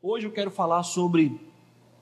Hoje 0.00 0.26
eu 0.26 0.30
quero 0.30 0.48
falar 0.48 0.84
sobre 0.84 1.40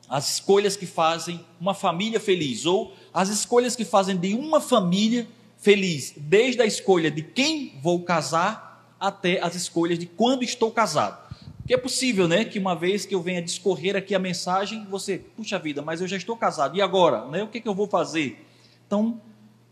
as 0.07 0.35
escolhas 0.35 0.77
que 0.77 0.85
fazem 0.85 1.41
uma 1.59 1.73
família 1.73 2.21
feliz, 2.21 2.67
ou 2.67 2.93
as 3.13 3.31
escolhas 3.31 3.75
que 3.75 3.87
fazem 3.87 4.19
de 4.19 4.35
uma 4.35 4.61
família 4.61 5.27
feliz, 5.57 6.13
desde 6.15 6.61
a 6.61 6.67
escolha 6.67 7.11
de 7.11 7.23
quem 7.23 7.73
vou 7.81 8.03
casar 8.03 8.95
até 9.01 9.41
as 9.41 9.55
escolhas 9.55 9.99
de 9.99 10.05
quando 10.05 10.43
estou 10.43 10.71
casado. 10.71 11.27
Porque 11.57 11.73
é 11.73 11.79
possível, 11.79 12.29
né, 12.29 12.45
que 12.45 12.59
uma 12.59 12.77
vez 12.77 13.07
que 13.07 13.15
eu 13.15 13.23
venha 13.23 13.41
discorrer 13.41 13.97
aqui 13.97 14.15
a 14.15 14.19
mensagem, 14.19 14.85
você, 14.91 15.17
puxa 15.35 15.59
vida, 15.59 15.81
mas 15.81 16.03
eu 16.03 16.07
já 16.07 16.19
estou 16.19 16.37
casado, 16.37 16.77
e 16.77 16.83
agora? 16.83 17.25
Né, 17.25 17.43
o 17.43 17.49
que, 17.49 17.63
que 17.63 17.69
eu 17.69 17.75
vou 17.75 17.89
fazer? 17.89 18.45
Então, 18.87 19.19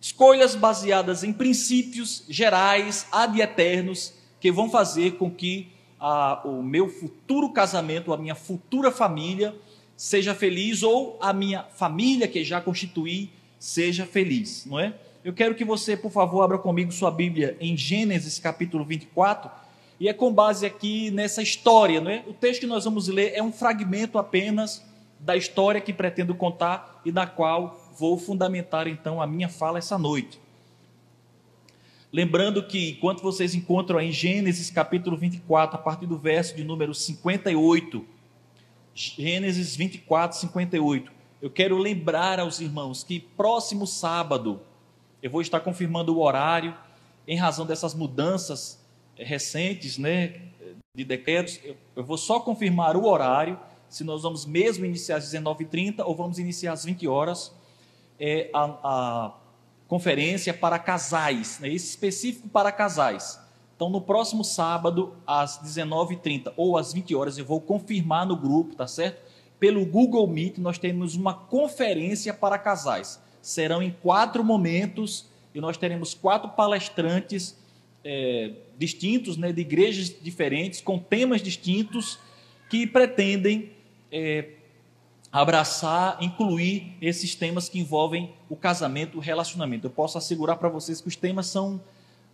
escolhas 0.00 0.54
baseadas 0.54 1.24
em 1.24 1.32
princípios 1.32 2.24
gerais, 2.26 3.06
ad 3.12 3.38
eternos, 3.38 4.14
que 4.40 4.50
vão 4.50 4.70
fazer 4.70 5.18
com 5.18 5.30
que 5.30 5.74
a, 5.98 6.42
o 6.44 6.62
meu 6.62 6.88
futuro 6.88 7.50
casamento, 7.50 8.12
a 8.12 8.16
minha 8.16 8.34
futura 8.34 8.90
família, 8.90 9.54
seja 9.96 10.34
feliz 10.34 10.82
ou 10.82 11.18
a 11.20 11.32
minha 11.32 11.62
família 11.62 12.26
que 12.28 12.44
já 12.44 12.60
constituí 12.60 13.30
seja 13.58 14.04
feliz, 14.04 14.66
não 14.66 14.78
é? 14.78 14.94
Eu 15.24 15.32
quero 15.32 15.54
que 15.54 15.64
você, 15.64 15.96
por 15.96 16.10
favor, 16.10 16.42
abra 16.42 16.58
comigo 16.58 16.92
sua 16.92 17.10
Bíblia 17.10 17.56
em 17.58 17.74
Gênesis 17.74 18.38
capítulo 18.38 18.84
24, 18.84 19.50
e 19.98 20.06
é 20.06 20.12
com 20.12 20.30
base 20.30 20.66
aqui 20.66 21.10
nessa 21.10 21.40
história, 21.40 22.00
não 22.00 22.10
é? 22.10 22.22
O 22.26 22.34
texto 22.34 22.60
que 22.60 22.66
nós 22.66 22.84
vamos 22.84 23.08
ler 23.08 23.32
é 23.34 23.42
um 23.42 23.50
fragmento 23.50 24.18
apenas 24.18 24.84
da 25.18 25.34
história 25.34 25.80
que 25.80 25.94
pretendo 25.94 26.34
contar 26.34 27.00
e 27.04 27.10
da 27.10 27.26
qual 27.26 27.90
vou 27.98 28.18
fundamentar 28.18 28.86
então 28.86 29.22
a 29.22 29.26
minha 29.26 29.48
fala 29.48 29.78
essa 29.78 29.96
noite. 29.96 30.38
Lembrando 32.14 32.62
que, 32.62 32.90
enquanto 32.90 33.20
vocês 33.20 33.56
encontram 33.56 34.00
em 34.00 34.12
Gênesis 34.12 34.70
capítulo 34.70 35.16
24, 35.16 35.74
a 35.74 35.78
partir 35.80 36.06
do 36.06 36.16
verso 36.16 36.54
de 36.54 36.62
número 36.62 36.94
58, 36.94 38.06
Gênesis 38.94 39.74
24, 39.74 40.38
58, 40.38 41.10
eu 41.42 41.50
quero 41.50 41.76
lembrar 41.76 42.38
aos 42.38 42.60
irmãos 42.60 43.02
que 43.02 43.18
próximo 43.18 43.84
sábado 43.84 44.60
eu 45.20 45.28
vou 45.28 45.42
estar 45.42 45.58
confirmando 45.58 46.16
o 46.16 46.22
horário, 46.22 46.72
em 47.26 47.36
razão 47.36 47.66
dessas 47.66 47.96
mudanças 47.96 48.80
recentes, 49.16 49.98
né, 49.98 50.40
de 50.94 51.04
decretos, 51.04 51.58
eu 51.96 52.04
vou 52.04 52.16
só 52.16 52.38
confirmar 52.38 52.96
o 52.96 53.06
horário, 53.06 53.58
se 53.88 54.04
nós 54.04 54.22
vamos 54.22 54.46
mesmo 54.46 54.84
iniciar 54.84 55.16
às 55.16 55.24
19h30 55.32 56.04
ou 56.06 56.14
vamos 56.14 56.38
iniciar 56.38 56.74
às 56.74 56.84
20 56.84 57.08
horas, 57.08 57.52
é, 58.20 58.50
a, 58.54 58.62
a 58.84 59.34
conferência 59.88 60.52
para 60.52 60.78
casais, 60.78 61.58
né, 61.60 61.68
específico 61.68 62.48
para 62.48 62.72
casais. 62.72 63.40
Então, 63.76 63.90
no 63.90 64.00
próximo 64.00 64.44
sábado, 64.44 65.16
às 65.26 65.60
19h30 65.62 66.52
ou 66.56 66.78
às 66.78 66.92
20 66.92 67.14
horas, 67.14 67.38
eu 67.38 67.44
vou 67.44 67.60
confirmar 67.60 68.24
no 68.26 68.36
grupo, 68.36 68.74
tá 68.76 68.86
certo? 68.86 69.20
Pelo 69.58 69.84
Google 69.84 70.26
Meet, 70.26 70.58
nós 70.58 70.78
temos 70.78 71.16
uma 71.16 71.34
conferência 71.34 72.32
para 72.32 72.58
casais. 72.58 73.20
Serão 73.42 73.82
em 73.82 73.90
quatro 73.90 74.44
momentos 74.44 75.26
e 75.54 75.60
nós 75.60 75.76
teremos 75.76 76.14
quatro 76.14 76.50
palestrantes 76.50 77.56
é, 78.04 78.52
distintos, 78.78 79.36
né, 79.36 79.52
de 79.52 79.60
igrejas 79.60 80.14
diferentes, 80.20 80.80
com 80.80 80.98
temas 80.98 81.42
distintos, 81.42 82.18
que 82.68 82.86
pretendem 82.86 83.70
é, 84.10 84.50
abraçar, 85.34 86.16
incluir 86.20 86.96
esses 87.00 87.34
temas 87.34 87.68
que 87.68 87.80
envolvem 87.80 88.32
o 88.48 88.54
casamento, 88.54 89.18
o 89.18 89.20
relacionamento. 89.20 89.88
Eu 89.88 89.90
posso 89.90 90.16
assegurar 90.16 90.56
para 90.58 90.68
vocês 90.68 91.00
que 91.00 91.08
os 91.08 91.16
temas 91.16 91.48
são 91.48 91.80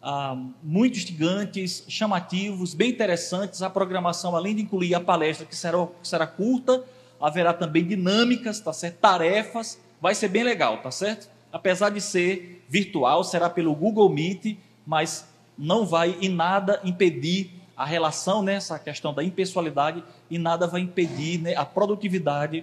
ah, 0.02 0.36
muito 0.62 0.98
instigantes, 0.98 1.82
chamativos, 1.88 2.74
bem 2.74 2.90
interessantes. 2.90 3.62
A 3.62 3.70
programação, 3.70 4.36
além 4.36 4.54
de 4.54 4.60
incluir 4.60 4.94
a 4.94 5.00
palestra, 5.00 5.46
que 5.46 5.56
será, 5.56 5.86
que 5.86 6.06
será 6.06 6.26
curta, 6.26 6.84
haverá 7.18 7.54
também 7.54 7.86
dinâmicas, 7.86 8.60
tá 8.60 8.70
certo? 8.70 8.98
tarefas, 8.98 9.80
vai 9.98 10.14
ser 10.14 10.28
bem 10.28 10.42
legal, 10.42 10.82
tá 10.82 10.90
certo? 10.90 11.26
Apesar 11.50 11.88
de 11.88 12.02
ser 12.02 12.62
virtual, 12.68 13.24
será 13.24 13.48
pelo 13.48 13.74
Google 13.74 14.10
Meet, 14.10 14.58
mas 14.86 15.26
não 15.56 15.86
vai 15.86 16.18
em 16.20 16.28
nada 16.28 16.78
impedir 16.84 17.50
a 17.74 17.86
relação, 17.86 18.42
né, 18.42 18.56
essa 18.56 18.78
questão 18.78 19.14
da 19.14 19.24
impessoalidade, 19.24 20.04
e 20.30 20.36
nada 20.36 20.66
vai 20.66 20.82
impedir 20.82 21.40
né, 21.40 21.56
a 21.56 21.64
produtividade 21.64 22.62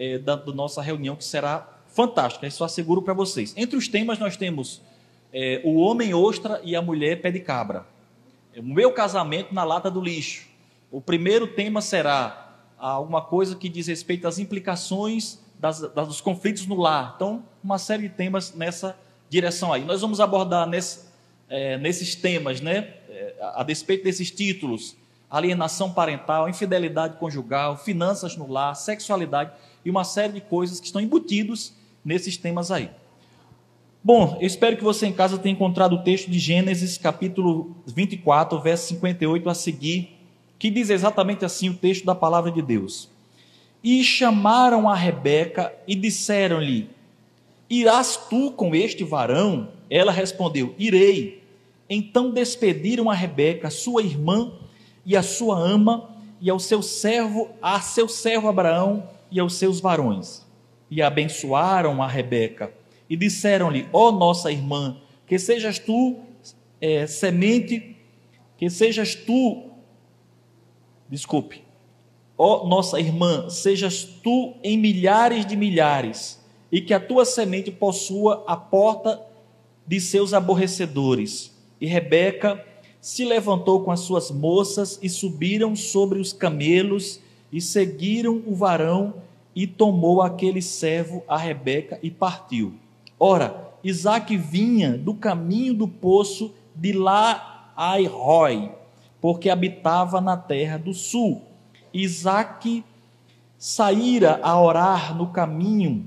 é, 0.00 0.16
da, 0.16 0.34
da, 0.34 0.52
nossa 0.52 0.80
reunião, 0.80 1.14
que 1.14 1.24
será 1.24 1.68
fantástica, 1.86 2.46
isso 2.46 2.64
asseguro 2.64 3.02
para 3.02 3.12
vocês. 3.12 3.52
Entre 3.54 3.76
os 3.76 3.86
temas, 3.86 4.18
nós 4.18 4.34
temos 4.34 4.80
é, 5.30 5.60
o 5.62 5.76
homem 5.76 6.14
ostra 6.14 6.58
e 6.64 6.74
a 6.74 6.80
mulher 6.80 7.20
pé 7.20 7.30
de 7.30 7.40
cabra. 7.40 7.84
O 8.56 8.62
meu 8.62 8.92
casamento 8.92 9.54
na 9.54 9.62
lata 9.62 9.90
do 9.90 10.00
lixo. 10.00 10.48
O 10.90 11.02
primeiro 11.02 11.48
tema 11.48 11.82
será 11.82 12.56
alguma 12.78 13.20
coisa 13.20 13.54
que 13.54 13.68
diz 13.68 13.88
respeito 13.88 14.26
às 14.26 14.38
implicações 14.38 15.38
das, 15.58 15.80
das, 15.92 16.08
dos 16.08 16.20
conflitos 16.22 16.66
no 16.66 16.80
lar. 16.80 17.12
Então, 17.16 17.44
uma 17.62 17.78
série 17.78 18.08
de 18.08 18.14
temas 18.14 18.54
nessa 18.54 18.96
direção 19.28 19.70
aí. 19.70 19.84
Nós 19.84 20.00
vamos 20.00 20.18
abordar 20.18 20.66
nesse, 20.66 21.10
é, 21.46 21.76
nesses 21.76 22.14
temas, 22.14 22.62
né, 22.62 22.94
é, 23.10 23.34
a, 23.38 23.60
a 23.60 23.62
despeito 23.64 24.04
desses 24.04 24.30
títulos, 24.30 24.96
alienação 25.28 25.92
parental, 25.92 26.48
infidelidade 26.48 27.18
conjugal, 27.18 27.76
finanças 27.76 28.34
no 28.34 28.50
lar, 28.50 28.74
sexualidade 28.74 29.52
e 29.84 29.90
uma 29.90 30.04
série 30.04 30.34
de 30.34 30.40
coisas 30.40 30.80
que 30.80 30.86
estão 30.86 31.00
embutidos 31.00 31.72
nesses 32.04 32.36
temas 32.36 32.70
aí. 32.70 32.90
Bom, 34.02 34.38
eu 34.40 34.46
espero 34.46 34.76
que 34.78 34.82
você 34.82 35.06
em 35.06 35.12
casa 35.12 35.36
tenha 35.36 35.52
encontrado 35.52 35.94
o 35.94 36.02
texto 36.02 36.30
de 36.30 36.38
Gênesis, 36.38 36.96
capítulo 36.96 37.76
24, 37.86 38.58
verso 38.58 38.88
58 38.88 39.50
a 39.50 39.54
seguir, 39.54 40.16
que 40.58 40.70
diz 40.70 40.88
exatamente 40.88 41.44
assim 41.44 41.68
o 41.68 41.74
texto 41.74 42.06
da 42.06 42.14
palavra 42.14 42.50
de 42.50 42.62
Deus. 42.62 43.10
E 43.84 44.02
chamaram 44.02 44.88
a 44.88 44.94
Rebeca 44.94 45.74
e 45.86 45.94
disseram-lhe: 45.94 46.88
Irás 47.68 48.16
tu 48.28 48.52
com 48.52 48.74
este 48.74 49.04
varão? 49.04 49.68
Ela 49.90 50.12
respondeu: 50.12 50.74
Irei. 50.78 51.42
Então 51.88 52.30
despediram 52.30 53.10
a 53.10 53.14
Rebeca, 53.14 53.68
sua 53.68 54.02
irmã, 54.02 54.52
e 55.04 55.16
a 55.16 55.22
sua 55.22 55.58
ama, 55.58 56.08
e 56.40 56.48
ao 56.48 56.58
seu 56.58 56.82
servo, 56.82 57.50
a 57.60 57.80
seu 57.80 58.08
servo 58.08 58.48
Abraão, 58.48 59.08
e 59.30 59.38
aos 59.38 59.54
seus 59.54 59.80
varões. 59.80 60.46
E 60.90 61.00
abençoaram 61.00 62.02
a 62.02 62.06
Rebeca 62.06 62.72
e 63.08 63.16
disseram-lhe: 63.16 63.88
Ó 63.92 64.08
oh, 64.08 64.12
nossa 64.12 64.52
irmã, 64.52 64.96
que 65.26 65.38
sejas 65.38 65.78
tu 65.78 66.20
é, 66.80 67.06
semente, 67.06 67.96
que 68.56 68.70
sejas 68.70 69.14
tu, 69.14 69.70
desculpe, 71.08 71.62
ó 72.38 72.62
oh, 72.62 72.68
nossa 72.68 72.98
irmã, 72.98 73.50
sejas 73.50 74.04
tu 74.04 74.54
em 74.62 74.78
milhares 74.78 75.44
de 75.44 75.56
milhares, 75.56 76.40
e 76.70 76.80
que 76.80 76.94
a 76.94 77.00
tua 77.00 77.24
semente 77.24 77.70
possua 77.70 78.44
a 78.46 78.56
porta 78.56 79.20
de 79.86 80.00
seus 80.00 80.32
aborrecedores. 80.32 81.56
E 81.80 81.86
Rebeca 81.86 82.64
se 83.00 83.24
levantou 83.24 83.82
com 83.82 83.90
as 83.90 84.00
suas 84.00 84.30
moças 84.30 84.98
e 85.02 85.08
subiram 85.08 85.74
sobre 85.74 86.18
os 86.18 86.32
camelos 86.32 87.20
e 87.52 87.60
seguiram 87.60 88.42
o 88.46 88.54
varão 88.54 89.14
e 89.54 89.66
tomou 89.66 90.22
aquele 90.22 90.62
servo 90.62 91.22
a 91.26 91.36
Rebeca 91.36 91.98
e 92.02 92.10
partiu. 92.10 92.74
Ora, 93.18 93.70
Isaac 93.82 94.36
vinha 94.36 94.96
do 94.96 95.14
caminho 95.14 95.74
do 95.74 95.88
poço 95.88 96.54
de 96.74 96.92
lá 96.92 97.72
Airoi, 97.76 98.70
porque 99.20 99.50
habitava 99.50 100.20
na 100.20 100.36
terra 100.36 100.78
do 100.78 100.94
sul. 100.94 101.42
Isaac 101.92 102.84
saíra 103.58 104.40
a 104.42 104.60
orar 104.60 105.16
no 105.16 105.26
caminho 105.28 106.04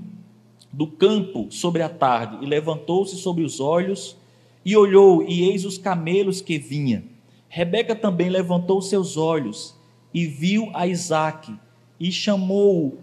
do 0.72 0.86
campo 0.86 1.46
sobre 1.50 1.82
a 1.82 1.88
tarde 1.88 2.38
e 2.42 2.46
levantou-se 2.46 3.16
sobre 3.16 3.44
os 3.44 3.60
olhos 3.60 4.16
e 4.64 4.76
olhou 4.76 5.22
e 5.22 5.44
eis 5.44 5.64
os 5.64 5.78
camelos 5.78 6.40
que 6.40 6.58
vinha. 6.58 7.04
Rebeca 7.48 7.94
também 7.94 8.28
levantou 8.28 8.80
seus 8.82 9.16
olhos 9.16 9.73
e 10.14 10.26
viu 10.26 10.70
a 10.72 10.86
Isaac 10.86 11.52
e 11.98 12.12
chamou-o 12.12 12.98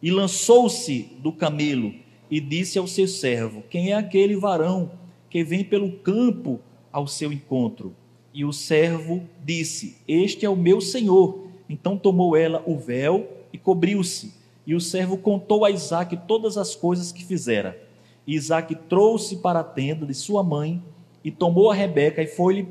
e 0.00 0.10
lançou-se 0.10 1.10
do 1.18 1.32
camelo 1.32 1.92
e 2.30 2.40
disse 2.40 2.78
ao 2.78 2.86
seu 2.86 3.08
servo: 3.08 3.62
Quem 3.68 3.90
é 3.90 3.94
aquele 3.94 4.36
varão 4.36 4.92
que 5.28 5.42
vem 5.42 5.64
pelo 5.64 5.92
campo 5.98 6.60
ao 6.92 7.06
seu 7.06 7.32
encontro? 7.32 7.94
E 8.32 8.44
o 8.44 8.52
servo 8.52 9.22
disse: 9.44 9.98
Este 10.06 10.46
é 10.46 10.48
o 10.48 10.56
meu 10.56 10.80
senhor. 10.80 11.48
Então 11.68 11.96
tomou 11.96 12.36
ela 12.36 12.62
o 12.66 12.78
véu 12.78 13.28
e 13.52 13.58
cobriu-se. 13.58 14.32
E 14.66 14.74
o 14.74 14.80
servo 14.80 15.16
contou 15.18 15.64
a 15.64 15.70
Isaac 15.70 16.16
todas 16.28 16.56
as 16.56 16.76
coisas 16.76 17.10
que 17.10 17.24
fizera. 17.24 17.80
E 18.26 18.34
Isaac 18.34 18.74
trouxe 18.88 19.36
para 19.36 19.60
a 19.60 19.64
tenda 19.64 20.06
de 20.06 20.14
sua 20.14 20.42
mãe 20.42 20.82
e 21.24 21.30
tomou 21.30 21.70
a 21.70 21.74
Rebeca 21.74 22.22
e 22.22 22.26
foi-lhe 22.26 22.68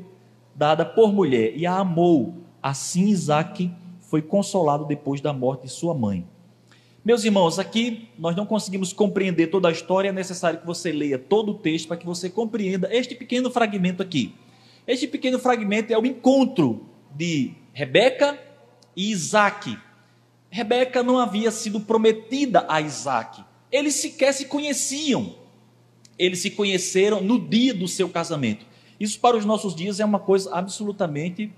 dada 0.54 0.84
por 0.84 1.12
mulher 1.12 1.52
e 1.56 1.66
a 1.66 1.78
amou. 1.78 2.34
Assim 2.62 3.08
Isaac 3.08 3.70
foi 4.00 4.20
consolado 4.20 4.84
depois 4.84 5.20
da 5.20 5.32
morte 5.32 5.62
de 5.62 5.68
sua 5.68 5.94
mãe. 5.94 6.26
Meus 7.02 7.24
irmãos, 7.24 7.58
aqui 7.58 8.08
nós 8.18 8.36
não 8.36 8.44
conseguimos 8.44 8.92
compreender 8.92 9.46
toda 9.46 9.68
a 9.68 9.72
história, 9.72 10.10
é 10.10 10.12
necessário 10.12 10.60
que 10.60 10.66
você 10.66 10.92
leia 10.92 11.18
todo 11.18 11.52
o 11.52 11.54
texto 11.54 11.88
para 11.88 11.96
que 11.96 12.04
você 12.04 12.28
compreenda 12.28 12.88
este 12.94 13.14
pequeno 13.14 13.50
fragmento 13.50 14.02
aqui. 14.02 14.34
Este 14.86 15.06
pequeno 15.06 15.38
fragmento 15.38 15.92
é 15.92 15.98
o 15.98 16.04
encontro 16.04 16.86
de 17.14 17.52
Rebeca 17.72 18.38
e 18.94 19.10
Isaac. 19.10 19.78
Rebeca 20.50 21.02
não 21.02 21.18
havia 21.18 21.50
sido 21.50 21.80
prometida 21.80 22.66
a 22.68 22.80
Isaac. 22.80 23.42
Eles 23.72 23.94
sequer 23.94 24.34
se 24.34 24.46
conheciam. 24.46 25.36
Eles 26.18 26.40
se 26.40 26.50
conheceram 26.50 27.22
no 27.22 27.38
dia 27.38 27.72
do 27.72 27.88
seu 27.88 28.10
casamento. 28.10 28.66
Isso 28.98 29.18
para 29.18 29.36
os 29.36 29.46
nossos 29.46 29.74
dias 29.74 30.00
é 30.00 30.04
uma 30.04 30.18
coisa 30.18 30.54
absolutamente 30.54 31.50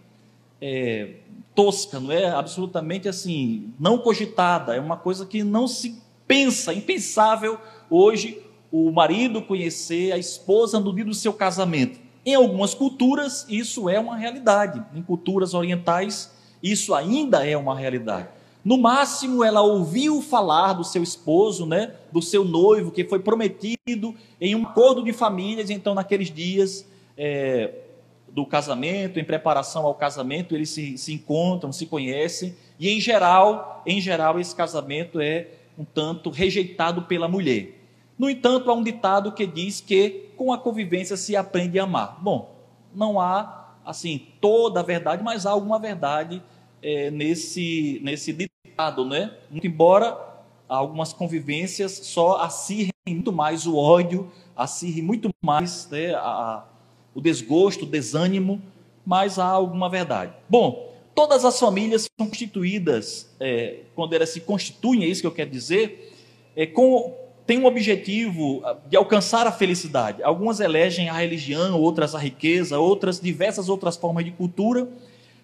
é, 0.62 1.16
tosca, 1.56 1.98
não 1.98 2.12
é? 2.12 2.26
Absolutamente 2.26 3.08
assim, 3.08 3.74
não 3.80 3.98
cogitada. 3.98 4.76
É 4.76 4.80
uma 4.80 4.96
coisa 4.96 5.26
que 5.26 5.42
não 5.42 5.66
se 5.66 6.00
pensa, 6.26 6.72
impensável 6.72 7.58
hoje 7.90 8.40
o 8.70 8.90
marido 8.90 9.42
conhecer 9.42 10.12
a 10.12 10.18
esposa 10.18 10.78
no 10.78 10.94
dia 10.94 11.04
do 11.04 11.12
seu 11.12 11.32
casamento. 11.32 12.00
Em 12.24 12.36
algumas 12.36 12.72
culturas, 12.72 13.44
isso 13.48 13.88
é 13.90 13.98
uma 13.98 14.16
realidade. 14.16 14.82
Em 14.94 15.02
culturas 15.02 15.52
orientais, 15.52 16.32
isso 16.62 16.94
ainda 16.94 17.44
é 17.44 17.56
uma 17.56 17.76
realidade. 17.76 18.28
No 18.64 18.78
máximo, 18.78 19.42
ela 19.42 19.60
ouviu 19.60 20.22
falar 20.22 20.74
do 20.74 20.84
seu 20.84 21.02
esposo, 21.02 21.66
né, 21.66 21.94
do 22.12 22.22
seu 22.22 22.44
noivo, 22.44 22.92
que 22.92 23.04
foi 23.04 23.18
prometido 23.18 24.14
em 24.40 24.54
um 24.54 24.62
acordo 24.62 25.02
de 25.02 25.12
famílias. 25.12 25.68
Então, 25.68 25.94
naqueles 25.94 26.30
dias 26.32 26.86
é, 27.18 27.81
do 28.32 28.46
casamento, 28.46 29.20
em 29.20 29.24
preparação 29.24 29.84
ao 29.84 29.94
casamento, 29.94 30.54
eles 30.54 30.70
se, 30.70 30.96
se 30.96 31.12
encontram, 31.12 31.70
se 31.70 31.86
conhecem. 31.86 32.56
E, 32.80 32.88
em 32.88 33.00
geral, 33.00 33.82
em 33.86 34.00
geral, 34.00 34.40
esse 34.40 34.56
casamento 34.56 35.20
é 35.20 35.48
um 35.78 35.84
tanto 35.84 36.30
rejeitado 36.30 37.02
pela 37.02 37.28
mulher. 37.28 37.78
No 38.18 38.30
entanto, 38.30 38.70
há 38.70 38.74
um 38.74 38.82
ditado 38.82 39.32
que 39.32 39.46
diz 39.46 39.80
que 39.80 40.30
com 40.36 40.52
a 40.52 40.58
convivência 40.58 41.16
se 41.16 41.36
aprende 41.36 41.78
a 41.78 41.84
amar. 41.84 42.18
Bom, 42.22 42.54
não 42.94 43.20
há 43.20 43.74
assim 43.84 44.28
toda 44.40 44.80
a 44.80 44.82
verdade, 44.82 45.22
mas 45.22 45.44
há 45.44 45.50
alguma 45.50 45.78
verdade 45.78 46.42
é, 46.82 47.10
nesse 47.10 48.00
nesse 48.02 48.32
ditado, 48.32 49.04
né? 49.04 49.32
Muito 49.50 49.66
embora 49.66 50.16
algumas 50.68 51.12
convivências 51.12 51.92
só 51.92 52.38
acirrem 52.38 52.92
muito 53.06 53.32
mais 53.32 53.66
o 53.66 53.76
ódio, 53.76 54.30
acirrem 54.56 55.02
muito 55.02 55.30
mais 55.42 55.88
né, 55.90 56.14
a, 56.14 56.64
o 57.14 57.20
desgosto, 57.20 57.84
o 57.84 57.88
desânimo, 57.88 58.60
mas 59.04 59.38
há 59.38 59.46
alguma 59.46 59.88
verdade. 59.88 60.32
Bom, 60.48 60.92
todas 61.14 61.44
as 61.44 61.58
famílias 61.58 62.08
são 62.18 62.26
constituídas, 62.26 63.28
é, 63.38 63.80
quando 63.94 64.14
elas 64.14 64.30
se 64.30 64.40
constituem, 64.40 65.04
é 65.04 65.06
isso 65.06 65.20
que 65.20 65.26
eu 65.26 65.32
quero 65.32 65.50
dizer, 65.50 66.12
é, 66.56 66.66
com 66.66 67.14
tem 67.46 67.58
um 67.58 67.66
objetivo 67.66 68.62
ah, 68.64 68.76
de 68.88 68.96
alcançar 68.96 69.46
a 69.46 69.52
felicidade. 69.52 70.22
Algumas 70.22 70.60
elegem 70.60 71.08
a 71.08 71.14
religião, 71.14 71.80
outras 71.80 72.14
a 72.14 72.18
riqueza, 72.18 72.78
outras 72.78 73.20
diversas 73.20 73.68
outras 73.68 73.96
formas 73.96 74.24
de 74.24 74.30
cultura 74.30 74.88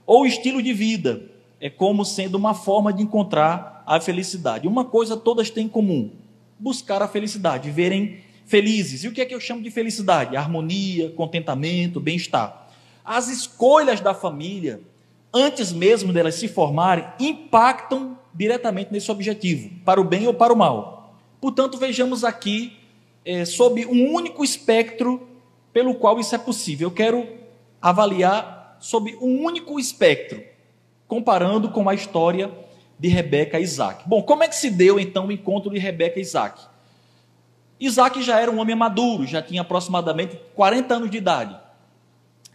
ou 0.06 0.24
estilo 0.24 0.62
de 0.62 0.72
vida, 0.72 1.22
é 1.60 1.68
como 1.68 2.04
sendo 2.04 2.36
uma 2.36 2.54
forma 2.54 2.92
de 2.92 3.02
encontrar 3.02 3.82
a 3.86 4.00
felicidade. 4.00 4.66
Uma 4.66 4.84
coisa 4.84 5.16
todas 5.16 5.50
têm 5.50 5.66
em 5.66 5.68
comum: 5.68 6.10
buscar 6.58 7.02
a 7.02 7.08
felicidade, 7.08 7.68
viverem 7.68 8.20
felizes. 8.48 9.04
E 9.04 9.08
o 9.08 9.12
que 9.12 9.20
é 9.20 9.26
que 9.26 9.34
eu 9.34 9.40
chamo 9.40 9.62
de 9.62 9.70
felicidade? 9.70 10.36
Harmonia, 10.36 11.10
contentamento, 11.10 12.00
bem-estar. 12.00 12.68
As 13.04 13.28
escolhas 13.28 14.00
da 14.00 14.14
família, 14.14 14.80
antes 15.32 15.72
mesmo 15.72 16.12
delas 16.12 16.34
se 16.34 16.48
formarem, 16.48 17.06
impactam 17.20 18.18
diretamente 18.34 18.90
nesse 18.90 19.10
objetivo, 19.10 19.70
para 19.84 20.00
o 20.00 20.04
bem 20.04 20.26
ou 20.26 20.34
para 20.34 20.52
o 20.52 20.56
mal. 20.56 21.14
Portanto, 21.40 21.78
vejamos 21.78 22.24
aqui 22.24 22.76
é, 23.24 23.44
sob 23.44 23.84
um 23.86 24.12
único 24.12 24.42
espectro 24.42 25.28
pelo 25.72 25.94
qual 25.94 26.18
isso 26.18 26.34
é 26.34 26.38
possível. 26.38 26.88
Eu 26.88 26.94
quero 26.94 27.28
avaliar 27.80 28.76
sob 28.80 29.14
um 29.16 29.44
único 29.44 29.78
espectro, 29.78 30.42
comparando 31.06 31.68
com 31.70 31.88
a 31.88 31.94
história 31.94 32.50
de 32.98 33.08
Rebeca 33.08 33.60
e 33.60 33.62
Isaac. 33.62 34.08
Bom, 34.08 34.22
como 34.22 34.42
é 34.42 34.48
que 34.48 34.56
se 34.56 34.70
deu 34.70 34.98
então 34.98 35.26
o 35.26 35.32
encontro 35.32 35.70
de 35.70 35.78
Rebeca 35.78 36.18
e 36.18 36.22
Isaac? 36.22 36.60
Isaac 37.80 38.22
já 38.22 38.40
era 38.40 38.50
um 38.50 38.58
homem 38.58 38.74
maduro, 38.74 39.26
já 39.26 39.40
tinha 39.40 39.62
aproximadamente 39.62 40.38
40 40.54 40.94
anos 40.94 41.10
de 41.10 41.18
idade. 41.18 41.56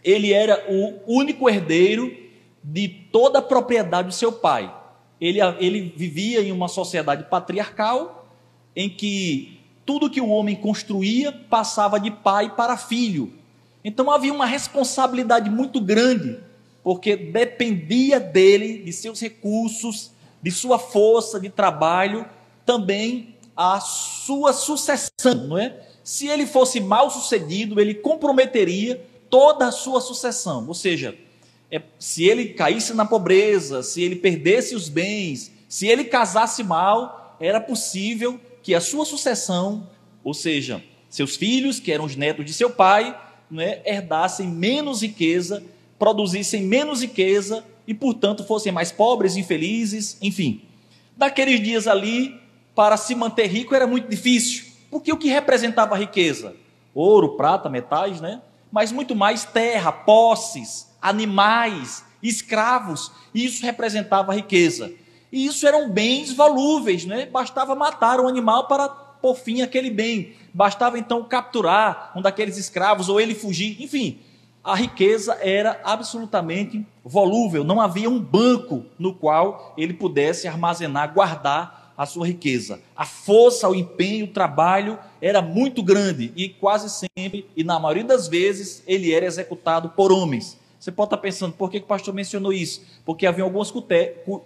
Ele 0.02 0.32
era 0.32 0.64
o 0.68 1.00
único 1.06 1.48
herdeiro 1.48 2.14
de 2.62 2.88
toda 2.88 3.38
a 3.38 3.42
propriedade 3.42 4.08
do 4.08 4.14
seu 4.14 4.32
pai. 4.32 4.72
Ele, 5.20 5.38
ele 5.58 5.92
vivia 5.96 6.42
em 6.42 6.52
uma 6.52 6.68
sociedade 6.68 7.24
patriarcal 7.24 8.26
em 8.76 8.90
que 8.90 9.60
tudo 9.86 10.10
que 10.10 10.20
o 10.20 10.28
homem 10.28 10.56
construía 10.56 11.32
passava 11.32 11.98
de 11.98 12.10
pai 12.10 12.54
para 12.54 12.76
filho. 12.76 13.32
Então 13.84 14.10
havia 14.10 14.32
uma 14.32 14.46
responsabilidade 14.46 15.50
muito 15.50 15.80
grande, 15.80 16.38
porque 16.82 17.16
dependia 17.16 18.18
dele, 18.18 18.78
de 18.78 18.92
seus 18.92 19.20
recursos, 19.20 20.10
de 20.42 20.50
sua 20.50 20.78
força 20.78 21.38
de 21.38 21.50
trabalho, 21.50 22.26
também 22.64 23.33
a 23.56 23.80
sua 23.80 24.52
sucessão, 24.52 25.34
não 25.48 25.58
é? 25.58 25.80
Se 26.02 26.28
ele 26.28 26.46
fosse 26.46 26.80
mal 26.80 27.10
sucedido, 27.10 27.80
ele 27.80 27.94
comprometeria 27.94 29.04
toda 29.30 29.68
a 29.68 29.72
sua 29.72 30.00
sucessão. 30.00 30.66
Ou 30.68 30.74
seja, 30.74 31.16
é, 31.70 31.80
se 31.98 32.24
ele 32.24 32.48
caísse 32.48 32.92
na 32.94 33.04
pobreza, 33.04 33.82
se 33.82 34.02
ele 34.02 34.16
perdesse 34.16 34.74
os 34.74 34.88
bens, 34.88 35.50
se 35.68 35.86
ele 35.86 36.04
casasse 36.04 36.62
mal, 36.62 37.36
era 37.40 37.60
possível 37.60 38.38
que 38.62 38.74
a 38.74 38.80
sua 38.80 39.04
sucessão, 39.04 39.88
ou 40.22 40.34
seja, 40.34 40.82
seus 41.08 41.36
filhos, 41.36 41.80
que 41.80 41.92
eram 41.92 42.04
os 42.04 42.16
netos 42.16 42.44
de 42.44 42.52
seu 42.52 42.70
pai, 42.70 43.18
né, 43.50 43.80
herdassem 43.84 44.46
menos 44.48 45.02
riqueza, 45.02 45.62
produzissem 45.98 46.62
menos 46.62 47.02
riqueza 47.02 47.64
e, 47.86 47.94
portanto, 47.94 48.44
fossem 48.44 48.72
mais 48.72 48.90
pobres, 48.90 49.36
infelizes, 49.36 50.16
enfim. 50.20 50.62
Naqueles 51.16 51.62
dias 51.62 51.86
ali, 51.86 52.40
para 52.74 52.96
se 52.96 53.14
manter 53.14 53.46
rico 53.46 53.74
era 53.74 53.86
muito 53.86 54.08
difícil, 54.08 54.64
porque 54.90 55.12
o 55.12 55.16
que 55.16 55.28
representava 55.28 55.94
a 55.94 55.98
riqueza? 55.98 56.56
Ouro, 56.94 57.36
prata, 57.36 57.68
metais, 57.68 58.20
né? 58.20 58.42
Mas 58.70 58.90
muito 58.90 59.14
mais 59.14 59.44
terra, 59.44 59.92
posses, 59.92 60.92
animais, 61.00 62.04
escravos, 62.22 63.12
isso 63.34 63.64
representava 63.64 64.32
a 64.32 64.34
riqueza. 64.34 64.92
E 65.30 65.46
isso 65.46 65.66
eram 65.66 65.90
bens 65.90 66.32
volúveis, 66.32 67.04
né? 67.04 67.26
Bastava 67.26 67.74
matar 67.74 68.20
um 68.20 68.28
animal 68.28 68.66
para 68.68 68.88
pôr 68.88 69.34
fim 69.34 69.62
àquele 69.62 69.90
bem. 69.90 70.34
Bastava 70.52 70.98
então 70.98 71.24
capturar 71.24 72.12
um 72.14 72.22
daqueles 72.22 72.56
escravos 72.56 73.08
ou 73.08 73.20
ele 73.20 73.34
fugir. 73.34 73.82
Enfim, 73.82 74.20
a 74.62 74.74
riqueza 74.74 75.36
era 75.40 75.80
absolutamente 75.84 76.86
volúvel. 77.04 77.64
Não 77.64 77.80
havia 77.80 78.08
um 78.08 78.20
banco 78.20 78.84
no 78.98 79.12
qual 79.12 79.74
ele 79.76 79.92
pudesse 79.92 80.46
armazenar, 80.46 81.12
guardar 81.12 81.83
a 81.96 82.06
sua 82.06 82.26
riqueza. 82.26 82.80
A 82.96 83.04
força, 83.04 83.68
o 83.68 83.74
empenho, 83.74 84.26
o 84.26 84.28
trabalho 84.28 84.98
era 85.20 85.40
muito 85.40 85.82
grande 85.82 86.32
e 86.36 86.48
quase 86.48 86.88
sempre, 86.90 87.48
e 87.56 87.62
na 87.62 87.78
maioria 87.78 88.04
das 88.04 88.28
vezes, 88.28 88.82
ele 88.86 89.12
era 89.12 89.26
executado 89.26 89.90
por 89.90 90.12
homens. 90.12 90.58
Você 90.78 90.92
pode 90.92 91.06
estar 91.06 91.18
pensando, 91.18 91.54
por 91.54 91.70
que 91.70 91.78
o 91.78 91.82
pastor 91.82 92.12
mencionou 92.12 92.52
isso? 92.52 92.82
Porque 93.04 93.26
havia 93.26 93.44
algumas, 93.44 93.72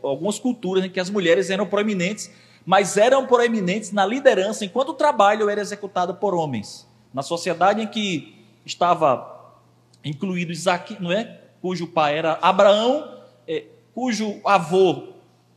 algumas 0.03 0.39
culturas 0.39 0.85
em 0.85 0.91
que 0.91 1.01
as 1.01 1.11
mulheres 1.11 1.51
eram 1.51 1.67
proeminentes, 1.67 2.31
mas 2.65 2.97
eram 2.97 3.27
proeminentes 3.27 3.93
na 3.93 4.07
liderança, 4.07 4.65
enquanto 4.65 4.91
o 4.91 4.95
trabalho 4.95 5.49
era 5.49 5.61
executado 5.61 6.15
por 6.15 6.35
homens. 6.35 6.87
Na 7.13 7.23
sociedade 7.23 7.83
em 7.83 7.87
que 7.87 8.45
estava 8.65 9.57
incluído 10.05 10.53
Isaac, 10.53 10.97
não 11.01 11.11
é? 11.11 11.41
cujo 11.61 11.87
pai 11.89 12.17
era 12.17 12.39
Abraão, 12.41 13.19
é, 13.47 13.65
cujo 13.95 14.41
avô 14.45 15.09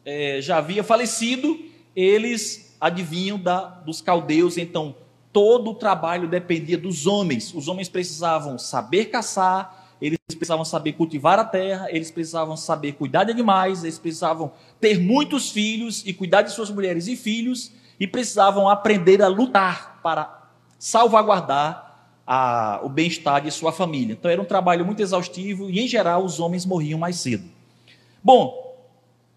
é, 0.06 0.40
já 0.42 0.58
havia 0.58 0.84
falecido, 0.84 1.60
eles 1.96 2.76
adivinham 2.80 3.38
da, 3.38 3.66
dos 3.66 4.02
caldeus, 4.02 4.58
então 4.58 4.96
todo 5.32 5.72
o 5.72 5.76
trabalho 5.76 6.28
dependia 6.28 6.78
dos 6.78 7.06
homens. 7.08 7.54
Os 7.54 7.68
homens 7.68 7.88
precisavam 7.88 8.58
saber 8.58 9.06
caçar, 9.06 9.96
eles 10.02 10.18
precisavam 10.28 10.66
saber 10.66 10.94
cultivar 10.94 11.38
a 11.38 11.46
terra, 11.46 11.88
eles 11.90 12.10
precisavam 12.10 12.58
saber 12.58 12.94
cuidar 12.94 13.24
de 13.24 13.32
animais, 13.32 13.84
eles 13.84 14.00
precisavam 14.00 14.52
ter 14.80 15.00
muitos 15.00 15.52
filhos 15.52 16.04
e 16.06 16.14
cuidar 16.14 16.42
de 16.42 16.52
suas 16.52 16.72
mulheres 16.72 17.08
e 17.08 17.16
filhos, 17.16 17.72
e 18.00 18.08
precisavam 18.08 18.68
aprender 18.68 19.22
a 19.22 19.28
lutar 19.28 20.00
para 20.02 20.50
salvaguardar 20.80 21.92
a, 22.26 22.80
o 22.84 22.90
bem-estar 22.90 23.42
de 23.42 23.52
sua 23.52 23.72
família. 23.72 24.14
Então 24.14 24.32
era 24.32 24.42
um 24.42 24.46
trabalho 24.46 24.84
muito 24.84 25.02
exaustivo 25.02 25.70
e, 25.70 25.80
em 25.80 25.88
geral, 25.88 26.26
os 26.26 26.40
homens 26.40 26.66
morriam 26.66 26.98
mais 26.98 27.18
cedo. 27.18 27.48
Bom, 28.24 28.90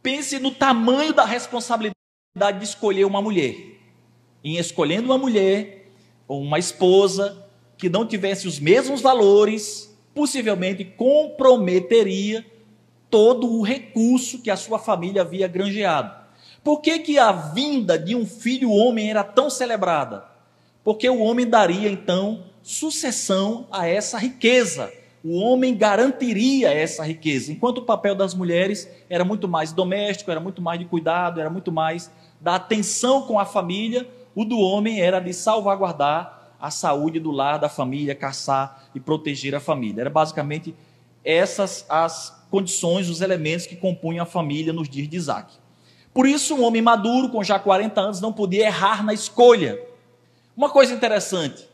pense 0.02 0.38
no 0.38 0.50
tamanho 0.50 1.12
da 1.12 1.24
responsabilidade 1.24 1.93
de 2.34 2.64
escolher 2.64 3.04
uma 3.04 3.22
mulher. 3.22 3.54
Em 4.42 4.56
escolhendo 4.56 5.06
uma 5.06 5.16
mulher 5.16 5.86
ou 6.26 6.42
uma 6.42 6.58
esposa 6.58 7.46
que 7.78 7.88
não 7.88 8.04
tivesse 8.04 8.48
os 8.48 8.58
mesmos 8.58 9.00
valores, 9.00 9.96
possivelmente 10.12 10.84
comprometeria 10.84 12.44
todo 13.08 13.48
o 13.48 13.62
recurso 13.62 14.42
que 14.42 14.50
a 14.50 14.56
sua 14.56 14.80
família 14.80 15.22
havia 15.22 15.46
granjeado. 15.46 16.12
Por 16.64 16.80
que, 16.80 16.98
que 16.98 17.18
a 17.20 17.30
vinda 17.30 17.96
de 17.96 18.16
um 18.16 18.26
filho 18.26 18.72
homem 18.72 19.10
era 19.10 19.22
tão 19.22 19.48
celebrada? 19.48 20.24
Porque 20.82 21.08
o 21.08 21.20
homem 21.20 21.46
daria 21.46 21.88
então 21.88 22.46
sucessão 22.64 23.68
a 23.70 23.86
essa 23.86 24.18
riqueza, 24.18 24.92
o 25.24 25.38
homem 25.38 25.74
garantiria 25.74 26.70
essa 26.70 27.02
riqueza, 27.02 27.50
enquanto 27.50 27.78
o 27.78 27.82
papel 27.82 28.14
das 28.14 28.34
mulheres 28.34 28.86
era 29.08 29.24
muito 29.24 29.48
mais 29.48 29.72
doméstico, 29.72 30.30
era 30.30 30.38
muito 30.38 30.60
mais 30.60 30.78
de 30.78 30.84
cuidado, 30.84 31.40
era 31.40 31.48
muito 31.48 31.72
mais 31.72 32.10
da 32.44 32.56
atenção 32.56 33.22
com 33.22 33.38
a 33.38 33.46
família, 33.46 34.06
o 34.34 34.44
do 34.44 34.58
homem 34.58 35.00
era 35.00 35.18
de 35.18 35.32
salvaguardar 35.32 36.52
a 36.60 36.70
saúde 36.70 37.18
do 37.18 37.30
lar, 37.30 37.58
da 37.58 37.70
família, 37.70 38.14
caçar 38.14 38.84
e 38.94 39.00
proteger 39.00 39.54
a 39.54 39.60
família. 39.60 40.02
Era 40.02 40.10
basicamente 40.10 40.74
essas 41.24 41.86
as 41.88 42.44
condições, 42.50 43.08
os 43.08 43.22
elementos 43.22 43.66
que 43.66 43.74
compunham 43.74 44.22
a 44.22 44.26
família 44.26 44.74
nos 44.74 44.90
dias 44.90 45.08
de 45.08 45.16
Isaac. 45.16 45.54
Por 46.12 46.26
isso, 46.26 46.54
um 46.54 46.62
homem 46.64 46.82
maduro, 46.82 47.30
com 47.30 47.42
já 47.42 47.58
40 47.58 47.98
anos, 47.98 48.20
não 48.20 48.30
podia 48.30 48.66
errar 48.66 49.02
na 49.02 49.14
escolha. 49.14 49.80
Uma 50.54 50.68
coisa 50.68 50.92
interessante, 50.92 51.66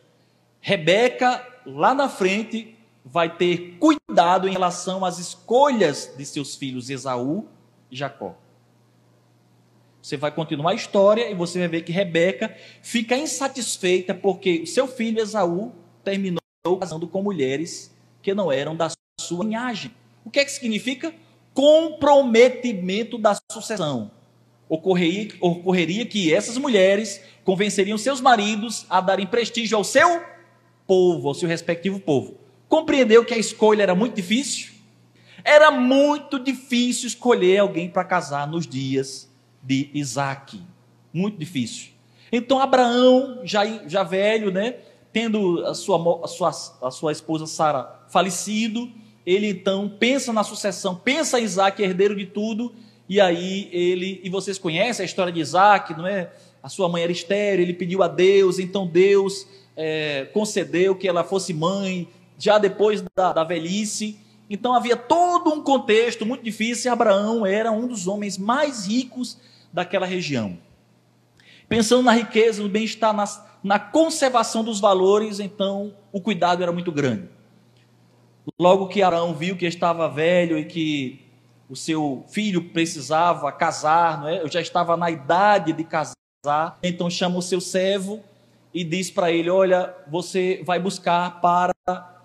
Rebeca, 0.60 1.44
lá 1.66 1.92
na 1.92 2.08
frente, 2.08 2.76
vai 3.04 3.28
ter 3.28 3.76
cuidado 3.80 4.46
em 4.46 4.52
relação 4.52 5.04
às 5.04 5.18
escolhas 5.18 6.14
de 6.16 6.24
seus 6.24 6.54
filhos 6.54 6.90
Esaú 6.90 7.48
e 7.90 7.96
Jacó. 7.96 8.36
Você 10.02 10.16
vai 10.16 10.30
continuar 10.30 10.70
a 10.70 10.74
história 10.74 11.30
e 11.30 11.34
você 11.34 11.58
vai 11.58 11.68
ver 11.68 11.82
que 11.82 11.92
Rebeca 11.92 12.54
fica 12.82 13.16
insatisfeita 13.16 14.14
porque 14.14 14.64
seu 14.64 14.88
filho 14.88 15.20
Esaú 15.20 15.72
terminou 16.02 16.40
casando 16.80 17.06
com 17.06 17.22
mulheres 17.22 17.94
que 18.22 18.34
não 18.34 18.50
eram 18.50 18.74
da 18.74 18.90
sua 19.20 19.44
linhagem. 19.44 19.90
O 20.24 20.30
que 20.30 20.40
é 20.40 20.44
que 20.44 20.52
significa? 20.52 21.14
Comprometimento 21.52 23.18
da 23.18 23.36
sucessão. 23.52 24.10
Ocorreria, 24.68 25.34
ocorreria 25.40 26.06
que 26.06 26.32
essas 26.32 26.56
mulheres 26.56 27.20
convenceriam 27.44 27.98
seus 27.98 28.20
maridos 28.20 28.86
a 28.88 29.00
darem 29.00 29.26
prestígio 29.26 29.76
ao 29.76 29.84
seu 29.84 30.22
povo, 30.86 31.28
ao 31.28 31.34
seu 31.34 31.48
respectivo 31.48 32.00
povo. 32.00 32.38
Compreendeu 32.68 33.24
que 33.24 33.34
a 33.34 33.38
escolha 33.38 33.82
era 33.82 33.94
muito 33.94 34.14
difícil? 34.14 34.72
Era 35.44 35.70
muito 35.70 36.38
difícil 36.38 37.08
escolher 37.08 37.58
alguém 37.58 37.88
para 37.88 38.04
casar 38.04 38.46
nos 38.46 38.66
dias 38.66 39.29
de 39.62 39.90
Isaac. 39.94 40.60
Muito 41.12 41.38
difícil. 41.38 41.90
Então 42.32 42.60
Abraão, 42.60 43.40
já, 43.44 43.64
já 43.88 44.02
velho, 44.02 44.50
né, 44.50 44.76
tendo 45.12 45.64
a 45.66 45.74
sua, 45.74 46.24
a 46.24 46.28
sua, 46.28 46.50
a 46.82 46.90
sua 46.90 47.12
esposa 47.12 47.46
Sara 47.46 48.04
falecido, 48.08 48.88
ele 49.26 49.48
então 49.48 49.88
pensa 49.88 50.32
na 50.32 50.44
sucessão, 50.44 50.94
pensa 50.94 51.40
em 51.40 51.44
Isaac, 51.44 51.82
herdeiro 51.82 52.16
de 52.16 52.26
tudo, 52.26 52.72
e 53.08 53.20
aí 53.20 53.68
ele, 53.72 54.20
e 54.22 54.30
vocês 54.30 54.58
conhecem 54.58 55.02
a 55.02 55.06
história 55.06 55.32
de 55.32 55.40
Isaac, 55.40 55.94
não 55.94 56.06
é? 56.06 56.30
A 56.62 56.68
sua 56.68 56.88
mãe 56.88 57.02
era 57.02 57.10
estéreo, 57.10 57.62
ele 57.62 57.74
pediu 57.74 58.02
a 58.02 58.08
Deus, 58.08 58.58
então 58.58 58.86
Deus 58.86 59.46
é, 59.76 60.28
concedeu 60.32 60.94
que 60.94 61.08
ela 61.08 61.24
fosse 61.24 61.52
mãe, 61.52 62.08
já 62.38 62.58
depois 62.58 63.02
da, 63.16 63.32
da 63.32 63.44
velhice. 63.44 64.18
Então 64.48 64.74
havia 64.74 64.96
todo 64.96 65.52
um 65.52 65.62
contexto 65.62 66.26
muito 66.26 66.42
difícil 66.42 66.92
Abraão 66.92 67.46
era 67.46 67.70
um 67.70 67.86
dos 67.86 68.06
homens 68.06 68.36
mais 68.36 68.86
ricos 68.86 69.38
daquela 69.72 70.06
região. 70.06 70.58
Pensando 71.68 72.02
na 72.02 72.12
riqueza, 72.12 72.62
no 72.62 72.68
bem-estar, 72.68 73.14
na, 73.14 73.24
na 73.62 73.78
conservação 73.78 74.64
dos 74.64 74.80
valores, 74.80 75.38
então 75.38 75.94
o 76.12 76.20
cuidado 76.20 76.62
era 76.62 76.72
muito 76.72 76.90
grande. 76.90 77.28
Logo 78.58 78.88
que 78.88 79.02
Abraão 79.02 79.34
viu 79.34 79.56
que 79.56 79.66
estava 79.66 80.08
velho 80.08 80.58
e 80.58 80.64
que 80.64 81.24
o 81.68 81.76
seu 81.76 82.24
filho 82.28 82.70
precisava 82.70 83.52
casar, 83.52 84.20
não 84.20 84.28
é? 84.28 84.42
eu 84.42 84.50
já 84.50 84.60
estava 84.60 84.96
na 84.96 85.10
idade 85.10 85.72
de 85.72 85.84
casar, 85.84 86.78
então 86.82 87.08
chama 87.08 87.38
o 87.38 87.42
seu 87.42 87.60
servo 87.60 88.20
e 88.74 88.82
diz 88.82 89.10
para 89.10 89.30
ele: 89.30 89.50
Olha, 89.50 89.94
você 90.08 90.62
vai 90.64 90.80
buscar 90.80 91.40
para 91.40 91.72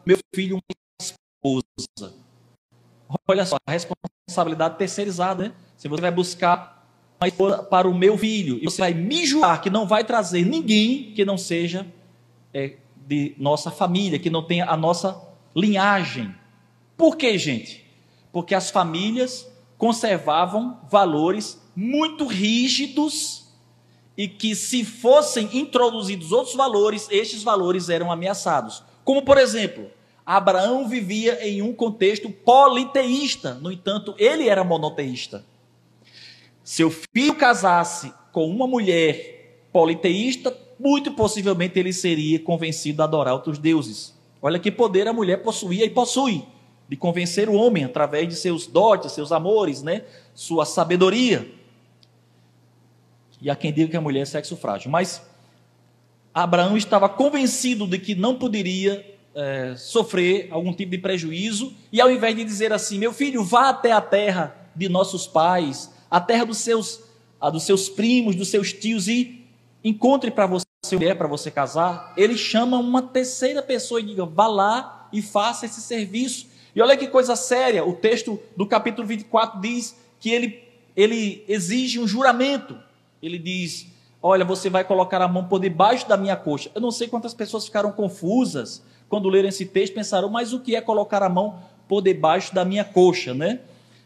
meu 0.06 0.18
filho 0.34 0.56
uma 0.56 0.62
esposa. 1.00 2.16
Olha 3.28 3.46
só, 3.46 3.58
a 3.68 3.72
responsabilidade 3.72 4.78
terceirizada, 4.78 5.50
né? 5.50 5.54
Se 5.78 5.88
você 5.88 6.02
vai 6.02 6.12
buscar 6.12 6.75
uma 7.20 7.28
esposa 7.28 7.64
para 7.64 7.88
o 7.88 7.94
meu 7.94 8.18
filho, 8.18 8.58
e 8.62 8.66
você 8.66 8.82
vai 8.82 8.94
me 8.94 9.26
jurar 9.26 9.62
que 9.62 9.70
não 9.70 9.88
vai 9.88 10.04
trazer 10.04 10.46
ninguém 10.46 11.14
que 11.14 11.24
não 11.24 11.38
seja 11.38 11.86
é, 12.54 12.76
de 13.08 13.34
nossa 13.38 13.72
família, 13.72 14.20
que 14.20 14.30
não 14.30 14.44
tenha 14.44 14.66
a 14.66 14.76
nossa 14.76 15.22
linhagem. 15.56 16.34
Por 16.98 17.16
quê, 17.16 17.38
gente? 17.38 17.86
Porque 18.32 18.54
as 18.54 18.70
famílias 18.70 19.50
conservavam 19.78 20.80
valores 20.90 21.62
muito 21.76 22.26
rígidos 22.26 23.46
e 24.18 24.28
que, 24.28 24.56
se 24.56 24.84
fossem 24.86 25.50
introduzidos 25.54 26.32
outros 26.32 26.56
valores, 26.56 27.08
estes 27.12 27.44
valores 27.44 27.90
eram 27.90 28.12
ameaçados. 28.12 28.84
Como, 29.04 29.22
por 29.24 29.38
exemplo, 29.38 29.90
Abraão 30.26 30.88
vivia 30.88 31.48
em 31.48 31.62
um 31.62 31.74
contexto 31.74 32.30
politeísta, 32.30 33.54
no 33.56 33.72
entanto, 33.72 34.16
ele 34.18 34.48
era 34.48 34.64
monoteísta. 34.64 35.46
Seu 36.66 36.90
filho 36.90 37.36
casasse 37.36 38.12
com 38.32 38.50
uma 38.50 38.66
mulher 38.66 39.68
politeísta, 39.72 40.52
muito 40.80 41.12
possivelmente 41.12 41.78
ele 41.78 41.94
seria 41.94 42.40
convencido 42.40 43.04
a 43.04 43.06
adorar 43.06 43.36
outros 43.36 43.60
deuses. 43.60 44.16
Olha 44.42 44.58
que 44.58 44.72
poder 44.72 45.08
a 45.08 45.14
mulher 45.14 45.44
possuía 45.44 45.86
e 45.86 45.92
possui 45.92 46.44
de 46.90 46.96
convencer 46.96 47.50
o 47.50 47.54
homem 47.54 47.84
através 47.84 48.28
de 48.28 48.36
seus 48.36 48.66
dotes, 48.66 49.12
seus 49.12 49.32
amores, 49.32 49.84
né? 49.84 50.06
sua 50.34 50.66
sabedoria. 50.66 51.48
E 53.40 53.48
há 53.48 53.56
quem 53.56 53.72
diga 53.72 53.92
que 53.92 53.98
a 53.98 54.02
mulher 54.02 54.22
é 54.22 54.26
sexo 54.26 54.58
frágil, 54.58 54.90
mas 54.90 55.22
Abraão 56.34 56.76
estava 56.76 57.08
convencido 57.08 57.86
de 57.86 58.00
que 58.00 58.16
não 58.16 58.40
poderia 58.40 59.06
é, 59.36 59.76
sofrer 59.78 60.48
algum 60.50 60.74
tipo 60.74 60.90
de 60.90 60.98
prejuízo, 60.98 61.72
e 61.92 62.02
ao 62.02 62.10
invés 62.10 62.36
de 62.36 62.44
dizer 62.44 62.74
assim, 62.74 62.98
meu 62.98 63.14
filho, 63.14 63.44
vá 63.44 63.70
até 63.70 63.92
a 63.92 64.02
terra 64.02 64.56
de 64.76 64.90
nossos 64.90 65.28
pais, 65.28 65.94
a 66.16 66.22
terra 66.22 66.46
dos 66.46 66.60
seus, 66.60 67.02
a 67.42 67.50
dos 67.50 67.64
seus 67.64 67.90
primos, 67.90 68.38
dos 68.38 68.48
seus 68.48 68.72
tios, 68.72 69.10
e 69.10 69.46
encontre 69.84 70.32
para 70.32 70.48
você 70.48 70.66
mulher 70.94 71.18
para 71.18 71.28
você 71.28 71.52
casar, 71.52 72.14
ele 72.16 72.38
chama 72.38 72.78
uma 72.78 73.02
terceira 73.02 73.62
pessoa 73.62 74.00
e 74.00 74.04
diga, 74.04 74.26
vá 74.26 74.48
lá 74.48 75.10
e 75.12 75.22
faça 75.22 75.66
esse 75.66 75.82
serviço. 75.82 76.48
E 76.74 76.82
olha 76.82 76.96
que 76.96 77.10
coisa 77.10 77.36
séria, 77.36 77.84
o 77.84 77.92
texto 77.92 78.40
do 78.56 78.66
capítulo 78.66 79.06
24 79.06 79.60
diz 79.60 79.94
que 80.18 80.30
ele, 80.30 80.64
ele 80.96 81.44
exige 81.50 82.00
um 82.00 82.08
juramento. 82.08 82.78
Ele 83.22 83.38
diz: 83.38 83.88
Olha, 84.22 84.46
você 84.46 84.70
vai 84.70 84.86
colocar 84.86 85.22
a 85.22 85.28
mão 85.28 85.50
por 85.50 85.60
debaixo 85.60 86.08
da 86.08 86.16
minha 86.16 86.38
coxa. 86.38 86.72
Eu 86.74 86.80
não 86.80 86.92
sei 86.92 87.10
quantas 87.10 87.34
pessoas 87.34 87.66
ficaram 87.66 87.92
confusas 87.92 88.82
quando 89.10 89.28
leram 89.28 89.50
esse 89.50 89.66
texto, 89.66 89.94
pensaram, 89.94 90.30
mas 90.30 90.54
o 90.54 90.62
que 90.62 90.78
é 90.78 90.82
colocar 90.82 91.22
a 91.24 91.30
mão 91.30 91.60
por 91.90 92.02
debaixo 92.02 92.56
da 92.56 92.64
minha 92.64 92.86
coxa, 92.86 93.34
né? 93.34 93.60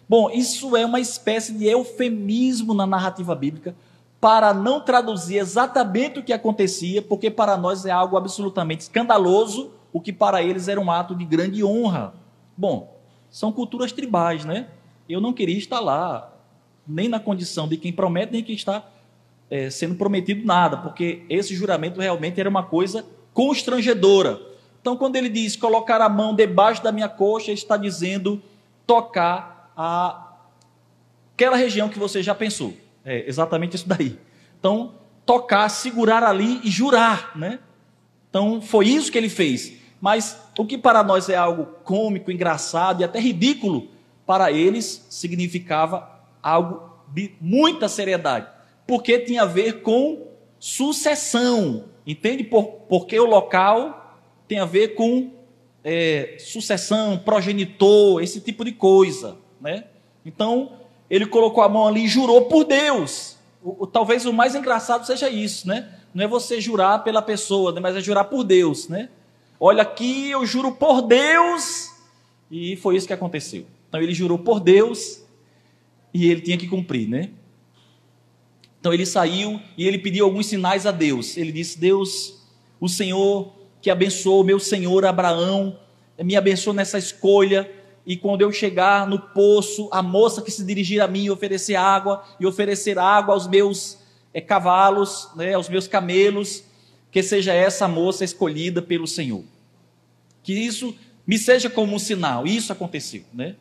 Bom, 0.10 0.32
isso 0.32 0.76
é 0.76 0.84
uma 0.84 1.00
espécie 1.00 1.54
de 1.54 1.68
eufemismo 1.68 2.74
na 2.74 2.88
narrativa 2.88 3.36
bíblica 3.36 3.76
para 4.20 4.54
não 4.54 4.82
traduzir 4.82 5.38
exatamente 5.38 6.20
o 6.20 6.24
que 6.24 6.34
acontecia, 6.34 7.00
porque 7.00 7.30
para 7.30 7.56
nós 7.56 7.86
é 7.86 7.92
algo 7.92 8.18
absolutamente 8.18 8.82
escandaloso, 8.82 9.72
o 9.94 10.02
que 10.02 10.12
para 10.12 10.42
eles 10.42 10.68
era 10.68 10.82
um 10.82 10.92
ato 10.92 11.16
de 11.16 11.24
grande 11.24 11.64
honra. 11.64 12.14
Bom, 12.58 12.98
são 13.30 13.52
culturas 13.52 13.92
tribais, 13.92 14.44
né? 14.44 14.68
Eu 15.08 15.22
não 15.22 15.32
queria 15.32 15.58
estar 15.58 15.80
lá, 15.80 16.34
nem 16.88 17.08
na 17.08 17.20
condição 17.20 17.68
de 17.68 17.78
quem 17.78 17.94
promete, 17.94 18.34
nem 18.34 18.44
quem 18.44 18.56
está 18.56 18.84
é, 19.50 19.70
sendo 19.70 19.96
prometido 19.96 20.46
nada, 20.46 20.78
porque 20.78 21.24
esse 21.30 21.56
juramento 21.56 22.00
realmente 22.00 22.40
era 22.40 22.50
uma 22.50 22.64
coisa 22.64 23.06
constrangedora. 23.34 24.42
Então, 24.82 24.98
quando 24.98 25.16
ele 25.16 25.30
diz 25.30 25.56
colocar 25.56 26.02
a 26.02 26.10
mão 26.10 26.36
debaixo 26.36 26.84
da 26.84 26.92
minha 26.92 27.10
coxa, 27.10 27.52
está 27.52 27.78
dizendo 27.78 28.42
tocar. 28.88 29.59
Aquela 31.36 31.56
região 31.56 31.90
que 31.90 32.00
você 32.00 32.22
já 32.22 32.36
pensou. 32.36 32.74
É 33.06 33.28
exatamente 33.28 33.76
isso 33.76 33.88
daí. 33.88 34.20
Então, 34.60 34.96
tocar, 35.26 35.70
segurar 35.70 36.24
ali 36.24 36.60
e 36.64 36.70
jurar, 36.70 37.38
né? 37.38 37.60
Então, 38.30 38.62
foi 38.62 38.88
isso 38.88 39.12
que 39.12 39.18
ele 39.18 39.30
fez. 39.30 39.74
Mas 40.02 40.42
o 40.58 40.66
que 40.66 40.78
para 40.78 41.04
nós 41.04 41.30
é 41.30 41.36
algo 41.36 41.66
cômico, 41.84 42.32
engraçado 42.32 43.02
e 43.02 43.04
até 43.04 43.20
ridículo, 43.20 43.90
para 44.26 44.52
eles 44.52 45.06
significava 45.10 46.10
algo 46.42 46.90
de 47.14 47.34
muita 47.42 47.88
seriedade 47.88 48.48
porque 48.90 49.20
tinha 49.20 49.44
a 49.44 49.46
ver 49.46 49.84
com 49.84 50.30
sucessão. 50.60 51.86
Entende? 52.08 52.44
Por, 52.44 52.64
porque 52.90 53.20
o 53.20 53.26
local 53.26 54.18
tem 54.48 54.58
a 54.58 54.66
ver 54.66 54.96
com 54.96 55.30
é, 55.84 56.38
sucessão, 56.40 57.16
progenitor, 57.20 58.24
esse 58.24 58.42
tipo 58.42 58.66
de 58.66 58.72
coisa. 58.72 59.38
Né? 59.60 59.86
Então, 60.26 60.74
ele 61.10 61.26
colocou 61.26 61.64
a 61.64 61.70
mão 61.70 61.88
ali 61.88 62.06
e 62.06 62.08
jurou 62.08 62.46
por 62.46 62.64
Deus. 62.64 63.38
O, 63.64 63.84
o, 63.84 63.88
talvez 63.88 64.26
o 64.26 64.34
mais 64.34 64.56
engraçado 64.56 65.06
seja 65.06 65.30
isso, 65.30 65.68
né? 65.68 65.94
Não 66.14 66.24
é 66.24 66.28
você 66.28 66.60
jurar 66.60 67.04
pela 67.04 67.22
pessoa, 67.22 67.72
né? 67.72 67.80
mas 67.80 67.96
é 67.96 68.02
jurar 68.02 68.26
por 68.26 68.44
Deus, 68.44 68.88
né? 68.88 69.10
Olha 69.60 69.84
aqui, 69.84 70.32
eu 70.32 70.46
juro 70.46 70.72
por 70.72 71.02
Deus. 71.02 71.92
E 72.50 72.76
foi 72.78 72.96
isso 72.96 73.06
que 73.06 73.14
aconteceu. 73.14 73.66
Então 73.88 74.02
ele 74.02 74.14
jurou 74.14 74.40
por 74.40 74.60
Deus 74.60 75.22
e 76.14 76.30
ele 76.32 76.42
tinha 76.42 76.58
que 76.58 76.68
cumprir, 76.68 77.08
né? 77.08 77.30
Então 78.80 78.94
ele 78.94 79.06
saiu 79.06 79.60
e 79.78 79.86
ele 79.86 80.00
pediu 80.00 80.26
alguns 80.26 80.46
sinais 80.46 80.86
a 80.86 80.92
Deus. 80.92 81.36
Ele 81.36 81.52
disse: 81.52 81.78
Deus, 81.78 82.42
o 82.80 82.88
Senhor 82.88 83.54
que 83.82 83.90
abençoou 83.90 84.44
meu 84.44 84.60
senhor 84.60 85.06
Abraão, 85.06 85.78
me 86.18 86.36
abençoa 86.36 86.74
nessa 86.74 86.98
escolha. 86.98 87.70
E 88.10 88.18
quando 88.18 88.42
eu 88.42 88.52
chegar 88.52 89.06
no 89.08 89.20
poço, 89.20 89.88
a 89.92 90.02
moça 90.02 90.42
que 90.42 90.50
se 90.50 90.66
dirigir 90.66 91.00
a 91.00 91.08
mim 91.08 91.30
oferecer 91.30 91.76
água 91.76 92.24
e 92.40 92.46
oferecer 92.48 92.98
água 92.98 93.36
aos 93.36 93.46
meus 93.46 94.00
é, 94.34 94.42
cavalos, 94.42 95.30
né, 95.36 95.54
aos 95.54 95.70
meus 95.70 95.88
camelos, 95.88 96.64
que 97.12 97.22
seja 97.22 97.54
essa 97.54 97.88
moça 97.88 98.24
escolhida 98.24 98.82
pelo 98.82 99.06
Senhor. 99.06 99.44
Que 100.42 100.54
isso 100.54 100.96
me 101.28 101.38
seja 101.38 101.70
como 101.70 101.94
um 101.96 102.00
sinal. 102.00 102.48
Isso 102.48 102.74
aconteceu, 102.74 103.22
né? 103.32 103.56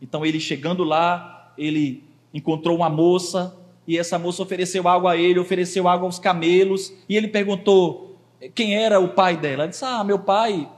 Então 0.00 0.24
ele 0.24 0.38
chegando 0.38 0.84
lá, 0.84 1.52
ele 1.58 2.04
encontrou 2.32 2.76
uma 2.76 2.88
moça 2.88 3.52
e 3.84 3.98
essa 3.98 4.16
moça 4.16 4.44
ofereceu 4.44 4.86
água 4.86 5.14
a 5.14 5.16
ele, 5.16 5.40
ofereceu 5.40 5.88
água 5.88 6.06
aos 6.06 6.20
camelos, 6.20 6.92
e 7.08 7.16
ele 7.16 7.26
perguntou 7.26 8.16
quem 8.54 8.76
era 8.76 9.00
o 9.00 9.08
pai 9.08 9.36
dela. 9.36 9.64
Ela 9.64 9.70
disse: 9.70 9.84
"Ah, 9.84 10.04
meu 10.04 10.20
pai". 10.20 10.70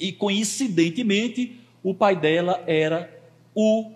E 0.00 0.10
coincidentemente, 0.10 1.61
o 1.82 1.94
pai 1.94 2.16
dela 2.16 2.62
era 2.66 3.10
o 3.54 3.92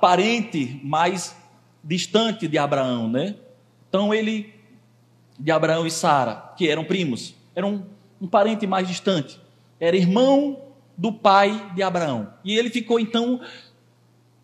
parente 0.00 0.80
mais 0.82 1.36
distante 1.82 2.48
de 2.48 2.56
Abraão, 2.58 3.08
né? 3.08 3.34
Então 3.88 4.14
ele 4.14 4.54
de 5.38 5.50
Abraão 5.50 5.86
e 5.86 5.90
Sara, 5.90 6.52
que 6.56 6.68
eram 6.68 6.84
primos, 6.84 7.34
era 7.54 7.66
um, 7.66 7.82
um 8.20 8.26
parente 8.26 8.66
mais 8.66 8.86
distante, 8.86 9.40
era 9.80 9.96
irmão 9.96 10.60
do 10.96 11.12
pai 11.12 11.72
de 11.74 11.82
Abraão. 11.82 12.32
E 12.44 12.56
ele 12.56 12.70
ficou 12.70 13.00
então, 13.00 13.40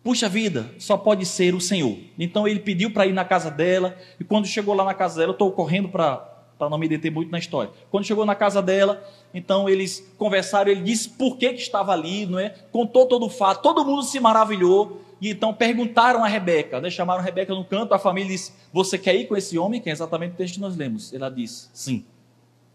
puxa 0.03 0.27
vida, 0.27 0.69
só 0.77 0.97
pode 0.97 1.25
ser 1.25 1.55
o 1.55 1.61
Senhor. 1.61 1.97
Então 2.19 2.45
ele 2.47 2.59
pediu 2.59 2.91
para 2.91 3.05
ir 3.05 3.13
na 3.13 3.23
casa 3.23 3.49
dela, 3.49 3.97
e 4.19 4.23
quando 4.23 4.45
chegou 4.45 4.75
lá 4.75 4.83
na 4.83 4.93
casa 4.93 5.19
dela, 5.19 5.29
eu 5.29 5.33
estou 5.33 5.51
correndo 5.51 5.87
para 5.87 6.30
para 6.61 6.69
não 6.69 6.77
me 6.77 6.87
deter 6.87 7.11
muito 7.11 7.31
na 7.31 7.39
história. 7.39 7.71
Quando 7.89 8.05
chegou 8.05 8.23
na 8.23 8.35
casa 8.35 8.61
dela, 8.61 9.03
então 9.33 9.67
eles 9.67 10.13
conversaram, 10.15 10.69
ele 10.69 10.83
disse 10.83 11.09
por 11.09 11.35
que, 11.35 11.53
que 11.53 11.59
estava 11.59 11.91
ali, 11.91 12.27
não 12.27 12.37
é? 12.37 12.49
Contou 12.71 13.07
todo 13.07 13.25
o 13.25 13.29
fato, 13.31 13.63
todo 13.63 13.83
mundo 13.83 14.03
se 14.03 14.19
maravilhou. 14.19 15.01
E 15.19 15.29
então 15.29 15.51
perguntaram 15.55 16.23
a 16.23 16.27
Rebeca, 16.27 16.79
né? 16.79 16.91
chamaram 16.91 17.19
a 17.19 17.23
Rebeca 17.23 17.55
no 17.55 17.65
canto, 17.65 17.95
a 17.95 17.99
família 17.99 18.29
disse: 18.29 18.53
Você 18.71 18.95
quer 18.95 19.15
ir 19.15 19.25
com 19.25 19.35
esse 19.35 19.57
homem? 19.57 19.81
Que 19.81 19.89
é 19.89 19.91
exatamente 19.91 20.33
o 20.33 20.35
texto 20.35 20.55
que 20.55 20.59
nós 20.59 20.77
lemos. 20.77 21.11
Ela 21.11 21.29
disse: 21.29 21.67
Sim, 21.73 22.05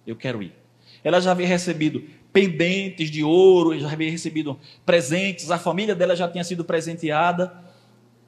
eu 0.05 0.17
quero 0.17 0.43
ir. 0.43 0.53
Ela 1.05 1.21
já 1.21 1.31
havia 1.31 1.47
recebido 1.47 2.03
pendentes 2.33 3.09
de 3.09 3.23
ouro, 3.23 3.79
já 3.79 3.89
havia 3.89 4.11
recebido 4.11 4.59
presentes, 4.85 5.49
a 5.53 5.59
família 5.59 5.95
dela 5.95 6.17
já 6.17 6.29
tinha 6.29 6.43
sido 6.43 6.65
presenteada. 6.65 7.53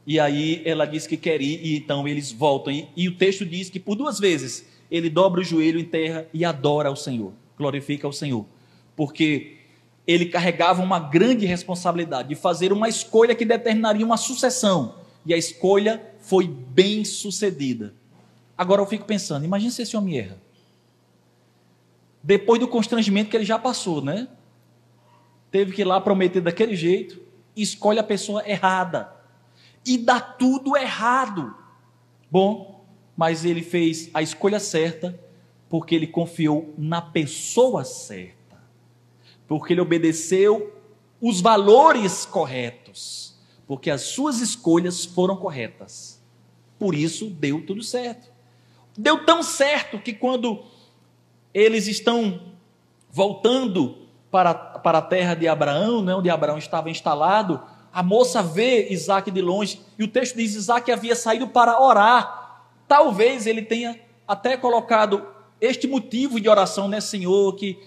E 0.06 0.20
aí 0.20 0.62
ela 0.64 0.86
disse 0.86 1.08
que 1.08 1.16
quer 1.16 1.40
ir, 1.40 1.60
e 1.64 1.76
então 1.76 2.06
eles 2.06 2.30
voltam. 2.30 2.72
E, 2.72 2.88
e 2.96 3.08
o 3.08 3.16
texto 3.16 3.44
diz 3.44 3.68
que 3.68 3.80
por 3.80 3.96
duas 3.96 4.20
vezes 4.20 4.77
ele 4.90 5.10
dobra 5.10 5.40
o 5.40 5.44
joelho 5.44 5.78
em 5.78 5.84
terra 5.84 6.26
e 6.32 6.44
adora 6.44 6.88
ao 6.88 6.96
Senhor, 6.96 7.32
glorifica 7.56 8.06
ao 8.06 8.12
Senhor. 8.12 8.46
Porque 8.96 9.58
ele 10.06 10.26
carregava 10.26 10.82
uma 10.82 10.98
grande 10.98 11.44
responsabilidade 11.44 12.30
de 12.30 12.34
fazer 12.34 12.72
uma 12.72 12.88
escolha 12.88 13.34
que 13.34 13.44
determinaria 13.44 14.04
uma 14.04 14.16
sucessão. 14.16 14.94
E 15.26 15.34
a 15.34 15.36
escolha 15.36 16.02
foi 16.20 16.48
bem 16.48 17.04
sucedida. 17.04 17.92
Agora 18.56 18.80
eu 18.80 18.86
fico 18.86 19.04
pensando, 19.04 19.44
imagine 19.44 19.70
se 19.70 19.82
esse 19.82 19.96
homem 19.96 20.18
erra. 20.18 20.38
Depois 22.22 22.58
do 22.58 22.66
constrangimento 22.66 23.30
que 23.30 23.36
ele 23.36 23.44
já 23.44 23.58
passou, 23.58 24.02
né? 24.02 24.26
Teve 25.50 25.72
que 25.72 25.82
ir 25.82 25.84
lá 25.84 26.00
prometer 26.00 26.40
daquele 26.40 26.74
jeito, 26.74 27.20
escolhe 27.54 27.98
a 27.98 28.02
pessoa 28.02 28.42
errada. 28.48 29.12
E 29.84 29.96
dá 29.96 30.20
tudo 30.20 30.76
errado. 30.76 31.54
Bom, 32.30 32.77
mas 33.18 33.44
ele 33.44 33.62
fez 33.62 34.08
a 34.14 34.22
escolha 34.22 34.58
certa 34.58 35.18
porque 35.68 35.94
ele 35.94 36.06
confiou 36.06 36.72
na 36.78 37.02
pessoa 37.02 37.84
certa 37.84 38.38
porque 39.48 39.72
ele 39.72 39.80
obedeceu 39.80 40.74
os 41.20 41.40
valores 41.40 42.26
corretos, 42.26 43.34
porque 43.66 43.90
as 43.90 44.02
suas 44.02 44.40
escolhas 44.40 45.04
foram 45.06 45.36
corretas. 45.36 46.22
Por 46.78 46.94
isso 46.94 47.30
deu 47.30 47.64
tudo 47.66 47.82
certo. 47.82 48.30
Deu 48.96 49.24
tão 49.24 49.42
certo 49.42 49.98
que 49.98 50.12
quando 50.12 50.62
eles 51.52 51.88
estão 51.88 52.52
voltando 53.10 53.96
para, 54.30 54.54
para 54.54 54.98
a 54.98 55.02
terra 55.02 55.34
de 55.34 55.48
Abraão, 55.48 56.02
né, 56.02 56.14
onde 56.14 56.28
Abraão 56.28 56.58
estava 56.58 56.90
instalado, 56.90 57.60
a 57.92 58.02
moça 58.02 58.42
vê 58.42 58.90
Isaac 58.90 59.30
de 59.30 59.40
longe, 59.40 59.80
e 59.98 60.04
o 60.04 60.08
texto 60.08 60.36
diz: 60.36 60.54
Isaac 60.54 60.92
havia 60.92 61.16
saído 61.16 61.48
para 61.48 61.80
orar. 61.80 62.37
Talvez 62.88 63.46
ele 63.46 63.62
tenha 63.62 64.00
até 64.26 64.56
colocado 64.56 65.24
este 65.60 65.86
motivo 65.86 66.40
de 66.40 66.48
oração, 66.48 66.88
né, 66.88 67.00
Senhor, 67.00 67.54
que 67.54 67.78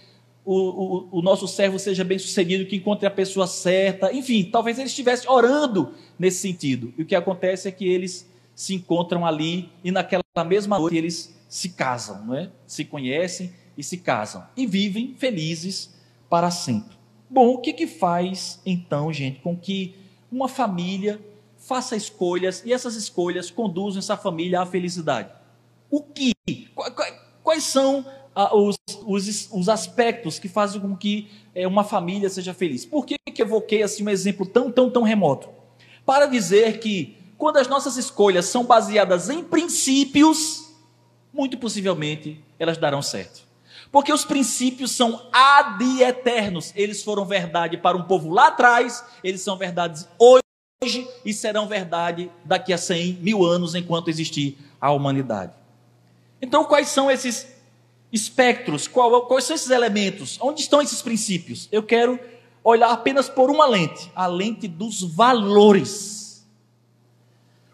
o, 0.44 0.54
o, 0.54 1.18
o, 1.18 1.22
nosso 1.22 1.46
servo 1.46 1.78
seja 1.78 2.04
bem 2.04 2.18
sucedido, 2.18 2.66
que 2.66 2.76
encontre 2.76 3.06
a 3.06 3.10
pessoa 3.10 3.46
certa. 3.46 4.12
Enfim, 4.12 4.44
talvez 4.44 4.78
ele 4.78 4.88
estivesse 4.88 5.28
orando 5.28 5.92
nesse 6.18 6.38
sentido. 6.38 6.92
E 6.96 7.02
o 7.02 7.06
que 7.06 7.14
acontece 7.14 7.68
é 7.68 7.70
que 7.70 7.86
eles 7.86 8.28
se 8.54 8.74
encontram 8.74 9.26
ali 9.26 9.70
e 9.82 9.90
naquela 9.90 10.22
mesma 10.46 10.78
noite 10.78 10.96
eles 10.96 11.34
se 11.48 11.70
casam, 11.70 12.24
não 12.24 12.34
é? 12.34 12.50
Se 12.66 12.84
conhecem 12.84 13.52
e 13.76 13.82
se 13.82 13.98
casam 13.98 14.44
e 14.56 14.66
vivem 14.66 15.14
felizes 15.16 15.94
para 16.28 16.50
sempre. 16.50 16.96
Bom, 17.28 17.48
o 17.48 17.58
que 17.58 17.72
que 17.72 17.86
faz 17.86 18.60
então, 18.66 19.12
gente, 19.12 19.40
com 19.40 19.56
que 19.56 19.94
uma 20.30 20.48
família 20.48 21.20
faça 21.66 21.96
escolhas 21.96 22.62
e 22.64 22.72
essas 22.72 22.96
escolhas 22.96 23.50
conduzam 23.50 24.00
essa 24.00 24.16
família 24.16 24.60
à 24.60 24.66
felicidade? 24.66 25.30
O 25.90 26.02
que? 26.02 26.32
Quais 27.42 27.64
são 27.64 28.04
os, 28.52 28.76
os, 29.06 29.48
os, 29.52 29.68
aspectos 29.68 30.38
que 30.38 30.48
fazem 30.48 30.80
com 30.80 30.96
que 30.96 31.30
é, 31.54 31.66
uma 31.66 31.84
família 31.84 32.30
seja 32.30 32.54
feliz. 32.54 32.84
Por 32.84 33.04
que, 33.04 33.16
que 33.18 33.42
evoquei 33.42 33.82
assim, 33.82 34.02
um 34.02 34.08
exemplo 34.08 34.46
tão, 34.46 34.70
tão, 34.72 34.90
tão 34.90 35.02
remoto? 35.02 35.50
Para 36.04 36.26
dizer 36.26 36.80
que 36.80 37.18
quando 37.36 37.58
as 37.58 37.68
nossas 37.68 37.96
escolhas 37.96 38.46
são 38.46 38.64
baseadas 38.64 39.28
em 39.28 39.44
princípios, 39.44 40.72
muito 41.32 41.58
possivelmente 41.58 42.42
elas 42.58 42.78
darão 42.78 43.02
certo. 43.02 43.42
Porque 43.90 44.12
os 44.12 44.24
princípios 44.24 44.92
são 44.92 45.28
ad 45.30 46.02
eternos. 46.02 46.72
Eles 46.74 47.02
foram 47.02 47.26
verdade 47.26 47.76
para 47.76 47.96
um 47.96 48.04
povo 48.04 48.30
lá 48.30 48.48
atrás, 48.48 49.04
eles 49.22 49.42
são 49.42 49.58
verdades 49.58 50.08
hoje 50.18 50.41
e 51.24 51.32
serão 51.32 51.66
verdade 51.66 52.30
daqui 52.44 52.72
a 52.72 52.78
100 52.78 53.18
mil 53.20 53.44
anos, 53.44 53.74
enquanto 53.74 54.08
existir 54.08 54.58
a 54.80 54.90
humanidade. 54.90 55.52
Então, 56.40 56.64
quais 56.64 56.88
são 56.88 57.10
esses 57.10 57.46
espectros, 58.12 58.88
qual, 58.88 59.26
quais 59.26 59.44
são 59.44 59.56
esses 59.56 59.70
elementos? 59.70 60.38
Onde 60.40 60.60
estão 60.60 60.82
esses 60.82 61.00
princípios? 61.00 61.68
Eu 61.70 61.82
quero 61.82 62.18
olhar 62.64 62.90
apenas 62.90 63.28
por 63.28 63.50
uma 63.50 63.66
lente, 63.66 64.10
a 64.14 64.26
lente 64.26 64.68
dos 64.68 65.02
valores. 65.02 66.44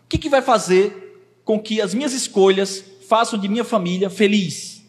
O 0.04 0.08
que, 0.08 0.18
que 0.18 0.28
vai 0.28 0.42
fazer 0.42 1.40
com 1.44 1.58
que 1.58 1.80
as 1.80 1.94
minhas 1.94 2.12
escolhas 2.12 2.84
façam 3.08 3.38
de 3.38 3.48
minha 3.48 3.64
família 3.64 4.08
feliz? 4.08 4.82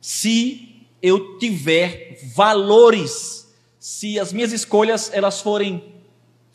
Se 0.00 0.86
eu 1.02 1.38
tiver 1.38 2.18
valores, 2.34 3.48
se 3.78 4.18
as 4.18 4.32
minhas 4.32 4.52
escolhas 4.52 5.10
elas 5.12 5.40
forem 5.40 5.95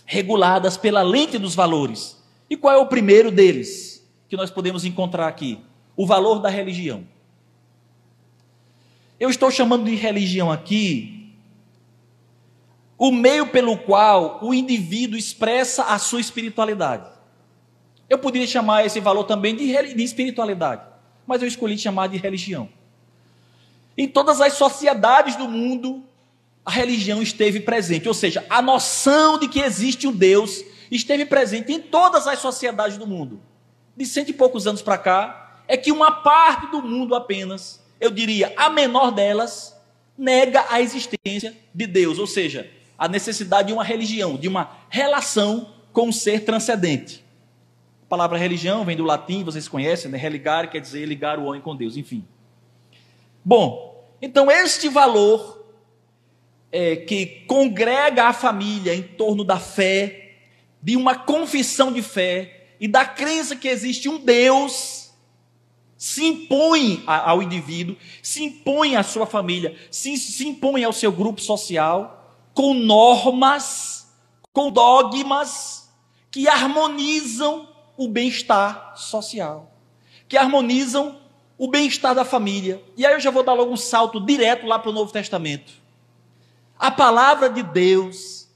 reguladas 0.05 0.77
pela 0.77 1.01
lente 1.01 1.37
dos 1.37 1.55
valores. 1.55 2.21
E 2.49 2.57
qual 2.57 2.73
é 2.73 2.77
o 2.77 2.87
primeiro 2.87 3.31
deles 3.31 4.05
que 4.27 4.35
nós 4.35 4.49
podemos 4.49 4.85
encontrar 4.85 5.27
aqui? 5.27 5.59
O 5.95 6.05
valor 6.05 6.39
da 6.39 6.49
religião. 6.49 7.05
Eu 9.19 9.29
estou 9.29 9.51
chamando 9.51 9.85
de 9.85 9.95
religião 9.95 10.51
aqui 10.51 11.21
o 12.97 13.11
meio 13.11 13.47
pelo 13.47 13.77
qual 13.77 14.37
o 14.43 14.53
indivíduo 14.53 15.17
expressa 15.17 15.85
a 15.85 15.97
sua 15.97 16.21
espiritualidade. 16.21 17.09
Eu 18.07 18.19
poderia 18.19 18.45
chamar 18.45 18.85
esse 18.85 18.99
valor 18.99 19.23
também 19.23 19.55
de, 19.55 19.65
de 19.95 20.03
espiritualidade, 20.03 20.83
mas 21.25 21.41
eu 21.41 21.47
escolhi 21.47 21.77
chamar 21.79 22.07
de 22.07 22.17
religião. 22.17 22.69
Em 23.97 24.07
todas 24.07 24.39
as 24.39 24.53
sociedades 24.53 25.35
do 25.35 25.47
mundo, 25.47 26.03
a 26.65 26.71
religião 26.71 27.21
esteve 27.21 27.59
presente, 27.59 28.07
ou 28.07 28.13
seja, 28.13 28.45
a 28.49 28.61
noção 28.61 29.39
de 29.39 29.47
que 29.47 29.59
existe 29.59 30.07
um 30.07 30.11
Deus 30.11 30.63
esteve 30.91 31.25
presente 31.25 31.71
em 31.71 31.79
todas 31.79 32.27
as 32.27 32.39
sociedades 32.39 32.97
do 32.97 33.07
mundo. 33.07 33.41
De 33.95 34.05
cento 34.05 34.29
e 34.29 34.33
poucos 34.33 34.67
anos 34.67 34.81
para 34.81 34.97
cá, 34.97 35.63
é 35.67 35.75
que 35.77 35.91
uma 35.91 36.11
parte 36.11 36.67
do 36.67 36.81
mundo 36.81 37.15
apenas 37.15 37.81
eu 38.01 38.09
diria, 38.09 38.51
a 38.57 38.67
menor 38.67 39.11
delas, 39.11 39.79
nega 40.17 40.65
a 40.69 40.81
existência 40.81 41.55
de 41.73 41.85
Deus, 41.85 42.17
ou 42.17 42.25
seja, 42.25 42.69
a 42.97 43.07
necessidade 43.07 43.67
de 43.67 43.73
uma 43.73 43.83
religião, 43.83 44.37
de 44.37 44.47
uma 44.47 44.71
relação 44.89 45.71
com 45.93 46.07
um 46.07 46.11
ser 46.11 46.43
transcendente. 46.43 47.23
A 48.03 48.05
palavra 48.09 48.39
religião 48.39 48.83
vem 48.83 48.97
do 48.97 49.03
latim, 49.03 49.43
vocês 49.43 49.67
conhecem, 49.67 50.09
né? 50.09 50.17
Religare 50.17 50.67
quer 50.67 50.79
dizer 50.81 51.05
ligar 51.05 51.37
o 51.37 51.45
homem 51.45 51.61
com 51.61 51.75
Deus, 51.75 51.95
enfim. 51.95 52.25
Bom, 53.45 54.03
então 54.19 54.49
este 54.49 54.89
valor 54.89 55.60
é, 56.71 56.95
que 56.95 57.43
congrega 57.47 58.25
a 58.25 58.33
família 58.33 58.95
em 58.95 59.01
torno 59.01 59.43
da 59.43 59.59
fé, 59.59 60.35
de 60.81 60.95
uma 60.95 61.15
confissão 61.15 61.91
de 61.91 62.01
fé 62.01 62.75
e 62.79 62.87
da 62.87 63.05
crença 63.05 63.55
que 63.55 63.67
existe 63.67 64.09
um 64.09 64.17
Deus 64.17 65.01
se 66.01 66.25
impõe 66.25 67.03
ao 67.05 67.43
indivíduo, 67.43 67.95
se 68.23 68.43
impõe 68.43 68.95
à 68.95 69.03
sua 69.03 69.27
família, 69.27 69.77
se, 69.91 70.17
se 70.17 70.47
impõe 70.47 70.83
ao 70.83 70.91
seu 70.91 71.11
grupo 71.11 71.39
social, 71.39 72.35
com 72.55 72.73
normas, 72.73 74.11
com 74.51 74.71
dogmas 74.71 75.91
que 76.31 76.47
harmonizam 76.47 77.69
o 77.95 78.07
bem-estar 78.07 78.93
social, 78.95 79.71
que 80.27 80.35
harmonizam 80.35 81.19
o 81.55 81.67
bem-estar 81.67 82.15
da 82.15 82.25
família. 82.25 82.83
E 82.97 83.05
aí 83.05 83.13
eu 83.13 83.19
já 83.19 83.29
vou 83.29 83.43
dar 83.43 83.53
logo 83.53 83.71
um 83.71 83.77
salto 83.77 84.19
direto 84.19 84.65
lá 84.65 84.79
para 84.79 84.89
o 84.89 84.93
Novo 84.93 85.11
Testamento. 85.11 85.80
A 86.81 86.89
palavra 86.89 87.47
de 87.47 87.61
Deus, 87.61 88.49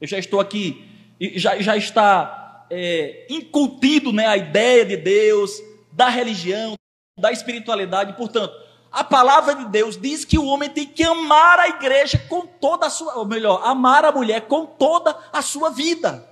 eu 0.00 0.06
já 0.06 0.16
estou 0.16 0.38
aqui, 0.38 0.88
já, 1.34 1.60
já 1.60 1.76
está 1.76 2.64
é, 2.70 3.26
incutido 3.28 4.12
né, 4.12 4.24
a 4.24 4.36
ideia 4.36 4.84
de 4.84 4.96
Deus, 4.96 5.60
da 5.90 6.08
religião, 6.08 6.76
da 7.18 7.32
espiritualidade. 7.32 8.12
Portanto, 8.12 8.54
a 8.92 9.02
palavra 9.02 9.56
de 9.56 9.64
Deus 9.64 9.96
diz 10.00 10.24
que 10.24 10.38
o 10.38 10.46
homem 10.46 10.70
tem 10.70 10.86
que 10.86 11.02
amar 11.02 11.58
a 11.58 11.70
igreja 11.70 12.18
com 12.28 12.46
toda 12.46 12.86
a 12.86 12.90
sua, 12.90 13.16
ou 13.16 13.26
melhor, 13.26 13.60
amar 13.64 14.04
a 14.04 14.12
mulher 14.12 14.42
com 14.42 14.64
toda 14.64 15.18
a 15.32 15.42
sua 15.42 15.68
vida. 15.68 16.24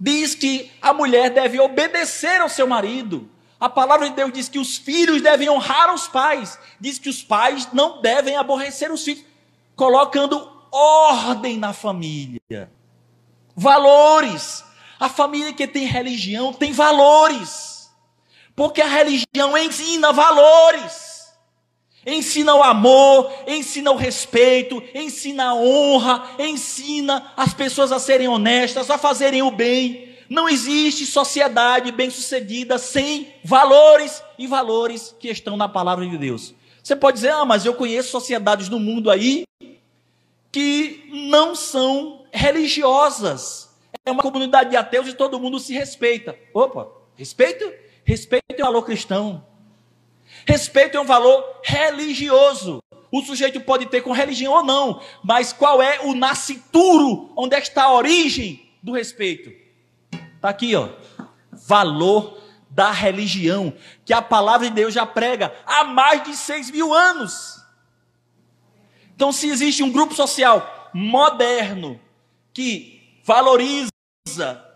Diz 0.00 0.34
que 0.34 0.68
a 0.82 0.92
mulher 0.92 1.30
deve 1.30 1.60
obedecer 1.60 2.40
ao 2.40 2.48
seu 2.48 2.66
marido. 2.66 3.30
A 3.60 3.68
palavra 3.68 4.08
de 4.10 4.16
Deus 4.16 4.32
diz 4.32 4.48
que 4.48 4.58
os 4.58 4.78
filhos 4.78 5.22
devem 5.22 5.48
honrar 5.48 5.94
os 5.94 6.08
pais. 6.08 6.58
Diz 6.80 6.98
que 6.98 7.08
os 7.08 7.22
pais 7.22 7.68
não 7.72 8.02
devem 8.02 8.34
aborrecer 8.34 8.90
os 8.90 9.04
filhos, 9.04 9.24
colocando 9.76 10.50
ordem 10.70 11.58
na 11.58 11.72
família. 11.72 12.70
Valores. 13.54 14.64
A 14.98 15.08
família 15.08 15.52
que 15.52 15.66
tem 15.66 15.86
religião 15.86 16.52
tem 16.52 16.72
valores. 16.72 17.90
Porque 18.54 18.80
a 18.80 18.88
religião 18.88 19.56
ensina 19.56 20.12
valores. 20.12 21.14
Ensina 22.06 22.54
o 22.54 22.62
amor, 22.62 23.32
ensina 23.46 23.90
o 23.90 23.96
respeito, 23.96 24.82
ensina 24.94 25.46
a 25.46 25.54
honra, 25.54 26.22
ensina 26.38 27.32
as 27.34 27.54
pessoas 27.54 27.90
a 27.92 27.98
serem 27.98 28.28
honestas, 28.28 28.90
a 28.90 28.98
fazerem 28.98 29.40
o 29.42 29.50
bem. 29.50 30.14
Não 30.28 30.48
existe 30.48 31.06
sociedade 31.06 31.90
bem-sucedida 31.92 32.76
sem 32.76 33.34
valores 33.42 34.22
e 34.38 34.46
valores 34.46 35.14
que 35.18 35.28
estão 35.28 35.56
na 35.56 35.68
palavra 35.68 36.06
de 36.06 36.18
Deus. 36.18 36.54
Você 36.82 36.94
pode 36.94 37.16
dizer, 37.16 37.30
ah, 37.30 37.46
mas 37.46 37.64
eu 37.64 37.72
conheço 37.72 38.10
sociedades 38.10 38.68
no 38.68 38.78
mundo 38.78 39.10
aí 39.10 39.44
que 40.54 41.10
não 41.10 41.56
são 41.56 42.24
religiosas. 42.32 43.76
É 44.06 44.10
uma 44.12 44.22
comunidade 44.22 44.70
de 44.70 44.76
ateus 44.76 45.08
e 45.08 45.12
todo 45.12 45.40
mundo 45.40 45.58
se 45.58 45.74
respeita. 45.74 46.38
Opa, 46.54 46.86
respeito? 47.16 47.64
Respeito 48.04 48.44
é 48.50 48.62
um 48.62 48.66
valor 48.66 48.82
cristão. 48.84 49.44
Respeito 50.46 50.96
é 50.96 51.00
um 51.00 51.04
valor 51.04 51.60
religioso. 51.64 52.80
O 53.10 53.20
sujeito 53.22 53.60
pode 53.62 53.86
ter 53.86 54.02
com 54.02 54.12
religião 54.12 54.52
ou 54.52 54.62
não, 54.62 55.02
mas 55.24 55.52
qual 55.52 55.82
é 55.82 55.98
o 56.02 56.14
nascituro? 56.14 57.32
Onde 57.36 57.56
é 57.56 57.58
está 57.58 57.86
a 57.86 57.92
origem 57.92 58.70
do 58.80 58.92
respeito? 58.92 59.52
Está 60.36 60.50
aqui, 60.50 60.76
ó. 60.76 60.88
Valor 61.50 62.38
da 62.70 62.92
religião, 62.92 63.74
que 64.04 64.12
a 64.12 64.22
palavra 64.22 64.68
de 64.68 64.74
Deus 64.74 64.94
já 64.94 65.04
prega 65.04 65.52
há 65.66 65.82
mais 65.82 66.22
de 66.22 66.36
seis 66.36 66.70
mil 66.70 66.94
anos. 66.94 67.63
Então, 69.14 69.32
se 69.32 69.48
existe 69.48 69.82
um 69.82 69.90
grupo 69.90 70.14
social 70.14 70.90
moderno 70.92 72.00
que 72.52 73.18
valoriza, 73.24 73.90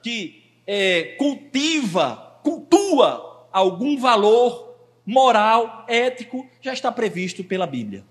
que 0.02 0.42
é, 0.66 1.16
cultiva 1.18 2.28
cultua 2.42 3.48
algum 3.52 3.98
valor 3.98 4.76
moral, 5.04 5.84
ético, 5.88 6.46
já 6.60 6.72
está 6.72 6.92
previsto 6.92 7.42
pela 7.42 7.66
Bíblia. 7.66 8.04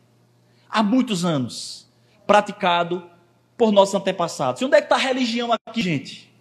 Há 0.70 0.84
muitos 0.84 1.24
anos, 1.24 1.88
praticado 2.26 3.10
por 3.58 3.72
nossos 3.72 3.96
antepassados. 3.96 4.62
E 4.62 4.66
onde 4.66 4.76
é 4.76 4.82
que 4.82 4.86
está 4.86 4.96
a 4.96 5.00
religião 5.00 5.52
aqui, 5.52 5.82
gente? 5.82 6.34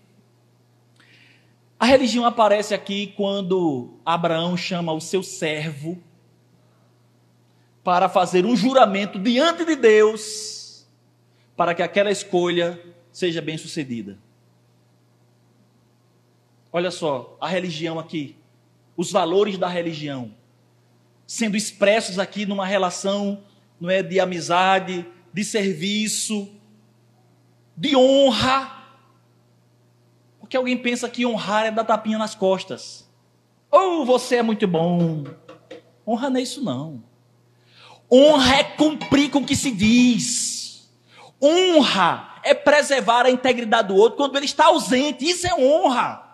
A 1.78 1.84
religião 1.84 2.24
aparece 2.24 2.74
aqui 2.74 3.12
quando 3.16 3.98
Abraão 4.04 4.56
chama 4.56 4.92
o 4.92 5.00
seu 5.00 5.22
servo 5.22 5.98
para 7.86 8.08
fazer 8.08 8.44
um 8.44 8.56
juramento 8.56 9.16
diante 9.16 9.64
de 9.64 9.76
Deus 9.76 10.84
para 11.56 11.72
que 11.72 11.84
aquela 11.84 12.10
escolha 12.10 12.82
seja 13.12 13.40
bem 13.40 13.56
sucedida. 13.56 14.18
Olha 16.72 16.90
só, 16.90 17.36
a 17.40 17.46
religião 17.46 17.96
aqui, 17.96 18.34
os 18.96 19.12
valores 19.12 19.56
da 19.56 19.68
religião, 19.68 20.34
sendo 21.28 21.56
expressos 21.56 22.18
aqui 22.18 22.44
numa 22.44 22.66
relação, 22.66 23.44
não 23.80 23.88
é, 23.88 24.02
de 24.02 24.18
amizade, 24.18 25.06
de 25.32 25.44
serviço, 25.44 26.50
de 27.76 27.94
honra. 27.94 28.84
Porque 30.40 30.56
alguém 30.56 30.76
pensa 30.76 31.08
que 31.08 31.24
honrar 31.24 31.66
é 31.66 31.70
dar 31.70 31.84
tapinha 31.84 32.18
nas 32.18 32.34
costas. 32.34 33.08
Ou 33.70 34.02
oh, 34.02 34.04
você 34.04 34.38
é 34.38 34.42
muito 34.42 34.66
bom. 34.66 35.22
Honra 36.04 36.28
não 36.28 36.40
é 36.40 36.42
isso 36.42 36.64
não. 36.64 37.14
Honra 38.10 38.56
é 38.56 38.64
cumprir 38.64 39.30
com 39.30 39.40
o 39.40 39.44
que 39.44 39.56
se 39.56 39.70
diz. 39.70 40.88
Honra 41.42 42.40
é 42.42 42.54
preservar 42.54 43.26
a 43.26 43.30
integridade 43.30 43.88
do 43.88 43.96
outro 43.96 44.16
quando 44.16 44.36
ele 44.36 44.46
está 44.46 44.66
ausente. 44.66 45.28
Isso 45.28 45.46
é 45.46 45.54
honra 45.54 46.26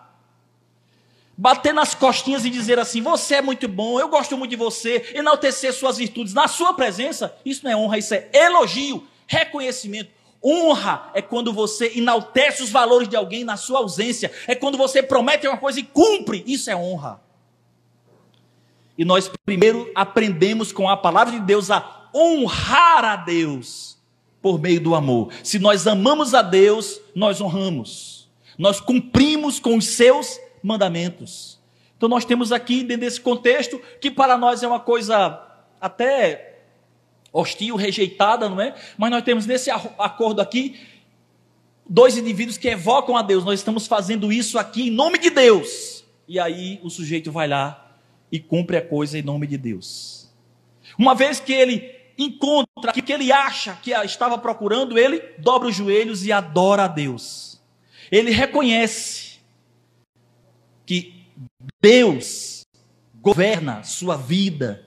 bater 1.37 1.73
nas 1.73 1.95
costinhas 1.95 2.45
e 2.45 2.49
dizer 2.49 2.79
assim: 2.79 3.01
você 3.01 3.35
é 3.35 3.41
muito 3.41 3.67
bom, 3.67 3.99
eu 3.99 4.07
gosto 4.07 4.37
muito 4.37 4.51
de 4.51 4.55
você, 4.55 5.11
enaltecer 5.13 5.73
suas 5.73 5.97
virtudes 5.97 6.33
na 6.33 6.47
sua 6.47 6.73
presença, 6.73 7.35
isso 7.45 7.63
não 7.63 7.71
é 7.71 7.75
honra, 7.75 7.97
isso 7.97 8.13
é 8.13 8.29
elogio, 8.33 9.05
reconhecimento. 9.27 10.11
Honra 10.45 11.09
é 11.13 11.21
quando 11.21 11.53
você 11.53 11.93
enaltece 11.95 12.61
os 12.61 12.69
valores 12.69 13.07
de 13.07 13.15
alguém 13.15 13.45
na 13.45 13.55
sua 13.55 13.79
ausência, 13.79 14.31
é 14.45 14.53
quando 14.53 14.77
você 14.77 15.01
promete 15.01 15.47
uma 15.47 15.57
coisa 15.57 15.79
e 15.79 15.83
cumpre, 15.83 16.43
isso 16.45 16.69
é 16.69 16.75
honra. 16.75 17.22
E 18.97 19.03
nós 19.03 19.31
primeiro 19.45 19.89
aprendemos 19.95 20.71
com 20.71 20.87
a 20.87 20.95
palavra 20.95 21.33
de 21.33 21.39
Deus 21.39 21.71
a 21.71 22.09
honrar 22.13 23.03
a 23.03 23.15
Deus 23.15 23.97
por 24.41 24.59
meio 24.59 24.79
do 24.79 24.93
amor. 24.93 25.33
Se 25.43 25.57
nós 25.57 25.87
amamos 25.87 26.33
a 26.33 26.41
Deus, 26.41 26.99
nós 27.15 27.41
honramos. 27.41 28.29
Nós 28.57 28.79
cumprimos 28.79 29.59
com 29.59 29.77
os 29.77 29.87
seus 29.87 30.39
mandamentos. 30.61 31.59
Então 31.97 32.07
nós 32.07 32.25
temos 32.25 32.51
aqui, 32.51 32.83
dentro 32.83 33.01
desse 33.01 33.19
contexto, 33.19 33.81
que 33.99 34.11
para 34.11 34.37
nós 34.37 34.61
é 34.61 34.67
uma 34.67 34.79
coisa 34.79 35.41
até 35.81 36.59
hostil, 37.31 37.75
rejeitada, 37.75 38.47
não 38.47 38.61
é? 38.61 38.75
Mas 38.97 39.09
nós 39.09 39.23
temos 39.23 39.45
nesse 39.47 39.71
acordo 39.71 40.39
aqui 40.39 40.79
dois 41.89 42.15
indivíduos 42.15 42.57
que 42.57 42.67
evocam 42.67 43.17
a 43.17 43.21
Deus. 43.23 43.43
Nós 43.43 43.59
estamos 43.59 43.87
fazendo 43.87 44.31
isso 44.31 44.59
aqui 44.59 44.89
em 44.89 44.91
nome 44.91 45.17
de 45.17 45.31
Deus. 45.31 46.03
E 46.27 46.39
aí 46.39 46.79
o 46.83 46.89
sujeito 46.89 47.31
vai 47.31 47.47
lá 47.47 47.82
e 48.33 48.39
cumpre 48.39 48.77
a 48.77 48.81
coisa 48.81 49.15
em 49.15 49.21
nome 49.21 49.45
de 49.45 49.59
Deus. 49.59 50.27
Uma 50.97 51.13
vez 51.13 51.39
que 51.39 51.53
ele 51.53 51.93
encontra 52.17 52.89
o 52.89 52.91
que 52.91 53.13
ele 53.13 53.31
acha 53.31 53.77
que 53.79 53.91
estava 53.91 54.39
procurando, 54.39 54.97
ele 54.97 55.21
dobra 55.37 55.67
os 55.67 55.75
joelhos 55.75 56.25
e 56.25 56.31
adora 56.31 56.85
a 56.85 56.87
Deus. 56.87 57.61
Ele 58.11 58.31
reconhece 58.31 59.37
que 60.83 61.27
Deus 61.79 62.65
governa 63.21 63.83
sua 63.83 64.17
vida, 64.17 64.83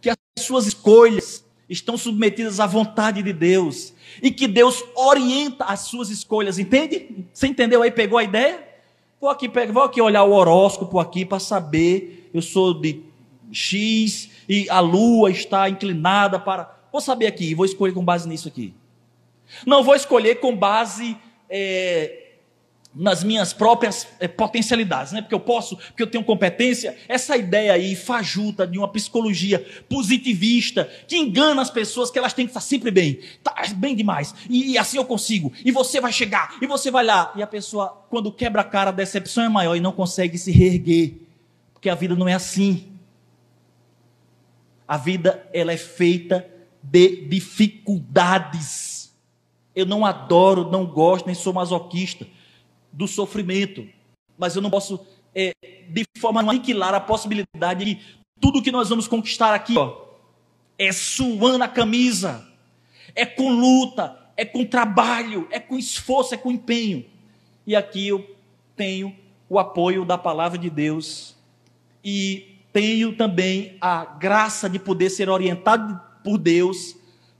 que 0.00 0.10
as 0.10 0.16
suas 0.40 0.66
escolhas 0.66 1.44
estão 1.68 1.96
submetidas 1.96 2.58
à 2.58 2.66
vontade 2.66 3.22
de 3.22 3.32
Deus 3.32 3.94
e 4.20 4.32
que 4.32 4.48
Deus 4.48 4.82
orienta 4.96 5.66
as 5.66 5.80
suas 5.80 6.10
escolhas, 6.10 6.58
entende? 6.58 7.26
Você 7.32 7.46
entendeu 7.46 7.80
aí? 7.80 7.92
Pegou 7.92 8.18
a 8.18 8.24
ideia? 8.24 8.66
Vou 9.20 9.30
aqui, 9.30 9.48
vou 9.72 9.84
aqui 9.84 10.00
olhar 10.00 10.24
o 10.24 10.32
horóscopo 10.32 10.98
aqui 10.98 11.24
para 11.24 11.38
saber, 11.38 12.17
eu 12.32 12.42
sou 12.42 12.74
de 12.74 13.02
X 13.52 14.30
e 14.48 14.68
a 14.70 14.80
lua 14.80 15.30
está 15.30 15.68
inclinada 15.68 16.38
para. 16.38 16.76
Vou 16.90 17.00
saber 17.00 17.26
aqui, 17.26 17.54
vou 17.54 17.66
escolher 17.66 17.92
com 17.92 18.04
base 18.04 18.28
nisso 18.28 18.48
aqui. 18.48 18.74
Não 19.66 19.82
vou 19.82 19.94
escolher 19.94 20.36
com 20.36 20.54
base 20.54 21.16
é, 21.48 22.28
nas 22.94 23.22
minhas 23.22 23.52
próprias 23.52 24.08
é, 24.18 24.26
potencialidades, 24.26 25.12
né? 25.12 25.20
Porque 25.20 25.34
eu 25.34 25.40
posso, 25.40 25.76
porque 25.76 26.02
eu 26.02 26.06
tenho 26.06 26.24
competência. 26.24 26.96
Essa 27.08 27.36
ideia 27.36 27.72
aí 27.72 27.94
fajuta 27.94 28.66
de 28.66 28.78
uma 28.78 28.88
psicologia 28.88 29.64
positivista 29.88 30.90
que 31.06 31.16
engana 31.16 31.62
as 31.62 31.70
pessoas 31.70 32.10
que 32.10 32.18
elas 32.18 32.32
têm 32.32 32.46
que 32.46 32.50
estar 32.50 32.60
sempre 32.60 32.90
bem, 32.90 33.20
tá 33.42 33.54
bem 33.76 33.94
demais. 33.94 34.34
E, 34.48 34.72
e, 34.72 34.78
assim 34.78 34.96
eu 34.96 35.04
consigo. 35.04 35.52
E 35.64 35.70
você 35.70 36.00
vai 36.00 36.12
chegar. 36.12 36.56
E 36.60 36.66
você 36.66 36.90
vai 36.90 37.04
lá. 37.04 37.32
E 37.36 37.42
a 37.42 37.46
pessoa, 37.46 38.04
quando 38.10 38.32
quebra 38.32 38.62
a 38.62 38.64
cara, 38.64 38.90
a 38.90 38.92
decepção 38.92 39.44
é 39.44 39.48
maior 39.48 39.76
e 39.76 39.80
não 39.80 39.92
consegue 39.92 40.36
se 40.36 40.50
reerguer, 40.50 41.27
porque 41.78 41.88
a 41.88 41.94
vida 41.94 42.16
não 42.16 42.28
é 42.28 42.34
assim. 42.34 42.92
A 44.86 44.96
vida 44.96 45.48
ela 45.52 45.72
é 45.72 45.76
feita 45.76 46.44
de 46.82 47.24
dificuldades. 47.28 49.16
Eu 49.76 49.86
não 49.86 50.04
adoro, 50.04 50.68
não 50.72 50.84
gosto, 50.84 51.26
nem 51.26 51.36
sou 51.36 51.52
masoquista 51.52 52.26
do 52.92 53.06
sofrimento. 53.06 53.86
Mas 54.36 54.56
eu 54.56 54.62
não 54.62 54.70
posso, 54.70 55.06
é, 55.32 55.52
de 55.88 56.04
forma 56.18 56.40
aniquilar 56.40 56.94
a 56.94 57.00
possibilidade 57.00 57.84
de 57.84 58.00
Tudo 58.40 58.60
que 58.60 58.72
nós 58.72 58.88
vamos 58.88 59.06
conquistar 59.06 59.54
aqui, 59.54 59.78
ó, 59.78 60.00
é 60.76 60.90
suando 60.90 61.62
a 61.62 61.68
camisa, 61.68 62.44
é 63.14 63.24
com 63.24 63.52
luta, 63.52 64.32
é 64.36 64.44
com 64.44 64.64
trabalho, 64.64 65.46
é 65.52 65.60
com 65.60 65.78
esforço, 65.78 66.34
é 66.34 66.36
com 66.36 66.50
empenho. 66.50 67.04
E 67.64 67.76
aqui 67.76 68.08
eu 68.08 68.36
tenho 68.74 69.14
o 69.48 69.60
apoio 69.60 70.04
da 70.04 70.18
palavra 70.18 70.58
de 70.58 70.68
Deus 70.68 71.37
e 72.04 72.58
tenho 72.72 73.16
também 73.16 73.76
a 73.80 74.04
graça 74.04 74.68
de 74.68 74.78
poder 74.78 75.10
ser 75.10 75.28
orientado 75.28 76.00
por 76.22 76.38
Deus 76.38 76.96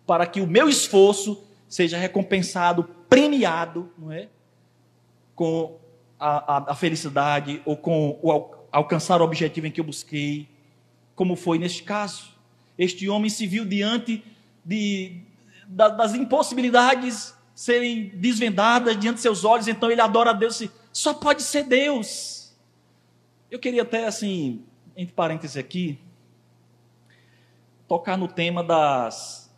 para 0.07 0.27
que 0.27 0.41
o 0.41 0.47
meu 0.47 0.69
esforço 0.69 1.45
seja 1.69 1.99
recompensado, 1.99 2.85
premiado, 3.09 3.91
não 3.99 4.11
é? 4.11 4.29
Com 5.35 5.79
a, 6.19 6.57
a, 6.57 6.73
a 6.73 6.75
felicidade 6.75 7.61
ou 7.65 7.77
com 7.77 8.19
o 8.23 8.57
alcançar 8.73 9.21
o 9.21 9.25
objetivo 9.25 9.67
em 9.67 9.71
que 9.71 9.81
eu 9.81 9.85
busquei, 9.85 10.49
como 11.15 11.37
foi 11.37 11.59
neste 11.59 11.83
caso. 11.83 12.31
Este 12.79 13.09
homem 13.09 13.31
se 13.31 13.47
viu 13.47 13.65
diante 13.65 14.23
de, 14.65 15.21
da, 15.67 15.89
das 15.89 16.15
impossibilidades 16.15 17.35
serem 17.55 18.11
desvendadas 18.15 18.99
diante 18.99 19.17
de 19.17 19.23
seus 19.23 19.45
olhos, 19.45 19.67
então 19.67 19.91
ele 19.91 20.01
adora 20.01 20.31
a 20.31 20.33
Deus 20.33 20.61
e 20.61 20.71
só 20.93 21.13
pode 21.13 21.43
ser 21.43 21.65
Deus. 21.65 22.38
Eu 23.51 23.59
queria 23.59 23.83
até, 23.83 24.07
assim, 24.07 24.65
entre 24.97 25.15
parênteses 25.15 25.57
aqui, 25.57 25.99
tocar 27.87 28.19
no 28.19 28.29
tema 28.29 28.63
das, 28.63 29.51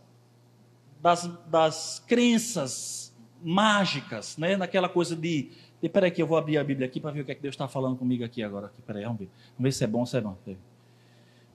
das, 1.02 1.26
das 1.48 2.04
crenças 2.06 3.12
mágicas, 3.42 4.36
né? 4.36 4.56
naquela 4.56 4.88
coisa 4.88 5.16
de. 5.16 5.50
de 5.82 5.88
peraí, 5.88 6.10
que 6.10 6.22
eu 6.22 6.26
vou 6.26 6.38
abrir 6.38 6.58
a 6.58 6.64
Bíblia 6.64 6.86
aqui 6.86 7.00
para 7.00 7.10
ver 7.10 7.22
o 7.22 7.24
que, 7.24 7.32
é 7.32 7.34
que 7.34 7.42
Deus 7.42 7.54
está 7.54 7.66
falando 7.66 7.96
comigo 7.96 8.24
aqui 8.24 8.42
agora. 8.42 8.66
Aqui, 8.66 8.80
peraí, 8.82 9.02
vamos 9.02 9.18
ver. 9.18 9.28
Vamos 9.58 9.62
ver 9.62 9.72
se 9.72 9.82
é 9.82 9.86
bom 9.86 10.00
ou 10.00 10.06
se 10.06 10.16
é 10.16 10.20
bom. 10.20 10.36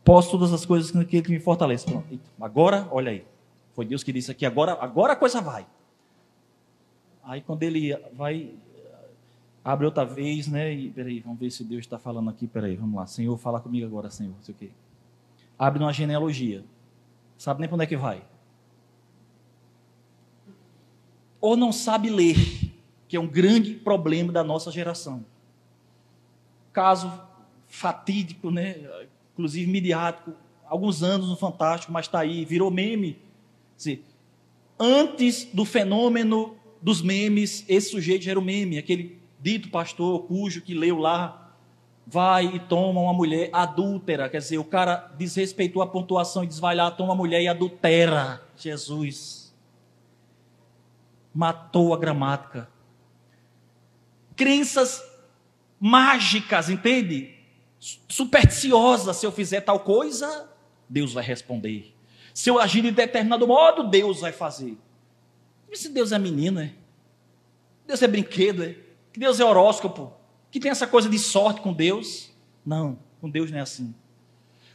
Posso 0.03 0.31
todas 0.31 0.51
as 0.51 0.65
coisas 0.65 0.91
que, 1.05 1.29
me 1.29 1.39
fortalece. 1.39 1.85
Pronto. 1.85 2.19
Agora, 2.39 2.87
olha 2.91 3.11
aí. 3.11 3.25
Foi 3.73 3.85
Deus 3.85 4.03
que 4.03 4.13
disse 4.13 4.31
aqui, 4.31 4.45
agora, 4.45 4.73
agora 4.79 5.13
a 5.13 5.15
coisa 5.15 5.41
vai. 5.41 5.65
Aí 7.23 7.41
quando 7.41 7.63
ele 7.63 7.93
vai, 8.13 8.53
abre 9.65 9.86
outra 9.86 10.06
vez, 10.06 10.47
né? 10.47 10.71
E 10.71 10.91
peraí, 10.91 11.19
vamos 11.19 11.39
ver 11.39 11.49
se 11.49 11.63
Deus 11.63 11.82
está 11.82 11.97
falando 11.97 12.30
aqui. 12.30 12.45
Peraí, 12.45 12.75
vamos 12.75 12.95
lá. 12.95 13.08
Senhor, 13.08 13.36
fala 13.38 13.60
comigo 13.60 13.86
agora, 13.88 14.12
Senhor. 14.12 14.36
Sei 14.41 14.54
o 14.54 14.58
quê. 14.58 14.69
Abre 15.58 15.84
uma 15.84 15.91
genealogia. 15.91 16.63
Sabe 17.36 17.60
nem 17.60 17.67
para 17.67 17.75
onde 17.75 17.84
é 17.84 17.88
que 17.88 17.97
vai. 17.97 18.23
Ou 21.41 21.58
não 21.58 21.71
sabe 21.71 22.10
ler, 22.10 22.38
que 23.08 23.17
é 23.17 23.19
um 23.19 23.28
grande 23.28 23.73
problema 23.73 24.32
da 24.32 24.43
nossa 24.43 24.71
geração. 24.71 25.25
Caso 26.71 27.12
fatídico, 27.67 28.51
né? 28.51 28.75
Inclusive 29.34 29.69
midiático, 29.69 30.34
alguns 30.65 31.01
anos 31.01 31.28
no 31.28 31.36
Fantástico, 31.36 31.91
mas 31.91 32.06
está 32.06 32.19
aí, 32.19 32.45
virou 32.45 32.71
meme 32.71 33.25
Dizer, 33.75 34.04
antes 34.80 35.45
do 35.54 35.65
fenômeno 35.65 36.56
dos 36.82 37.01
memes, 37.01 37.65
esse 37.67 37.89
sujeito 37.89 38.30
era 38.30 38.39
o 38.39 38.41
meme, 38.41 38.78
aquele 38.78 39.19
dito 39.45 39.69
pastor 39.69 40.23
cujo 40.23 40.60
que 40.60 40.73
leu 40.73 40.97
lá, 40.97 41.53
vai 42.08 42.47
e 42.47 42.60
toma 42.60 42.99
uma 42.99 43.13
mulher 43.13 43.51
adúltera, 43.53 44.27
quer 44.27 44.39
dizer, 44.39 44.58
o 44.58 44.63
cara 44.63 45.13
desrespeitou 45.19 45.84
a 45.84 45.88
pontuação 45.88 46.43
e 46.43 46.47
diz, 46.47 46.58
vai 46.58 46.75
lá, 46.75 46.89
toma 46.89 47.10
uma 47.10 47.15
mulher 47.15 47.43
e 47.43 47.47
adultera. 47.47 48.43
Jesus. 48.58 49.53
Matou 51.31 51.93
a 51.93 51.97
gramática. 51.99 52.67
Crenças 54.36 55.03
mágicas, 55.79 56.67
entende? 56.67 57.36
Supersticiosas, 57.79 59.17
se 59.17 59.27
eu 59.27 59.31
fizer 59.31 59.62
tal 59.62 59.79
coisa, 59.79 60.49
Deus 60.89 61.13
vai 61.13 61.23
responder. 61.23 61.93
Se 62.34 62.49
eu 62.49 62.60
agir 62.60 62.81
de 62.81 62.89
determinado 62.89 63.47
modo, 63.47 63.88
Deus 63.88 64.21
vai 64.21 64.31
fazer. 64.31 64.75
E 65.71 65.77
se 65.77 65.89
Deus 65.89 66.12
é 66.12 66.17
menino, 66.17 66.62
é? 66.62 66.73
Deus 67.86 68.01
é 68.01 68.08
brinquedo, 68.08 68.63
é? 68.63 68.84
Que 69.15 69.19
Deus 69.21 69.39
é 69.39 69.45
horóscopo? 69.45 70.12
Que 70.51 70.60
tem 70.60 70.69
essa 70.69 70.86
coisa 70.86 71.08
de 71.08 71.17
sorte 71.17 71.62
com 71.62 71.71
Deus? 71.71 72.32
Não, 72.65 72.99
com 73.21 73.30
Deus 73.30 73.49
não 73.49 73.60
é 73.60 73.62
assim. 73.62 73.95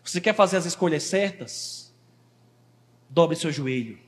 Você 0.03 0.19
quer 0.19 0.35
fazer 0.35 0.57
as 0.57 0.65
escolhas 0.65 1.03
certas? 1.03 1.95
Dobre 3.11 3.37
seu 3.37 3.53
joelho. 3.53 3.99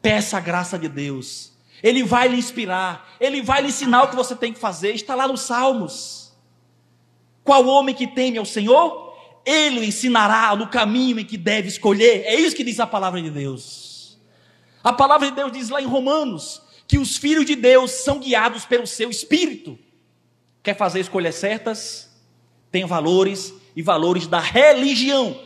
Peça 0.00 0.36
a 0.36 0.40
graça 0.40 0.78
de 0.78 0.88
Deus. 0.88 1.54
Ele 1.82 2.04
vai 2.04 2.28
lhe 2.28 2.36
inspirar. 2.36 3.16
Ele 3.18 3.42
vai 3.42 3.60
lhe 3.60 3.66
ensinar 3.66 4.04
o 4.04 4.10
que 4.10 4.14
você 4.14 4.36
tem 4.36 4.52
que 4.52 4.60
fazer. 4.60 4.94
Está 4.94 5.16
lá 5.16 5.26
nos 5.26 5.40
Salmos. 5.40 6.32
Qual 7.42 7.66
homem 7.66 7.96
que 7.96 8.06
teme 8.06 8.38
ao 8.38 8.44
Senhor? 8.44 9.08
ele 9.44 9.80
o 9.80 9.82
ensinará 9.82 10.54
no 10.54 10.68
caminho 10.68 11.18
em 11.18 11.24
que 11.24 11.36
deve 11.36 11.66
escolher. 11.66 12.22
É 12.26 12.36
isso 12.36 12.54
que 12.54 12.62
diz 12.62 12.78
a 12.78 12.86
palavra 12.86 13.20
de 13.20 13.30
Deus. 13.30 14.20
A 14.84 14.92
palavra 14.92 15.28
de 15.28 15.34
Deus 15.34 15.50
diz 15.50 15.68
lá 15.68 15.82
em 15.82 15.86
Romanos 15.86 16.62
que 16.88 16.98
os 16.98 17.16
filhos 17.16 17.46
de 17.46 17.54
Deus 17.54 17.90
são 17.90 18.18
guiados 18.18 18.64
pelo 18.64 18.86
seu 18.86 19.10
espírito. 19.10 19.78
Quer 20.62 20.74
fazer 20.74 20.98
escolhas 20.98 21.36
certas? 21.36 22.10
Tem 22.72 22.84
valores 22.84 23.54
e 23.76 23.82
valores 23.82 24.26
da 24.26 24.40
religião. 24.40 25.40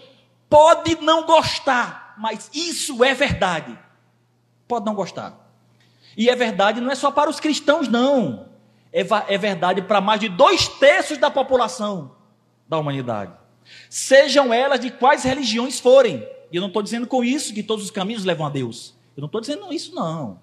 Pode 0.48 0.94
não 1.02 1.26
gostar, 1.26 2.14
mas 2.16 2.48
isso 2.54 3.04
é 3.04 3.12
verdade. 3.12 3.78
Pode 4.66 4.86
não 4.86 4.94
gostar. 4.94 5.38
E 6.16 6.30
é 6.30 6.36
verdade 6.36 6.80
não 6.80 6.90
é 6.90 6.94
só 6.94 7.10
para 7.10 7.28
os 7.28 7.40
cristãos, 7.40 7.88
não. 7.88 8.48
É, 8.90 9.04
é 9.28 9.36
verdade 9.36 9.82
para 9.82 10.00
mais 10.00 10.20
de 10.20 10.30
dois 10.30 10.68
terços 10.68 11.18
da 11.18 11.30
população 11.30 12.16
da 12.66 12.78
humanidade 12.78 13.42
sejam 13.88 14.52
elas 14.52 14.80
de 14.80 14.90
quais 14.90 15.22
religiões 15.22 15.78
forem. 15.78 16.26
E 16.50 16.56
eu 16.56 16.60
não 16.60 16.68
estou 16.68 16.82
dizendo 16.82 17.06
com 17.06 17.24
isso 17.24 17.54
que 17.54 17.62
todos 17.62 17.84
os 17.84 17.90
caminhos 17.90 18.24
levam 18.24 18.46
a 18.46 18.50
Deus. 18.50 18.94
Eu 19.16 19.22
não 19.22 19.26
estou 19.26 19.40
dizendo 19.40 19.72
isso, 19.72 19.94
não. 19.94 20.40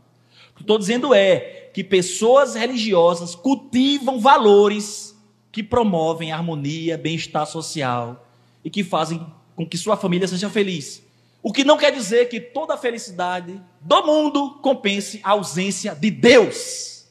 Estou 0.59 0.77
dizendo 0.77 1.13
é 1.13 1.69
que 1.73 1.83
pessoas 1.83 2.55
religiosas 2.55 3.35
cultivam 3.35 4.19
valores 4.19 5.15
que 5.51 5.63
promovem 5.63 6.31
harmonia, 6.31 6.97
bem-estar 6.97 7.45
social 7.45 8.27
e 8.63 8.69
que 8.69 8.83
fazem 8.83 9.25
com 9.55 9.65
que 9.65 9.77
sua 9.77 9.97
família 9.97 10.27
seja 10.27 10.49
feliz. 10.49 11.03
O 11.41 11.53
que 11.53 11.63
não 11.63 11.77
quer 11.77 11.91
dizer 11.91 12.27
que 12.27 12.39
toda 12.39 12.73
a 12.73 12.77
felicidade 12.77 13.61
do 13.79 14.05
mundo 14.05 14.59
compense 14.61 15.21
a 15.23 15.31
ausência 15.31 15.95
de 15.95 16.11
Deus. 16.11 17.07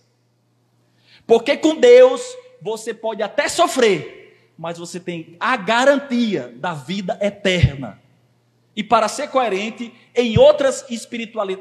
Porque 1.27 1.57
com 1.57 1.75
Deus 1.75 2.23
você 2.61 2.93
pode 2.93 3.23
até 3.23 3.49
sofrer, 3.49 4.53
mas 4.57 4.79
você 4.79 5.01
tem 5.01 5.37
a 5.41 5.57
garantia 5.57 6.55
da 6.57 6.75
vida 6.75 7.19
eterna. 7.23 8.01
E 8.79 8.85
para 8.85 9.09
ser 9.09 9.27
coerente, 9.27 9.93
em 10.15 10.39
outras 10.39 10.87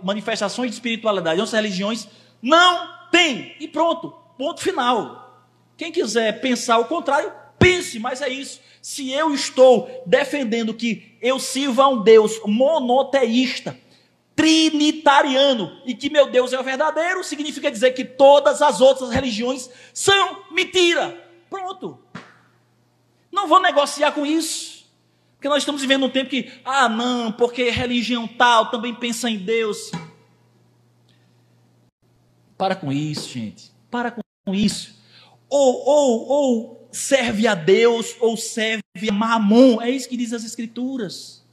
manifestações 0.03 0.69
de 0.69 0.75
espiritualidade, 0.75 1.36
em 1.36 1.41
outras 1.41 1.60
religiões, 1.60 2.08
não 2.39 3.10
tem. 3.10 3.56
E 3.60 3.67
pronto, 3.67 4.13
ponto 4.38 4.62
final. 4.62 5.49
Quem 5.75 5.91
quiser 5.91 6.39
pensar 6.39 6.77
o 6.77 6.86
contrário, 6.86 7.34
pense, 7.58 7.97
mas 7.97 8.21
é 8.21 8.30
isso. 8.30 8.62
Se 8.84 9.12
eu 9.12 9.34
estou 9.34 9.89
defendendo 10.06 10.75
que 10.75 11.17
eu 11.19 11.39
sirva 11.39 11.86
a 11.86 11.88
um 11.88 12.03
Deus 12.03 12.39
monoteísta, 12.45 13.75
trinitariano, 14.36 15.82
e 15.88 15.95
que 15.95 16.12
meu 16.12 16.30
Deus 16.30 16.53
é 16.53 16.60
o 16.60 16.63
verdadeiro, 16.63 17.23
significa 17.23 17.71
dizer 17.71 17.95
que 17.95 18.06
todas 18.06 18.62
as 18.62 18.80
outras 18.80 19.10
religiões 19.10 19.71
são 19.91 20.43
mentira. 20.51 21.17
Pronto. 21.49 21.97
Não 23.32 23.47
vou 23.47 23.60
negociar 23.60 24.12
com 24.12 24.23
isso. 24.23 24.77
Porque 25.48 25.56
nós 25.56 25.64
estamos 25.64 25.82
vivendo 25.82 26.06
um 26.06 26.10
tempo 26.10 26.30
que, 26.30 26.52
ah, 26.66 26.90
não, 26.90 27.32
porque 27.32 27.70
religião 27.70 28.28
tal 28.28 28.70
também 28.70 28.94
pensa 28.94 29.30
em 29.30 29.38
Deus. 29.38 29.92
Para 32.58 32.76
com 32.76 32.92
isso, 32.92 33.30
gente. 33.30 33.72
Para 33.90 34.12
com 34.12 34.54
isso. 34.54 35.00
Ou, 35.50 35.86
ou, 35.86 36.28
ou 36.28 36.90
serve 36.92 37.48
a 37.48 37.56
Deus, 37.56 38.14
ou 38.20 38.36
serve 38.36 38.84
a 39.10 39.14
Mamon. 39.14 39.82
É 39.82 39.90
isso 39.90 40.10
que 40.10 40.18
diz 40.18 40.34
as 40.34 40.44
Escrituras. 40.44 41.46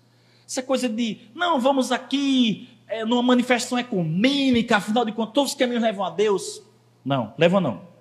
Essa 0.45 0.61
coisa 0.61 0.89
de, 0.89 1.21
não, 1.33 1.61
vamos 1.61 1.93
aqui 1.93 2.69
é, 2.89 3.05
numa 3.05 3.23
manifestação 3.23 3.79
ecumênica, 3.79 4.79
afinal 4.79 5.05
de 5.05 5.13
contas, 5.13 5.35
todos 5.35 5.53
os 5.53 5.57
caminhos 5.57 5.85
levam 5.85 6.05
a 6.05 6.11
Deus. 6.11 6.61
Não, 7.05 7.33
levam 7.39 7.61
não. 7.61 7.94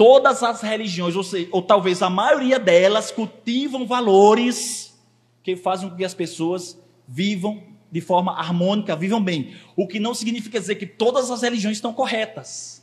Todas 0.00 0.42
as 0.42 0.62
religiões, 0.62 1.14
ou, 1.14 1.22
seja, 1.22 1.50
ou 1.52 1.60
talvez 1.60 2.00
a 2.00 2.08
maioria 2.08 2.58
delas, 2.58 3.10
cultivam 3.10 3.86
valores 3.86 4.98
que 5.42 5.54
fazem 5.54 5.90
com 5.90 5.94
que 5.94 6.06
as 6.06 6.14
pessoas 6.14 6.80
vivam 7.06 7.62
de 7.92 8.00
forma 8.00 8.32
harmônica, 8.32 8.96
vivam 8.96 9.22
bem. 9.22 9.54
O 9.76 9.86
que 9.86 10.00
não 10.00 10.14
significa 10.14 10.58
dizer 10.58 10.76
que 10.76 10.86
todas 10.86 11.30
as 11.30 11.42
religiões 11.42 11.76
estão 11.76 11.92
corretas. 11.92 12.82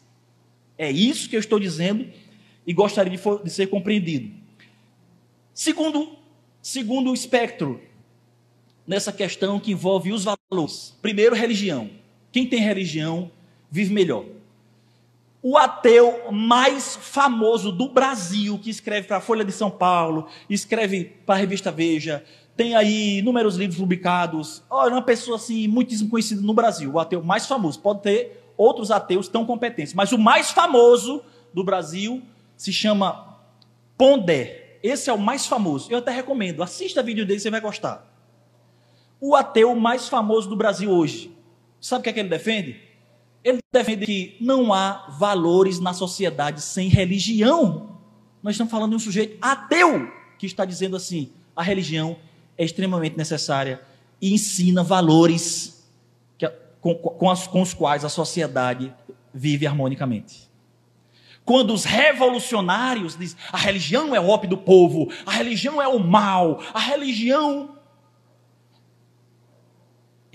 É 0.78 0.92
isso 0.92 1.28
que 1.28 1.36
eu 1.36 1.40
estou 1.40 1.60
dizendo 1.60 2.08
e 2.68 2.72
gostaria 2.72 3.10
de, 3.10 3.18
for, 3.18 3.44
de 3.44 3.50
ser 3.50 3.66
compreendido. 3.66 4.32
Segundo, 5.56 6.20
segundo 6.62 7.12
espectro, 7.16 7.82
nessa 8.86 9.12
questão 9.12 9.60
que 9.60 9.72
envolve 9.72 10.14
os 10.14 10.24
valores. 10.24 10.96
Primeiro, 11.02 11.36
religião. 11.36 11.90
Quem 12.32 12.46
tem 12.46 12.60
religião 12.60 13.32
vive 13.72 13.92
melhor. 13.92 14.24
O 15.42 15.58
ateu 15.58 16.32
mais 16.32 16.96
famoso 16.96 17.72
do 17.72 17.90
Brasil, 17.90 18.58
que 18.60 18.70
escreve 18.70 19.08
para 19.08 19.18
a 19.18 19.22
Folha 19.22 19.46
de 19.46 19.52
São 19.52 19.70
Paulo, 19.70 20.28
escreve 20.50 21.06
para 21.26 21.36
a 21.36 21.38
revista 21.38 21.72
Veja, 21.72 22.24
tem 22.56 22.76
aí 22.76 23.20
inúmeros 23.20 23.56
livros 23.56 23.80
publicados. 23.80 24.64
Olha, 24.70 24.94
uma 24.94 25.02
pessoa 25.02 25.38
assim, 25.38 25.68
muitíssimo 25.68 26.10
conhecida 26.10 26.42
no 26.42 26.54
Brasil, 26.54 26.92
o 26.92 27.00
ateu 27.00 27.24
mais 27.24 27.46
famoso. 27.46 27.80
Pode 27.80 28.02
ter 28.02 28.52
outros 28.58 28.90
ateus 28.90 29.28
tão 29.28 29.46
competentes, 29.46 29.94
mas 29.94 30.12
o 30.12 30.18
mais 30.18 30.50
famoso 30.50 31.22
do 31.54 31.64
Brasil 31.64 32.24
se 32.56 32.74
chama 32.74 33.38
Pondé. 33.96 34.80
Esse 34.82 35.10
é 35.10 35.14
o 35.14 35.20
mais 35.20 35.46
famoso. 35.46 35.92
Eu 35.92 36.00
até 36.00 36.12
recomendo, 36.12 36.64
assista 36.64 37.04
vídeo 37.04 37.26
dele, 37.26 37.40
você 37.40 37.52
vai 37.52 37.62
gostar. 37.62 38.06
O 39.22 39.36
ateu 39.36 39.76
mais 39.76 40.08
famoso 40.08 40.50
do 40.50 40.56
Brasil 40.56 40.90
hoje. 40.90 41.32
Sabe 41.80 42.02
o 42.02 42.04
que 42.04 42.10
é 42.10 42.14
que 42.14 42.20
ele 42.20 42.30
defende? 42.30 42.87
Defende 43.78 44.06
que 44.08 44.38
não 44.42 44.74
há 44.74 45.06
valores 45.20 45.80
na 45.80 45.94
sociedade 45.94 46.62
sem 46.62 46.90
religião. 46.90 47.98
Nós 48.42 48.56
estamos 48.56 48.72
falando 48.72 48.90
de 48.92 48.96
um 48.96 49.00
sujeito 49.00 49.38
ateu 49.40 50.12
que 50.40 50.48
está 50.48 50.66
dizendo 50.66 50.96
assim: 50.96 51.30
a 51.56 51.62
religião 51.62 52.18
é 52.58 52.66
extremamente 52.66 53.16
necessária 53.16 53.80
e 54.20 54.34
ensina 54.34 54.84
valores 54.84 55.88
que, 56.40 56.48
com, 56.82 56.96
com, 56.96 57.30
as, 57.30 57.46
com 57.46 57.62
os 57.62 57.74
quais 57.74 58.04
a 58.04 58.10
sociedade 58.10 58.92
vive 59.32 59.68
harmonicamente. 59.68 60.50
Quando 61.46 61.72
os 61.72 61.86
revolucionários 61.86 63.16
dizem 63.16 63.38
a 63.54 63.58
religião 63.58 64.16
é 64.16 64.20
o 64.20 64.28
ópio 64.28 64.50
do 64.50 64.58
povo, 64.58 65.08
a 65.24 65.32
religião 65.32 65.80
é 65.80 65.88
o 65.88 66.00
mal, 66.00 66.62
a 66.74 66.80
religião 66.80 67.77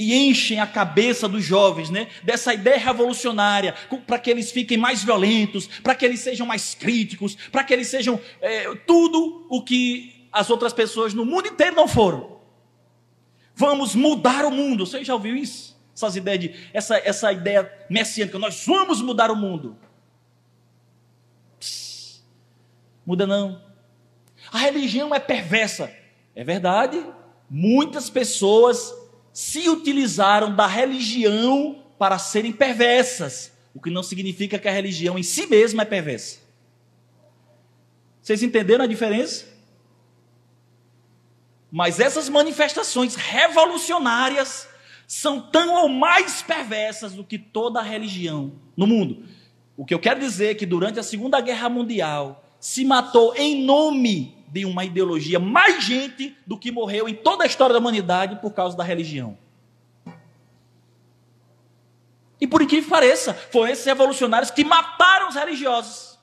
e 0.03 0.29
enchem 0.29 0.59
a 0.59 0.67
cabeça 0.67 1.29
dos 1.29 1.45
jovens, 1.45 1.89
né, 1.89 2.09
dessa 2.25 2.53
ideia 2.53 2.79
revolucionária, 2.79 3.73
para 4.07 4.19
que 4.19 4.29
eles 4.29 4.51
fiquem 4.51 4.77
mais 4.77 5.05
violentos, 5.05 5.69
para 5.83 5.95
que 5.95 6.05
eles 6.05 6.19
sejam 6.19 6.45
mais 6.45 6.75
críticos, 6.75 7.37
para 7.53 7.63
que 7.63 7.73
eles 7.73 7.87
sejam 7.87 8.21
é, 8.41 8.75
tudo 8.87 9.47
o 9.49 9.63
que 9.63 10.29
as 10.33 10.51
outras 10.51 10.73
pessoas 10.73 11.15
no 11.15 11.25
mundo 11.25 11.47
inteiro 11.47 11.77
não 11.77 11.87
foram. 11.87 12.41
Vamos 13.55 13.95
mudar 13.95 14.45
o 14.45 14.51
mundo. 14.51 14.85
Você 14.85 15.05
já 15.05 15.15
ouviu 15.15 15.37
isso? 15.37 15.79
Essas 15.95 16.17
ideias 16.17 16.41
de, 16.41 16.55
essa, 16.73 16.97
essa 16.97 17.33
ideia 17.33 17.71
messiânica, 17.89 18.39
nós 18.39 18.65
vamos 18.67 19.01
mudar 19.01 19.31
o 19.31 19.37
mundo. 19.37 19.77
Pss, 21.61 22.23
muda 23.07 23.27
não. 23.27 23.63
A 24.51 24.59
religião 24.59 25.15
é 25.15 25.21
perversa. 25.21 25.95
É 26.35 26.43
verdade. 26.43 27.05
Muitas 27.49 28.09
pessoas 28.09 28.93
se 29.33 29.69
utilizaram 29.69 30.55
da 30.55 30.67
religião 30.67 31.83
para 31.99 32.19
serem 32.19 32.53
perversas, 32.53 33.53
o 33.75 33.81
que 33.81 33.91
não 33.91 34.03
significa 34.03 34.59
que 34.59 34.69
a 34.69 34.73
religião 34.73 35.19
em 35.19 35.23
si 35.23 35.47
mesma 35.47 35.83
é 35.83 35.87
perversa. 35.87 36.41
Vocês 38.21 38.43
entenderam 38.43 38.85
a 38.85 38.89
diferença? 38.89 39.47
Mas 41.71 41.99
essas 41.99 42.29
manifestações 42.29 43.15
revolucionárias 43.15 44.69
são 45.07 45.41
tão 45.41 45.75
ou 45.75 45.89
mais 45.89 46.43
perversas 46.43 47.13
do 47.15 47.25
que 47.25 47.39
toda 47.39 47.81
a 47.81 47.83
religião 47.83 48.53
no 48.77 48.87
mundo. 48.87 49.25
O 49.77 49.85
que 49.85 49.95
eu 49.95 49.99
quero 49.99 50.21
dizer 50.21 50.51
é 50.51 50.55
que 50.55 50.67
durante 50.67 51.01
a 51.01 51.03
Segunda 51.03 51.41
Guerra 51.41 51.69
Mundial 51.69 52.45
se 52.61 52.85
matou 52.85 53.35
em 53.37 53.65
nome 53.65 54.42
de 54.53 54.67
uma 54.67 54.85
ideologia 54.85 55.39
mais 55.39 55.83
gente 55.83 56.37
do 56.47 56.59
que 56.59 56.71
morreu 56.71 57.09
em 57.09 57.15
toda 57.15 57.43
a 57.43 57.47
história 57.47 57.73
da 57.73 57.79
humanidade 57.79 58.37
por 58.37 58.53
causa 58.53 58.77
da 58.77 58.85
religião. 58.85 59.39
E 62.39 62.47
por 62.47 62.61
incrível 62.61 62.85
que 62.85 62.91
pareça, 62.91 63.33
foram 63.33 63.73
esses 63.73 63.87
revolucionários 63.87 64.51
que 64.51 64.63
mataram 64.63 65.31
os 65.31 65.37
religiosos 65.37 66.19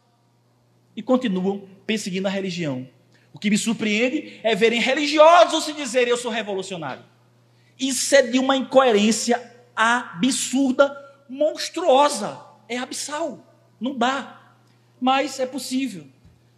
e 0.96 1.02
continuam 1.02 1.68
perseguindo 1.88 2.28
a 2.28 2.32
religião. 2.32 2.88
O 3.34 3.40
que 3.40 3.50
me 3.50 3.58
surpreende 3.58 4.40
é 4.44 4.54
verem 4.54 4.80
religiosos 4.80 5.64
se 5.64 5.74
dizerem 5.74 6.10
eu 6.10 6.18
sou 6.18 6.30
revolucionário. 6.30 7.04
Isso 7.80 8.16
é 8.16 8.22
de 8.22 8.38
uma 8.38 8.56
incoerência 8.56 9.42
absurda, 9.76 10.96
monstruosa. 11.28 12.40
É 12.68 12.78
abissal. 12.78 13.44
Não 13.80 13.98
dá. 13.98 14.54
Mas 15.02 15.40
é 15.40 15.48
possível 15.48 16.06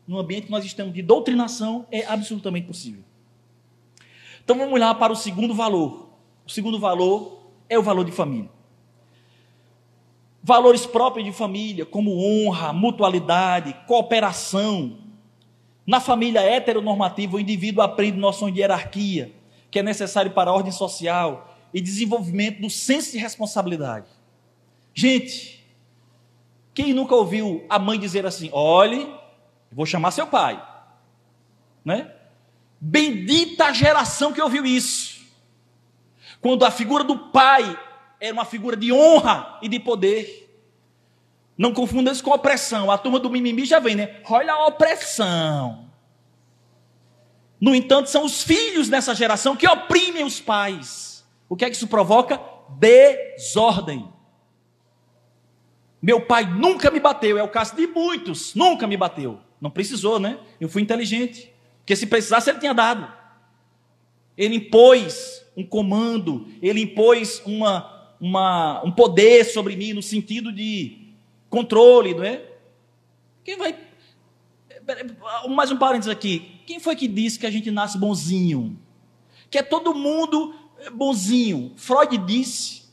no 0.08 0.20
ambiente 0.20 0.46
que 0.46 0.52
nós 0.52 0.66
estamos 0.66 0.94
de 0.94 1.02
doutrinação, 1.02 1.86
é 1.92 2.06
absolutamente 2.06 2.68
possível. 2.68 3.04
Então 4.44 4.58
vamos 4.58 4.74
olhar 4.74 4.94
para 4.96 5.14
o 5.14 5.16
segundo 5.16 5.54
valor. 5.54 6.10
O 6.46 6.50
segundo 6.50 6.80
valor 6.80 7.42
é 7.70 7.78
o 7.78 7.84
valor 7.84 8.04
de 8.04 8.12
família. 8.12 8.50
Valores 10.44 10.86
próprios 10.86 11.26
de 11.26 11.32
família, 11.32 11.86
como 11.86 12.18
honra, 12.18 12.74
mutualidade, 12.74 13.76
cooperação. 13.88 14.98
Na 15.86 16.00
família 16.00 16.42
heteronormativa, 16.42 17.38
o 17.38 17.40
indivíduo 17.40 17.84
aprende 17.84 18.18
noções 18.18 18.54
de 18.54 18.60
hierarquia, 18.60 19.32
que 19.70 19.80
é 19.80 19.84
necessário 19.84 20.32
para 20.32 20.50
a 20.50 20.54
ordem 20.54 20.72
social 20.72 21.56
e 21.74 21.80
desenvolvimento 21.80 22.60
do 22.60 22.70
senso 22.70 23.12
de 23.12 23.18
responsabilidade. 23.20 24.08
Gente, 24.94 25.66
quem 26.74 26.94
nunca 26.94 27.16
ouviu 27.16 27.64
a 27.70 27.78
mãe 27.78 28.00
dizer 28.00 28.26
assim: 28.26 28.50
olhe, 28.52 29.08
Vou 29.72 29.86
chamar 29.86 30.12
seu 30.12 30.28
pai. 30.28 30.62
Né? 31.84 32.12
Bendita 32.80 33.66
a 33.66 33.74
geração 33.74 34.34
que 34.34 34.42
ouviu 34.42 34.66
isso. 34.66 35.22
Quando 36.42 36.66
a 36.66 36.72
figura 36.72 37.04
do 37.04 37.18
pai 37.18 37.80
era 38.20 38.34
uma 38.34 38.46
figura 38.46 38.76
de 38.76 38.92
honra 38.92 39.58
e 39.62 39.70
de 39.70 39.80
poder. 39.80 40.42
Não 41.58 41.74
confunda 41.74 42.12
isso 42.12 42.24
com 42.24 42.32
opressão. 42.32 42.90
A 42.90 42.98
turma 42.98 43.20
do 43.20 43.30
mimimi 43.30 43.66
já 43.66 43.80
vem, 43.80 43.96
né? 43.96 44.22
Olha 44.30 44.54
a 44.54 44.68
opressão. 44.68 45.90
No 47.60 47.76
entanto, 47.76 48.10
são 48.10 48.26
os 48.26 48.42
filhos 48.42 48.90
nessa 48.90 49.14
geração 49.14 49.56
que 49.56 49.68
oprimem 49.68 50.24
os 50.24 50.42
pais. 50.42 51.24
O 51.48 51.56
que 51.56 51.64
é 51.64 51.70
que 51.70 51.76
isso 51.76 51.88
provoca? 51.88 52.42
Desordem. 52.80 54.12
Meu 56.02 56.22
pai 56.26 56.46
nunca 56.46 56.90
me 56.90 57.00
bateu, 57.00 57.38
é 57.38 57.44
o 57.44 57.50
caso 57.50 57.76
de 57.76 57.86
muitos, 57.86 58.56
nunca 58.56 58.88
me 58.88 58.98
bateu. 58.98 59.40
Não 59.62 59.70
precisou, 59.70 60.20
né? 60.20 60.40
Eu 60.60 60.68
fui 60.68 60.82
inteligente. 60.82 61.54
Porque 61.80 61.96
se 61.96 62.08
precisasse, 62.08 62.50
ele 62.50 62.60
tinha 62.60 62.74
dado. 62.74 63.08
Ele 64.36 64.56
impôs 64.56 65.46
um 65.56 65.64
comando, 65.64 66.48
ele 66.62 66.82
impôs 66.82 67.42
uma, 67.46 68.16
uma, 68.20 68.82
um 68.84 68.92
poder 68.92 69.46
sobre 69.46 69.76
mim 69.76 69.94
no 69.94 70.02
sentido 70.02 70.52
de 70.52 71.10
controle, 71.50 72.16
não 72.16 72.24
é? 72.24 72.44
Quem 73.44 73.58
vai. 73.58 73.78
Mais 75.50 75.70
um 75.70 75.78
parênteses 75.78 76.12
aqui. 76.12 76.60
Quem 76.66 76.80
foi 76.80 76.96
que 76.96 77.08
disse 77.08 77.38
que 77.38 77.46
a 77.46 77.52
gente 77.52 77.70
nasce 77.70 77.98
bonzinho? 77.98 78.80
Que 79.50 79.60
é 79.60 79.64
todo 79.64 79.94
mundo 79.94 80.56
bonzinho. 80.94 81.74
Freud 81.76 82.18
disse 82.20 82.84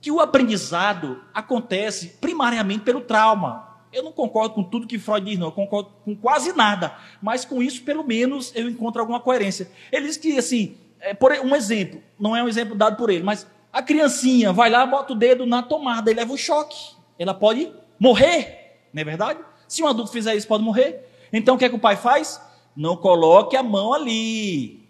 que 0.00 0.10
o 0.10 0.20
aprendizado 0.20 1.22
acontece 1.32 2.16
primariamente 2.20 2.84
pelo 2.84 3.00
trauma. 3.00 3.65
Eu 3.92 4.02
não 4.02 4.12
concordo 4.12 4.54
com 4.54 4.62
tudo 4.62 4.86
que 4.86 4.98
Freud 4.98 5.24
diz, 5.24 5.38
não. 5.38 5.48
Eu 5.48 5.52
concordo 5.52 5.90
com 6.04 6.14
quase 6.14 6.52
nada. 6.52 6.96
Mas 7.22 7.44
com 7.44 7.62
isso, 7.62 7.82
pelo 7.82 8.04
menos, 8.04 8.52
eu 8.54 8.68
encontro 8.68 9.00
alguma 9.00 9.20
coerência. 9.20 9.70
Ele 9.90 10.06
diz 10.06 10.16
que, 10.16 10.36
assim, 10.38 10.76
é, 11.00 11.14
por 11.14 11.32
um 11.32 11.54
exemplo, 11.54 12.02
não 12.18 12.36
é 12.36 12.42
um 12.42 12.48
exemplo 12.48 12.74
dado 12.74 12.96
por 12.96 13.10
ele, 13.10 13.22
mas 13.22 13.46
a 13.72 13.82
criancinha 13.82 14.52
vai 14.52 14.70
lá, 14.70 14.86
bota 14.86 15.12
o 15.12 15.16
dedo 15.16 15.46
na 15.46 15.62
tomada 15.62 16.10
e 16.10 16.14
leva 16.14 16.32
um 16.32 16.36
choque. 16.36 16.94
Ela 17.18 17.34
pode 17.34 17.72
morrer, 17.98 18.80
não 18.92 19.02
é 19.02 19.04
verdade? 19.04 19.40
Se 19.68 19.82
um 19.82 19.86
adulto 19.86 20.10
fizer 20.10 20.34
isso, 20.34 20.46
pode 20.46 20.62
morrer. 20.62 21.08
Então, 21.32 21.54
o 21.54 21.58
que 21.58 21.64
é 21.64 21.68
que 21.68 21.74
o 21.74 21.78
pai 21.78 21.96
faz? 21.96 22.40
Não 22.76 22.96
coloque 22.96 23.56
a 23.56 23.62
mão 23.62 23.92
ali. 23.92 24.86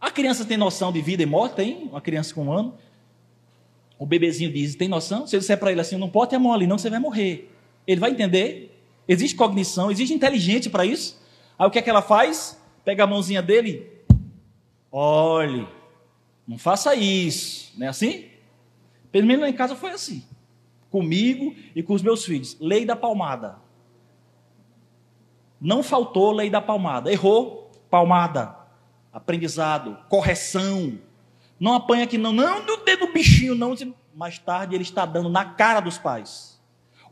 A 0.00 0.10
criança 0.10 0.44
tem 0.44 0.56
noção 0.56 0.92
de 0.92 1.00
vida 1.00 1.22
e 1.22 1.26
morte? 1.26 1.56
Tem? 1.56 1.84
Uma 1.84 2.00
criança 2.00 2.34
com 2.34 2.44
um 2.44 2.52
ano. 2.52 2.74
O 3.98 4.06
bebezinho 4.06 4.52
diz: 4.52 4.74
tem 4.74 4.88
noção? 4.88 5.26
Se 5.26 5.36
eu 5.36 5.40
disser 5.40 5.58
para 5.58 5.72
ele 5.72 5.80
assim, 5.80 5.96
não 5.96 6.10
pode 6.10 6.34
a 6.34 6.38
mão 6.38 6.52
ali, 6.52 6.66
não, 6.66 6.76
você 6.78 6.90
vai 6.90 6.98
morrer. 6.98 7.50
Ele 7.86 8.00
vai 8.00 8.10
entender. 8.10 8.70
Existe 9.06 9.36
cognição, 9.36 9.90
existe 9.90 10.14
inteligência 10.14 10.70
para 10.70 10.86
isso. 10.86 11.20
Aí 11.58 11.66
o 11.66 11.70
que 11.70 11.78
é 11.78 11.82
que 11.82 11.90
ela 11.90 12.02
faz? 12.02 12.60
Pega 12.84 13.04
a 13.04 13.06
mãozinha 13.06 13.42
dele. 13.42 13.90
Olhe, 14.90 15.68
não 16.46 16.58
faça 16.58 16.94
isso. 16.94 17.72
Não 17.76 17.86
é 17.86 17.90
assim? 17.90 18.26
Pelo 19.12 19.26
menos 19.26 19.42
lá 19.42 19.48
em 19.48 19.54
casa 19.54 19.76
foi 19.76 19.90
assim. 19.90 20.24
Comigo 20.90 21.54
e 21.74 21.82
com 21.82 21.92
os 21.92 22.02
meus 22.02 22.24
filhos. 22.24 22.56
Lei 22.60 22.86
da 22.86 22.96
palmada. 22.96 23.56
Não 25.60 25.82
faltou 25.82 26.32
lei 26.32 26.48
da 26.48 26.60
palmada. 26.60 27.12
Errou, 27.12 27.70
palmada. 27.90 28.56
Aprendizado, 29.12 29.98
correção. 30.08 30.98
Não 31.60 31.74
apanha 31.74 32.04
aqui, 32.04 32.18
não, 32.18 32.32
não 32.32 32.64
do 32.64 32.78
dedo 32.78 33.12
bichinho, 33.12 33.54
não. 33.54 33.74
Mais 34.14 34.38
tarde 34.38 34.74
ele 34.74 34.82
está 34.82 35.04
dando 35.04 35.28
na 35.28 35.44
cara 35.44 35.80
dos 35.80 35.98
pais 35.98 36.53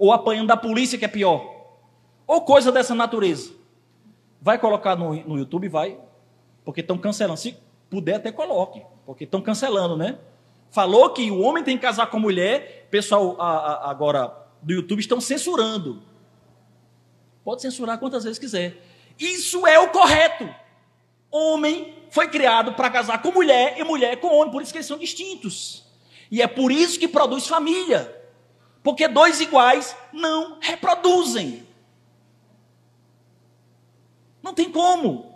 ou 0.03 0.13
apanhando 0.13 0.49
da 0.49 0.57
polícia, 0.57 0.99
que 0.99 1.05
é 1.05 1.09
pior, 1.09 1.49
ou 2.27 2.41
coisa 2.41 2.73
dessa 2.73 2.93
natureza. 2.93 3.53
Vai 4.41 4.59
colocar 4.59 4.97
no, 4.97 5.15
no 5.15 5.39
YouTube? 5.39 5.69
Vai, 5.69 5.97
porque 6.65 6.81
estão 6.81 6.99
cancelando. 6.99 7.39
Se 7.39 7.57
puder, 7.89 8.17
até 8.17 8.33
coloque, 8.33 8.83
porque 9.07 9.23
estão 9.23 9.41
cancelando, 9.41 9.97
né? 9.97 10.19
Falou 10.73 11.11
que 11.11 11.31
o 11.31 11.39
homem 11.39 11.63
tem 11.63 11.77
que 11.77 11.83
casar 11.83 12.09
com 12.09 12.17
a 12.17 12.21
mulher, 12.21 12.89
pessoal 12.91 13.37
a, 13.41 13.49
a, 13.49 13.91
agora 13.93 14.37
do 14.61 14.73
YouTube 14.73 14.99
estão 14.99 15.21
censurando. 15.21 16.03
Pode 17.45 17.63
censurar 17.63 17.97
quantas 18.01 18.25
vezes 18.25 18.41
quiser. 18.41 18.83
Isso 19.17 19.65
é 19.69 19.79
o 19.79 19.91
correto. 19.91 20.53
Homem 21.31 21.95
foi 22.11 22.27
criado 22.27 22.73
para 22.73 22.91
casar 22.91 23.23
com 23.23 23.31
mulher 23.31 23.79
e 23.79 23.85
mulher 23.85 24.17
com 24.17 24.35
homem, 24.35 24.51
por 24.51 24.63
isso 24.63 24.73
que 24.73 24.79
eles 24.79 24.87
são 24.89 24.99
distintos. 24.99 25.85
E 26.29 26.43
é 26.43 26.49
por 26.49 26.73
isso 26.73 26.99
que 26.99 27.07
produz 27.07 27.47
família. 27.47 28.22
Porque 28.83 29.07
dois 29.07 29.41
iguais 29.41 29.97
não 30.13 30.59
reproduzem. 30.61 31.67
Não 34.43 34.53
tem 34.53 34.71
como. 34.71 35.33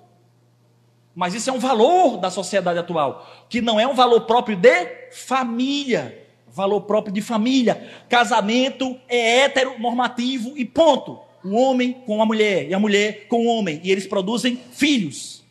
Mas 1.15 1.33
isso 1.33 1.49
é 1.49 1.53
um 1.53 1.59
valor 1.59 2.19
da 2.19 2.31
sociedade 2.31 2.79
atual, 2.79 3.47
que 3.49 3.63
não 3.63 3.81
é 3.81 3.87
um 3.87 3.95
valor 3.95 4.23
próprio 4.23 4.57
de 4.57 5.11
família. 5.13 6.25
Valor 6.49 6.83
próprio 6.83 7.13
de 7.13 7.23
família. 7.23 7.91
Casamento 8.09 8.99
é 9.09 9.45
heteronormativo 9.45 10.57
e 10.57 10.65
ponto. 10.65 11.21
O 11.45 11.55
homem 11.55 11.93
com 12.05 12.21
a 12.21 12.27
mulher 12.27 12.69
e 12.69 12.75
a 12.75 12.79
mulher 12.79 13.29
com 13.29 13.47
o 13.47 13.47
homem. 13.47 13.81
E 13.85 13.93
eles 13.93 14.07
produzem 14.07 14.61
filhos. 14.73 15.45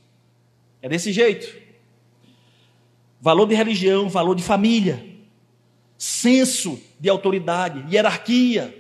É 0.82 0.89
desse 0.89 1.12
jeito. 1.12 1.56
Valor 3.22 3.48
de 3.48 3.56
religião, 3.56 4.10
valor 4.10 4.36
de 4.36 4.43
família. 4.43 5.14
Senso 5.98 6.80
de 7.00 7.10
autoridade, 7.10 7.86
hierarquia, 7.93 8.76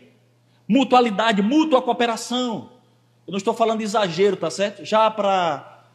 mutualidade, 0.67 1.41
mútua 1.41 1.81
cooperação. 1.81 2.71
Eu 3.25 3.31
não 3.31 3.37
estou 3.37 3.53
falando 3.53 3.79
de 3.79 3.85
exagero, 3.85 4.35
tá 4.35 4.51
certo? 4.51 4.83
Já 4.85 5.09
para 5.09 5.85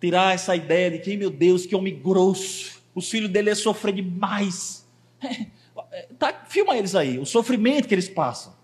tirar 0.00 0.34
essa 0.34 0.54
ideia 0.54 0.90
de 0.90 0.98
que, 0.98 1.16
meu 1.16 1.30
Deus, 1.30 1.64
que 1.64 1.74
homem 1.74 1.98
grosso. 1.98 2.82
Os 2.94 3.10
filhos 3.10 3.30
dele 3.30 3.50
é 3.50 3.54
sofrer 3.54 3.94
demais. 3.94 4.86
tá, 6.18 6.44
filma 6.48 6.76
eles 6.76 6.94
aí, 6.94 7.18
o 7.18 7.26
sofrimento 7.26 7.88
que 7.88 7.94
eles 7.94 8.08
passam. 8.08 8.54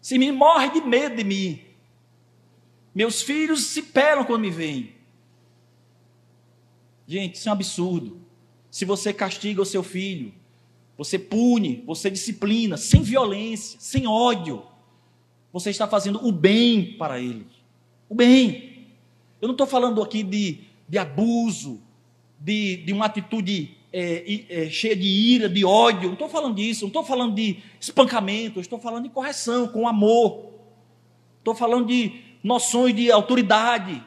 Se 0.00 0.18
me 0.18 0.32
morre 0.32 0.70
de 0.70 0.80
medo 0.80 1.16
de 1.16 1.24
mim. 1.24 1.62
Meus 2.94 3.22
filhos 3.22 3.64
se 3.64 3.82
pelam 3.82 4.24
quando 4.24 4.40
me 4.40 4.50
veem. 4.50 4.94
Gente, 7.06 7.36
isso 7.36 7.48
é 7.48 7.52
um 7.52 7.54
absurdo. 7.54 8.20
Se 8.70 8.84
você 8.84 9.12
castiga 9.12 9.62
o 9.62 9.66
seu 9.66 9.82
filho, 9.82 10.34
você 10.98 11.16
pune, 11.16 11.84
você 11.86 12.10
disciplina, 12.10 12.76
sem 12.76 13.00
violência, 13.02 13.78
sem 13.80 14.08
ódio, 14.08 14.64
você 15.52 15.70
está 15.70 15.86
fazendo 15.86 16.26
o 16.26 16.32
bem 16.32 16.96
para 16.98 17.20
ele. 17.20 17.46
O 18.08 18.16
bem. 18.16 18.88
Eu 19.40 19.46
não 19.46 19.54
estou 19.54 19.66
falando 19.66 20.02
aqui 20.02 20.24
de, 20.24 20.58
de 20.88 20.98
abuso, 20.98 21.80
de, 22.40 22.78
de 22.78 22.92
uma 22.92 23.06
atitude 23.06 23.76
é, 23.92 24.42
é, 24.48 24.70
cheia 24.70 24.96
de 24.96 25.06
ira, 25.06 25.48
de 25.48 25.64
ódio. 25.64 26.08
Não 26.08 26.14
estou 26.14 26.28
falando 26.28 26.56
disso. 26.56 26.82
Não 26.82 26.88
estou 26.88 27.04
falando 27.04 27.34
de 27.34 27.58
espancamento. 27.80 28.60
Estou 28.60 28.80
falando 28.80 29.04
de 29.04 29.10
correção, 29.10 29.68
com 29.68 29.86
amor. 29.86 30.50
Estou 31.38 31.54
falando 31.54 31.86
de 31.86 32.20
noções 32.42 32.94
de 32.94 33.10
autoridade. 33.10 34.02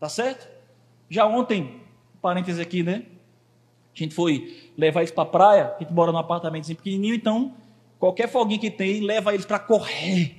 Tá 0.00 0.08
certo? 0.08 0.48
Já 1.08 1.24
ontem, 1.26 1.80
parênteses 2.20 2.60
aqui, 2.60 2.82
né? 2.82 3.04
A 3.94 3.98
gente 3.98 4.14
foi 4.14 4.70
levar 4.76 5.00
eles 5.00 5.10
para 5.10 5.24
a 5.24 5.26
praia, 5.26 5.74
a 5.76 5.78
gente 5.78 5.92
mora 5.92 6.12
num 6.12 6.18
apartamento 6.18 6.66
pequenininho, 6.68 7.14
então 7.14 7.54
qualquer 7.98 8.28
folguinha 8.28 8.60
que 8.60 8.70
tem, 8.70 9.00
leva 9.00 9.34
eles 9.34 9.44
para 9.44 9.58
correr. 9.58 10.36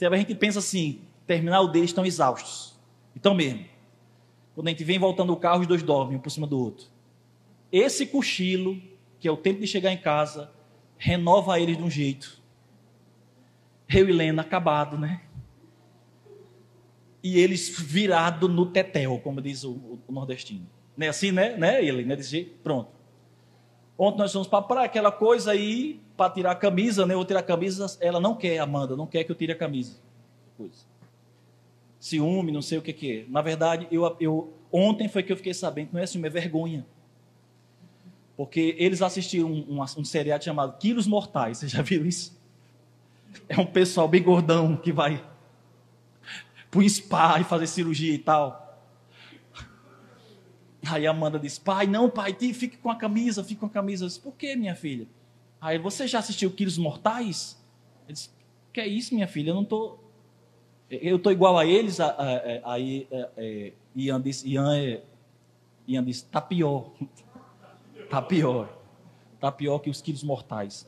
A 0.00 0.16
gente 0.16 0.34
pensa 0.34 0.58
assim, 0.58 1.00
terminal 1.26 1.68
deles 1.68 1.90
estão 1.90 2.04
exaustos. 2.04 2.74
Então 3.16 3.34
mesmo. 3.34 3.64
Quando 4.54 4.68
a 4.68 4.70
gente 4.70 4.84
vem 4.84 4.98
voltando 4.98 5.32
o 5.32 5.36
carro, 5.36 5.60
os 5.62 5.66
dois 5.66 5.82
dormem 5.82 6.16
um 6.16 6.20
por 6.20 6.30
cima 6.30 6.46
do 6.46 6.58
outro. 6.58 6.86
Esse 7.72 8.06
cochilo, 8.06 8.80
que 9.18 9.26
é 9.26 9.30
o 9.30 9.36
tempo 9.36 9.60
de 9.60 9.66
chegar 9.66 9.92
em 9.92 9.96
casa, 9.96 10.52
renova 10.96 11.58
eles 11.58 11.76
de 11.76 11.82
um 11.82 11.90
jeito. 11.90 12.40
Eu 13.88 14.08
e 14.08 14.12
Lena 14.12 14.42
acabado, 14.42 14.96
né? 14.96 15.22
E 17.22 17.38
eles 17.38 17.68
virado 17.68 18.48
no 18.48 18.66
tetel, 18.66 19.18
como 19.18 19.40
diz 19.40 19.64
o, 19.64 19.98
o 20.06 20.12
nordestino. 20.12 20.66
Não 20.96 21.06
é 21.06 21.10
assim, 21.10 21.32
né? 21.32 21.56
né? 21.56 21.84
Ele, 21.84 22.04
né? 22.04 22.20
Jeito. 22.20 22.58
Pronto. 22.62 22.90
Ontem 23.96 24.18
nós 24.18 24.32
fomos 24.32 24.48
para 24.48 24.62
praia, 24.62 24.86
aquela 24.86 25.12
coisa 25.12 25.52
aí, 25.52 26.00
para 26.16 26.32
tirar 26.32 26.52
a 26.52 26.56
camisa, 26.56 27.06
né? 27.06 27.14
Eu 27.14 27.18
vou 27.18 27.26
tirar 27.26 27.40
a 27.40 27.44
camisa, 27.44 27.86
ela 28.00 28.20
não 28.20 28.34
quer, 28.34 28.58
Amanda, 28.58 28.96
não 28.96 29.06
quer 29.06 29.24
que 29.24 29.30
eu 29.30 29.36
tire 29.36 29.52
a 29.52 29.56
camisa. 29.56 29.96
Coisa. 30.56 30.84
Ciúme, 32.00 32.52
não 32.52 32.62
sei 32.62 32.78
o 32.78 32.82
que, 32.82 32.92
que 32.92 33.20
é. 33.20 33.24
Na 33.28 33.40
verdade, 33.40 33.86
eu, 33.90 34.16
eu, 34.20 34.52
ontem 34.72 35.08
foi 35.08 35.22
que 35.22 35.32
eu 35.32 35.36
fiquei 35.36 35.54
sabendo 35.54 35.88
que 35.88 35.94
não 35.94 36.02
é 36.02 36.06
ciúme, 36.06 36.26
é 36.26 36.30
vergonha. 36.30 36.84
Porque 38.36 38.74
eles 38.78 39.00
assistiram 39.00 39.48
um, 39.48 39.80
um, 39.80 39.82
um 39.82 40.04
seriado 40.04 40.42
chamado 40.42 40.76
Quilos 40.78 41.06
Mortais. 41.06 41.58
Vocês 41.58 41.72
já 41.72 41.82
viram 41.82 42.04
isso? 42.06 42.36
É 43.48 43.58
um 43.58 43.66
pessoal 43.66 44.08
bem 44.08 44.22
gordão 44.22 44.76
que 44.76 44.92
vai 44.92 45.24
para 46.70 46.80
o 46.80 46.88
spa 46.88 47.40
e 47.40 47.44
fazer 47.44 47.66
cirurgia 47.68 48.12
e 48.12 48.18
tal. 48.18 48.63
Aí 50.90 51.06
a 51.06 51.10
Amanda 51.10 51.38
disse: 51.38 51.60
Pai, 51.60 51.86
não, 51.86 52.10
pai, 52.10 52.34
fique 52.34 52.76
com 52.76 52.90
a 52.90 52.96
camisa, 52.96 53.42
fique 53.42 53.60
com 53.60 53.66
a 53.66 53.70
camisa. 53.70 54.04
Eu 54.04 54.08
disse: 54.08 54.20
Por 54.20 54.34
que, 54.34 54.54
minha 54.56 54.74
filha? 54.74 55.06
Aí 55.60 55.78
você 55.78 56.06
já 56.06 56.18
assistiu 56.18 56.50
Quilos 56.50 56.78
Mortais? 56.78 57.56
Ele 58.06 58.14
disse: 58.14 58.30
Que 58.72 58.80
é 58.80 58.86
isso, 58.86 59.14
minha 59.14 59.28
filha? 59.28 59.50
Eu 59.50 59.54
não 59.54 59.62
estou. 59.62 60.02
Eu 60.90 61.16
estou 61.16 61.32
igual 61.32 61.58
a 61.58 61.64
eles. 61.64 61.98
Aí 62.64 63.06
é, 63.10 63.28
é, 63.36 63.72
Ian 63.96 64.20
disse: 64.20 64.48
Ian, 64.48 64.76
é, 64.76 65.02
Ian 65.86 66.04
disse: 66.04 66.24
Tá 66.26 66.40
pior. 66.40 66.90
tá 68.10 68.20
pior. 68.20 68.68
Tá 69.40 69.52
pior 69.52 69.78
que 69.78 69.90
os 69.90 70.00
quilos 70.00 70.22
mortais. 70.22 70.86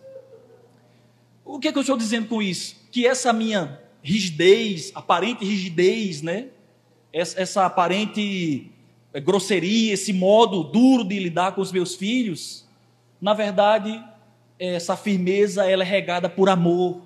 O 1.45 1.61
que, 1.61 1.69
é 1.69 1.73
que 1.73 1.79
eu 1.79 1.83
estou 1.83 1.97
dizendo 1.97 2.29
com 2.29 2.43
isso? 2.43 2.77
Que 2.91 3.07
essa 3.07 3.33
minha 3.33 3.81
rigidez, 4.03 4.93
aparente 4.95 5.45
rigidez, 5.45 6.23
né? 6.23 6.49
Essa, 7.13 7.65
aparente 7.65 8.71
é, 8.71 8.76
grosseria, 9.21 9.95
esse 9.95 10.13
modo 10.13 10.63
duro 10.65 11.05
de 11.05 11.19
lidar 11.19 11.53
com 11.53 11.61
os 11.61 11.73
meus 11.73 11.95
filhos, 11.95 12.67
na 13.21 13.33
verdade, 13.33 14.03
essa 14.59 14.97
firmeza 14.97 15.65
ela 15.65 15.83
é 15.83 15.87
regada 15.87 16.29
por 16.29 16.49
amor, 16.49 17.01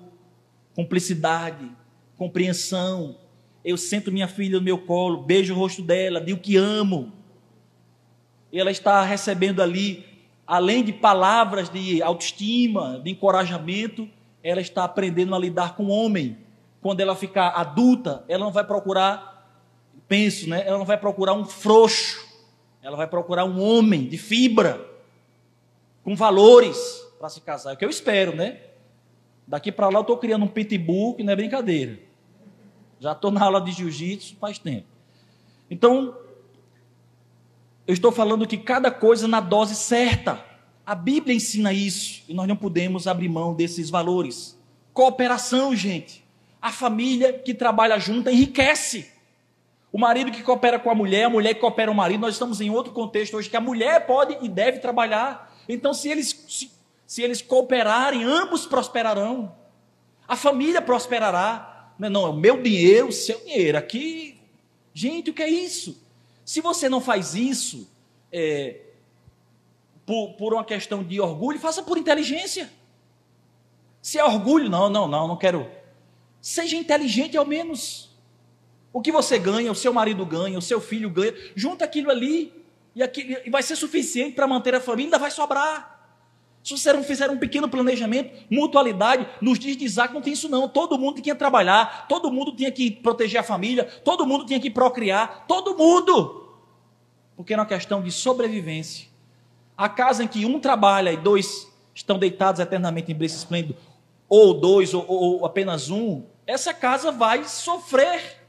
cumplicidade, 0.75 1.69
compreensão. 2.17 3.15
Eu 3.63 3.77
sento 3.77 4.11
minha 4.11 4.27
filha 4.27 4.57
no 4.57 4.63
meu 4.63 4.77
colo, 4.77 5.23
beijo 5.23 5.53
o 5.53 5.57
rosto 5.57 5.81
dela, 5.81 6.19
digo 6.19 6.39
que 6.39 6.57
amo. 6.57 7.11
E 8.51 8.59
ela 8.59 8.71
está 8.71 9.03
recebendo 9.03 9.61
ali, 9.61 10.05
além 10.45 10.83
de 10.83 10.91
palavras 10.91 11.69
de 11.69 12.01
autoestima, 12.01 12.99
de 13.03 13.11
encorajamento, 13.11 14.09
ela 14.43 14.59
está 14.59 14.83
aprendendo 14.83 15.33
a 15.33 15.39
lidar 15.39 15.75
com 15.75 15.85
o 15.85 15.89
homem. 15.89 16.37
Quando 16.81 16.99
ela 16.99 17.15
ficar 17.15 17.49
adulta, 17.49 18.25
ela 18.27 18.43
não 18.43 18.51
vai 18.51 18.63
procurar 18.63 19.30
penso, 20.11 20.49
né? 20.49 20.67
Ela 20.67 20.77
não 20.77 20.83
vai 20.83 20.97
procurar 20.97 21.33
um 21.33 21.45
frouxo, 21.45 22.27
ela 22.83 22.97
vai 22.97 23.07
procurar 23.07 23.45
um 23.45 23.61
homem 23.61 24.09
de 24.09 24.17
fibra, 24.17 24.85
com 26.03 26.17
valores 26.17 27.01
para 27.17 27.29
se 27.29 27.39
casar. 27.39 27.71
É 27.71 27.73
o 27.75 27.77
que 27.77 27.85
eu 27.85 27.89
espero, 27.89 28.35
né? 28.35 28.59
Daqui 29.47 29.71
para 29.71 29.87
lá 29.87 29.99
eu 29.99 30.01
estou 30.01 30.17
criando 30.17 30.43
um 30.43 30.49
pitbull 30.49 31.13
que 31.13 31.23
não 31.23 31.31
é 31.31 31.35
brincadeira. 31.37 31.97
Já 32.99 33.13
estou 33.13 33.31
na 33.31 33.41
aula 33.41 33.61
de 33.61 33.71
jiu-jitsu 33.71 34.35
faz 34.35 34.59
tempo. 34.59 34.85
Então, 35.69 36.13
eu 37.87 37.93
estou 37.93 38.11
falando 38.11 38.45
que 38.45 38.57
cada 38.57 38.91
coisa 38.91 39.29
na 39.29 39.39
dose 39.39 39.75
certa. 39.75 40.43
A 40.85 40.93
Bíblia 40.93 41.33
ensina 41.33 41.71
isso 41.71 42.23
e 42.27 42.33
nós 42.33 42.49
não 42.49 42.57
podemos 42.57 43.07
abrir 43.07 43.29
mão 43.29 43.53
desses 43.53 43.89
valores. 43.89 44.59
Cooperação, 44.91 45.73
gente. 45.73 46.21
A 46.61 46.69
família 46.69 47.31
que 47.31 47.53
trabalha 47.53 47.97
junto 47.97 48.29
enriquece. 48.29 49.10
O 49.91 49.99
marido 49.99 50.31
que 50.31 50.41
coopera 50.41 50.79
com 50.79 50.89
a 50.89 50.95
mulher, 50.95 51.25
a 51.25 51.29
mulher 51.29 51.53
que 51.53 51.59
coopera 51.59 51.87
com 51.87 51.93
o 51.93 51.97
marido, 51.97 52.21
nós 52.21 52.35
estamos 52.35 52.61
em 52.61 52.69
outro 52.69 52.93
contexto 52.93 53.35
hoje 53.35 53.49
que 53.49 53.57
a 53.57 53.61
mulher 53.61 54.05
pode 54.05 54.37
e 54.41 54.47
deve 54.47 54.79
trabalhar. 54.79 55.53
Então, 55.67 55.93
se 55.93 56.09
eles, 56.09 56.45
se, 56.47 56.71
se 57.05 57.21
eles 57.21 57.41
cooperarem, 57.41 58.23
ambos 58.23 58.65
prosperarão. 58.65 59.53
A 60.27 60.35
família 60.37 60.81
prosperará. 60.81 61.93
Não, 61.99 62.25
é 62.25 62.29
o 62.29 62.33
meu 62.33 62.61
dinheiro, 62.61 63.09
o 63.09 63.11
seu 63.11 63.39
dinheiro. 63.41 63.77
Aqui, 63.77 64.39
gente, 64.93 65.29
o 65.29 65.33
que 65.33 65.43
é 65.43 65.49
isso? 65.49 66.01
Se 66.45 66.61
você 66.61 66.87
não 66.87 67.01
faz 67.01 67.35
isso 67.35 67.89
é, 68.31 68.79
por, 70.05 70.33
por 70.33 70.53
uma 70.53 70.63
questão 70.63 71.03
de 71.03 71.19
orgulho, 71.19 71.59
faça 71.59 71.83
por 71.83 71.97
inteligência. 71.97 72.71
Se 74.01 74.17
é 74.17 74.23
orgulho, 74.23 74.69
não, 74.69 74.89
não, 74.89 75.07
não, 75.07 75.27
não 75.27 75.37
quero. 75.37 75.69
Seja 76.41 76.75
inteligente 76.75 77.37
ao 77.37 77.45
menos. 77.45 78.10
O 78.93 79.01
que 79.01 79.11
você 79.11 79.39
ganha, 79.39 79.71
o 79.71 79.75
seu 79.75 79.93
marido 79.93 80.25
ganha, 80.25 80.57
o 80.57 80.61
seu 80.61 80.81
filho 80.81 81.09
ganha, 81.09 81.33
junta 81.55 81.85
aquilo 81.85 82.11
ali 82.11 82.53
e, 82.95 83.01
aquilo, 83.01 83.37
e 83.45 83.49
vai 83.49 83.63
ser 83.63 83.75
suficiente 83.75 84.35
para 84.35 84.47
manter 84.47 84.75
a 84.75 84.81
família, 84.81 85.07
ainda 85.07 85.19
vai 85.19 85.31
sobrar. 85.31 85.91
Se 86.63 86.77
você 86.77 86.93
não 86.93 87.03
fizer 87.03 87.29
um 87.29 87.37
pequeno 87.37 87.67
planejamento, 87.67 88.45
mutualidade, 88.49 89.27
nos 89.41 89.57
dias 89.57 89.75
de 89.75 89.85
Isaac 89.85 90.13
não 90.13 90.21
tem 90.21 90.33
isso 90.33 90.47
não. 90.47 90.69
Todo 90.69 90.97
mundo 90.97 91.19
tinha 91.19 91.33
que 91.33 91.39
trabalhar, 91.39 92.05
todo 92.07 92.31
mundo 92.31 92.55
tinha 92.55 92.71
que 92.71 92.91
proteger 92.91 93.39
a 93.39 93.43
família, 93.43 93.85
todo 94.03 94.27
mundo 94.27 94.45
tinha 94.45 94.59
que 94.59 94.69
procriar, 94.69 95.45
todo 95.47 95.75
mundo. 95.75 96.53
Porque 97.35 97.53
era 97.53 97.61
uma 97.63 97.67
questão 97.67 98.01
de 98.01 98.11
sobrevivência. 98.11 99.07
A 99.75 99.89
casa 99.89 100.23
em 100.23 100.27
que 100.27 100.45
um 100.45 100.59
trabalha 100.59 101.11
e 101.11 101.17
dois 101.17 101.67
estão 101.95 102.19
deitados 102.19 102.59
eternamente 102.59 103.11
em 103.11 103.15
berço 103.15 103.37
esplêndido, 103.37 103.75
ou 104.29 104.53
dois, 104.53 104.93
ou, 104.93 105.05
ou 105.07 105.45
apenas 105.45 105.89
um, 105.89 106.23
essa 106.45 106.73
casa 106.73 107.11
vai 107.11 107.43
sofrer, 107.45 108.40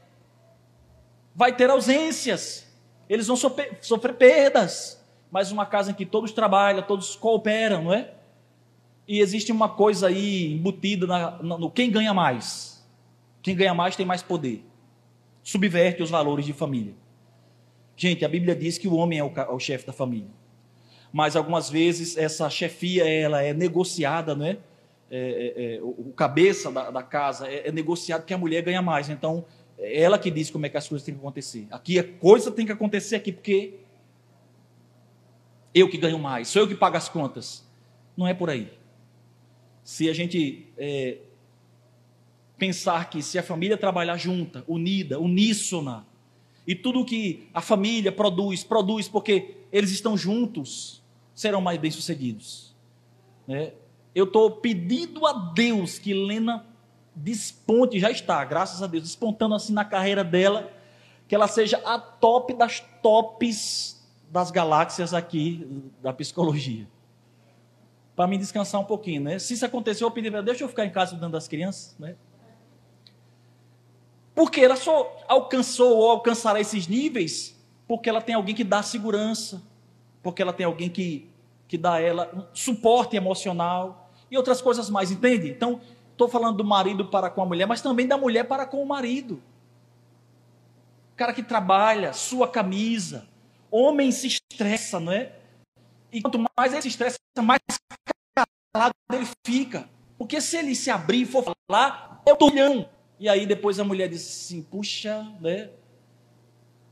vai 1.35 1.55
ter 1.55 1.69
ausências, 1.69 2.67
eles 3.09 3.27
vão 3.27 3.35
sofrer, 3.35 4.13
perdas. 4.17 5.01
Mas 5.31 5.51
uma 5.51 5.65
casa 5.65 5.91
em 5.91 5.93
que 5.93 6.05
todos 6.05 6.31
trabalham, 6.31 6.83
todos 6.83 7.15
cooperam, 7.15 7.83
não 7.83 7.93
é? 7.93 8.11
E 9.07 9.19
existe 9.19 9.51
uma 9.51 9.67
coisa 9.67 10.07
aí 10.07 10.53
embutida 10.53 11.07
na, 11.07 11.31
no 11.41 11.71
quem 11.71 11.89
ganha 11.89 12.13
mais. 12.13 12.85
Quem 13.41 13.55
ganha 13.55 13.73
mais 13.73 13.95
tem 13.95 14.05
mais 14.05 14.21
poder. 14.21 14.63
Subverte 15.41 16.01
os 16.03 16.09
valores 16.09 16.45
de 16.45 16.53
família. 16.53 16.93
Gente, 17.97 18.23
a 18.23 18.29
Bíblia 18.29 18.55
diz 18.55 18.77
que 18.77 18.87
o 18.87 18.95
homem 18.95 19.19
é 19.19 19.23
o, 19.23 19.31
o 19.53 19.59
chefe 19.59 19.85
da 19.85 19.93
família. 19.93 20.29
Mas 21.11 21.35
algumas 21.35 21.69
vezes 21.69 22.15
essa 22.15 22.49
chefia 22.49 23.07
ela 23.07 23.41
é 23.41 23.53
negociada, 23.53 24.35
não 24.35 24.45
é? 24.45 24.57
é, 25.11 25.53
é, 25.55 25.75
é 25.75 25.79
o 25.81 26.11
cabeça 26.15 26.71
da, 26.71 26.89
da 26.89 27.03
casa 27.03 27.47
é, 27.47 27.67
é, 27.67 27.71
negociado 27.71 28.25
que 28.25 28.33
a 28.33 28.37
mulher 28.37 28.63
ganha 28.63 28.81
mais. 28.81 29.09
Então, 29.09 29.45
é 29.77 30.01
ela 30.01 30.17
que 30.17 30.31
diz 30.31 30.49
como 30.49 30.65
é 30.65 30.69
que 30.69 30.77
as 30.77 30.87
coisas 30.87 31.05
têm 31.05 31.13
que 31.13 31.19
acontecer. 31.19 31.67
Aqui 31.71 31.99
a 31.99 32.03
coisa 32.03 32.51
tem 32.51 32.65
que 32.65 32.71
acontecer 32.71 33.15
aqui 33.15 33.31
porque 33.31 33.79
eu 35.73 35.89
que 35.89 35.97
ganho 35.97 36.19
mais, 36.19 36.47
sou 36.47 36.61
eu 36.61 36.67
que 36.67 36.75
pago 36.75 36.97
as 36.97 37.09
contas. 37.09 37.65
Não 38.15 38.27
é 38.27 38.33
por 38.33 38.49
aí. 38.49 38.71
Se 39.83 40.09
a 40.09 40.13
gente 40.13 40.67
é, 40.77 41.17
pensar 42.57 43.09
que 43.09 43.21
se 43.21 43.37
a 43.37 43.43
família 43.43 43.77
trabalhar 43.77 44.17
junta, 44.17 44.63
unida, 44.67 45.19
uníssona, 45.19 46.05
e 46.65 46.73
tudo 46.73 47.03
que 47.03 47.47
a 47.53 47.61
família 47.61 48.11
produz, 48.11 48.63
produz 48.63 49.07
porque 49.07 49.55
eles 49.71 49.91
estão 49.91 50.15
juntos, 50.15 51.03
serão 51.35 51.59
mais 51.59 51.79
bem-sucedidos. 51.79 52.73
Né? 53.47 53.73
Eu 54.15 54.25
estou 54.25 54.51
pedindo 54.51 55.25
a 55.25 55.33
Deus 55.53 55.99
que 55.99 56.13
Lena 56.13 56.65
desponte, 57.15 57.99
já 57.99 58.09
está, 58.09 58.43
graças 58.43 58.81
a 58.81 58.87
Deus, 58.87 59.03
despontando 59.03 59.55
assim 59.55 59.73
na 59.73 59.85
carreira 59.85 60.23
dela, 60.23 60.71
que 61.27 61.35
ela 61.35 61.47
seja 61.47 61.81
a 61.85 61.99
top 61.99 62.53
das 62.53 62.79
tops 63.01 64.01
das 64.29 64.49
galáxias 64.49 65.13
aqui 65.13 65.91
da 66.01 66.11
psicologia. 66.11 66.87
Para 68.15 68.27
me 68.27 68.37
descansar 68.37 68.81
um 68.81 68.85
pouquinho, 68.85 69.21
né? 69.21 69.39
Se 69.39 69.53
isso 69.53 69.65
acontecer, 69.65 70.03
eu 70.03 70.11
pedi 70.11 70.29
para 70.29 70.41
deixa 70.41 70.63
eu 70.63 70.67
ficar 70.67 70.85
em 70.85 70.91
casa 70.91 71.11
cuidando 71.11 71.33
das 71.33 71.47
crianças, 71.47 71.95
né? 71.99 72.15
Porque 74.35 74.61
ela 74.61 74.75
só 74.75 75.15
alcançou 75.27 75.97
ou 75.97 76.09
alcançará 76.11 76.59
esses 76.59 76.87
níveis 76.87 77.53
porque 77.87 78.09
ela 78.09 78.21
tem 78.21 78.35
alguém 78.35 78.55
que 78.55 78.63
dá 78.63 78.81
segurança, 78.81 79.61
porque 80.21 80.41
ela 80.41 80.53
tem 80.53 80.65
alguém 80.65 80.89
que, 80.89 81.29
que 81.67 81.77
dá 81.77 81.99
ela 81.99 82.49
suporte 82.53 83.15
emocional 83.15 84.11
e 84.31 84.37
outras 84.37 84.61
coisas 84.61 84.89
mais, 84.89 85.11
entende? 85.11 85.49
Então, 85.49 85.81
estou 86.13 86.27
falando 86.27 86.57
do 86.57 86.63
marido 86.63 87.05
para 87.05 87.29
com 87.29 87.41
a 87.41 87.45
mulher, 87.45 87.65
mas 87.65 87.81
também 87.81 88.07
da 88.07 88.17
mulher 88.17 88.45
para 88.45 88.65
com 88.65 88.81
o 88.81 88.85
marido. 88.85 89.41
O 91.13 91.15
cara 91.15 91.33
que 91.33 91.43
trabalha, 91.43 92.13
sua 92.13 92.47
camisa, 92.47 93.27
homem 93.69 94.11
se 94.11 94.27
estressa, 94.27 94.99
não 94.99 95.11
é? 95.11 95.33
E 96.11 96.21
quanto 96.21 96.43
mais 96.57 96.71
ele 96.71 96.81
se 96.81 96.87
estressa, 96.87 97.19
mais 97.41 97.59
calado 98.35 98.93
ele 99.11 99.27
fica. 99.45 99.89
Porque 100.17 100.39
se 100.39 100.57
ele 100.57 100.75
se 100.75 100.89
abrir 100.89 101.21
e 101.21 101.25
for 101.25 101.43
falar, 101.67 102.21
eu 102.25 102.33
estou 102.33 102.51
olhando. 102.51 102.87
E 103.19 103.27
aí 103.27 103.45
depois 103.45 103.79
a 103.79 103.83
mulher 103.83 104.07
disse 104.09 104.29
assim, 104.29 104.63
puxa, 104.63 105.27
né? 105.39 105.69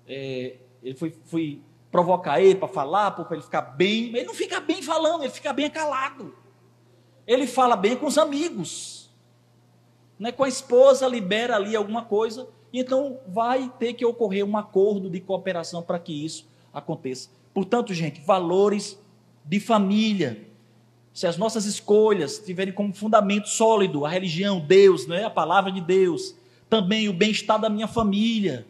É, 0.07 0.57
ele 0.83 0.95
foi, 0.95 1.15
foi 1.25 1.61
provocar 1.91 2.41
ele 2.41 2.55
para 2.55 2.67
falar, 2.67 3.11
para 3.11 3.35
ele 3.35 3.43
ficar 3.43 3.61
bem. 3.61 4.07
Ele 4.07 4.23
não 4.23 4.33
fica 4.33 4.59
bem 4.59 4.81
falando, 4.81 5.23
ele 5.23 5.31
fica 5.31 5.53
bem 5.53 5.69
calado. 5.69 6.35
Ele 7.27 7.47
fala 7.47 7.75
bem 7.75 7.95
com 7.95 8.07
os 8.07 8.17
amigos. 8.17 9.00
Né? 10.21 10.31
Com 10.31 10.43
a 10.43 10.47
esposa, 10.47 11.07
libera 11.07 11.55
ali 11.55 11.75
alguma 11.75 12.03
coisa. 12.03 12.47
Então 12.71 13.17
vai 13.27 13.73
ter 13.79 13.93
que 13.93 14.05
ocorrer 14.05 14.45
um 14.45 14.55
acordo 14.55 15.09
de 15.09 15.19
cooperação 15.19 15.81
para 15.81 15.97
que 15.97 16.13
isso 16.13 16.47
aconteça. 16.71 17.29
Portanto, 17.51 17.91
gente, 17.91 18.21
valores 18.21 18.99
de 19.43 19.59
família. 19.59 20.47
Se 21.11 21.25
as 21.25 21.37
nossas 21.37 21.65
escolhas 21.65 22.37
tiverem 22.37 22.71
como 22.71 22.93
fundamento 22.93 23.49
sólido 23.49 24.05
a 24.05 24.09
religião, 24.09 24.59
Deus, 24.59 25.07
né, 25.07 25.23
a 25.23 25.29
palavra 25.29 25.71
de 25.71 25.81
Deus, 25.81 26.35
também 26.69 27.09
o 27.09 27.13
bem-estar 27.13 27.59
da 27.59 27.67
minha 27.67 27.87
família, 27.87 28.67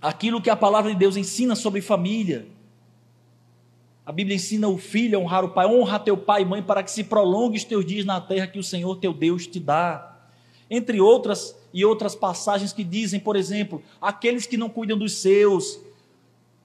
aquilo 0.00 0.40
que 0.40 0.48
a 0.48 0.56
palavra 0.56 0.90
de 0.90 0.98
Deus 0.98 1.18
ensina 1.18 1.54
sobre 1.54 1.82
família. 1.82 2.46
A 4.06 4.12
Bíblia 4.12 4.36
ensina 4.36 4.68
o 4.68 4.78
filho 4.78 5.18
a 5.18 5.20
honrar 5.20 5.44
o 5.44 5.48
pai, 5.48 5.66
honra 5.66 5.98
teu 5.98 6.16
pai 6.16 6.42
e 6.42 6.44
mãe 6.44 6.62
para 6.62 6.80
que 6.80 6.92
se 6.92 7.02
prolongue 7.02 7.56
os 7.56 7.64
teus 7.64 7.84
dias 7.84 8.04
na 8.04 8.20
terra 8.20 8.46
que 8.46 8.58
o 8.58 8.62
Senhor 8.62 8.94
teu 8.96 9.12
Deus 9.12 9.48
te 9.48 9.58
dá. 9.58 10.16
Entre 10.70 11.00
outras 11.00 11.56
e 11.74 11.84
outras 11.84 12.14
passagens 12.14 12.72
que 12.72 12.84
dizem, 12.84 13.18
por 13.18 13.34
exemplo, 13.34 13.82
aqueles 14.00 14.46
que 14.46 14.56
não 14.56 14.68
cuidam 14.68 14.96
dos 14.96 15.14
seus 15.14 15.80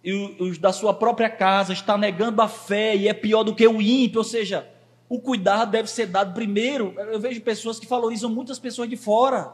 e 0.03 0.13
os 0.39 0.59
da 0.59 0.71
sua 0.71 0.93
própria 0.93 1.29
casa 1.29 1.73
está 1.73 1.97
negando 1.97 2.43
a 2.43 2.47
fé 2.47 2.95
e 2.95 3.07
é 3.07 3.13
pior 3.13 3.43
do 3.43 3.55
que 3.55 3.67
o 3.67 3.81
ímpio, 3.81 4.19
ou 4.19 4.23
seja, 4.23 4.67
o 5.09 5.19
cuidado 5.19 5.71
deve 5.71 5.89
ser 5.89 6.05
dado 6.05 6.35
primeiro. 6.35 6.93
Eu 6.95 7.19
vejo 7.19 7.41
pessoas 7.41 7.79
que 7.79 7.87
valorizam 7.87 8.29
muitas 8.29 8.59
pessoas 8.59 8.87
de 8.87 8.95
fora, 8.95 9.51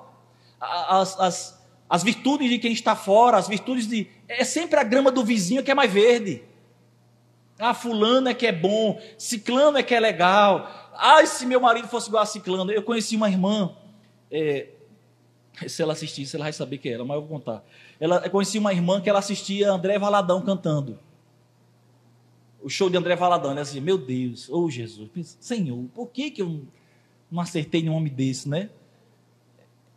as, 0.59 1.19
as, 1.19 1.63
as 1.89 2.03
virtudes 2.03 2.49
de 2.49 2.59
quem 2.59 2.73
está 2.73 2.97
fora, 2.97 3.37
as 3.37 3.47
virtudes 3.47 3.87
de. 3.87 4.07
É 4.27 4.43
sempre 4.43 4.77
a 4.77 4.83
grama 4.83 5.09
do 5.09 5.23
vizinho 5.23 5.63
que 5.63 5.71
é 5.71 5.75
mais 5.75 5.91
verde. 5.91 6.43
Ah, 7.59 7.73
fulano 7.73 8.29
é 8.29 8.33
que 8.33 8.45
é 8.45 8.51
bom, 8.51 9.01
ciclano 9.17 9.77
é 9.77 9.83
que 9.83 9.93
é 9.93 9.99
legal. 9.99 10.91
Ah, 10.93 11.25
se 11.25 11.45
meu 11.45 11.59
marido 11.59 11.87
fosse 11.87 12.07
igual 12.07 12.23
a 12.23 12.25
ciclano. 12.25 12.71
Eu 12.71 12.83
conheci 12.83 13.15
uma 13.15 13.29
irmã, 13.29 13.75
é, 14.31 14.67
se 15.67 15.81
ela 15.81 15.93
assistisse, 15.93 16.35
ela 16.35 16.45
vai 16.45 16.53
saber 16.53 16.77
que 16.77 16.89
era, 16.89 17.03
mas 17.03 17.15
eu 17.15 17.21
vou 17.21 17.29
contar. 17.29 17.63
Ela, 17.99 18.21
eu 18.23 18.29
conheci 18.29 18.59
uma 18.59 18.73
irmã 18.73 19.01
que 19.01 19.09
ela 19.09 19.19
assistia 19.19 19.71
André 19.71 19.97
Valadão 19.97 20.41
cantando. 20.41 20.99
O 22.61 22.69
show 22.69 22.89
de 22.89 22.97
André 22.97 23.15
Valadão. 23.15 23.51
Ela 23.51 23.63
dizia, 23.63 23.81
meu 23.81 23.97
Deus, 23.97 24.49
oh 24.49 24.69
Jesus, 24.69 25.09
Senhor, 25.39 25.85
por 25.95 26.07
que, 26.09 26.29
que 26.29 26.41
eu 26.41 26.61
não 27.31 27.41
acertei 27.41 27.81
num 27.81 27.95
homem 27.95 28.13
desse, 28.13 28.47
né? 28.47 28.69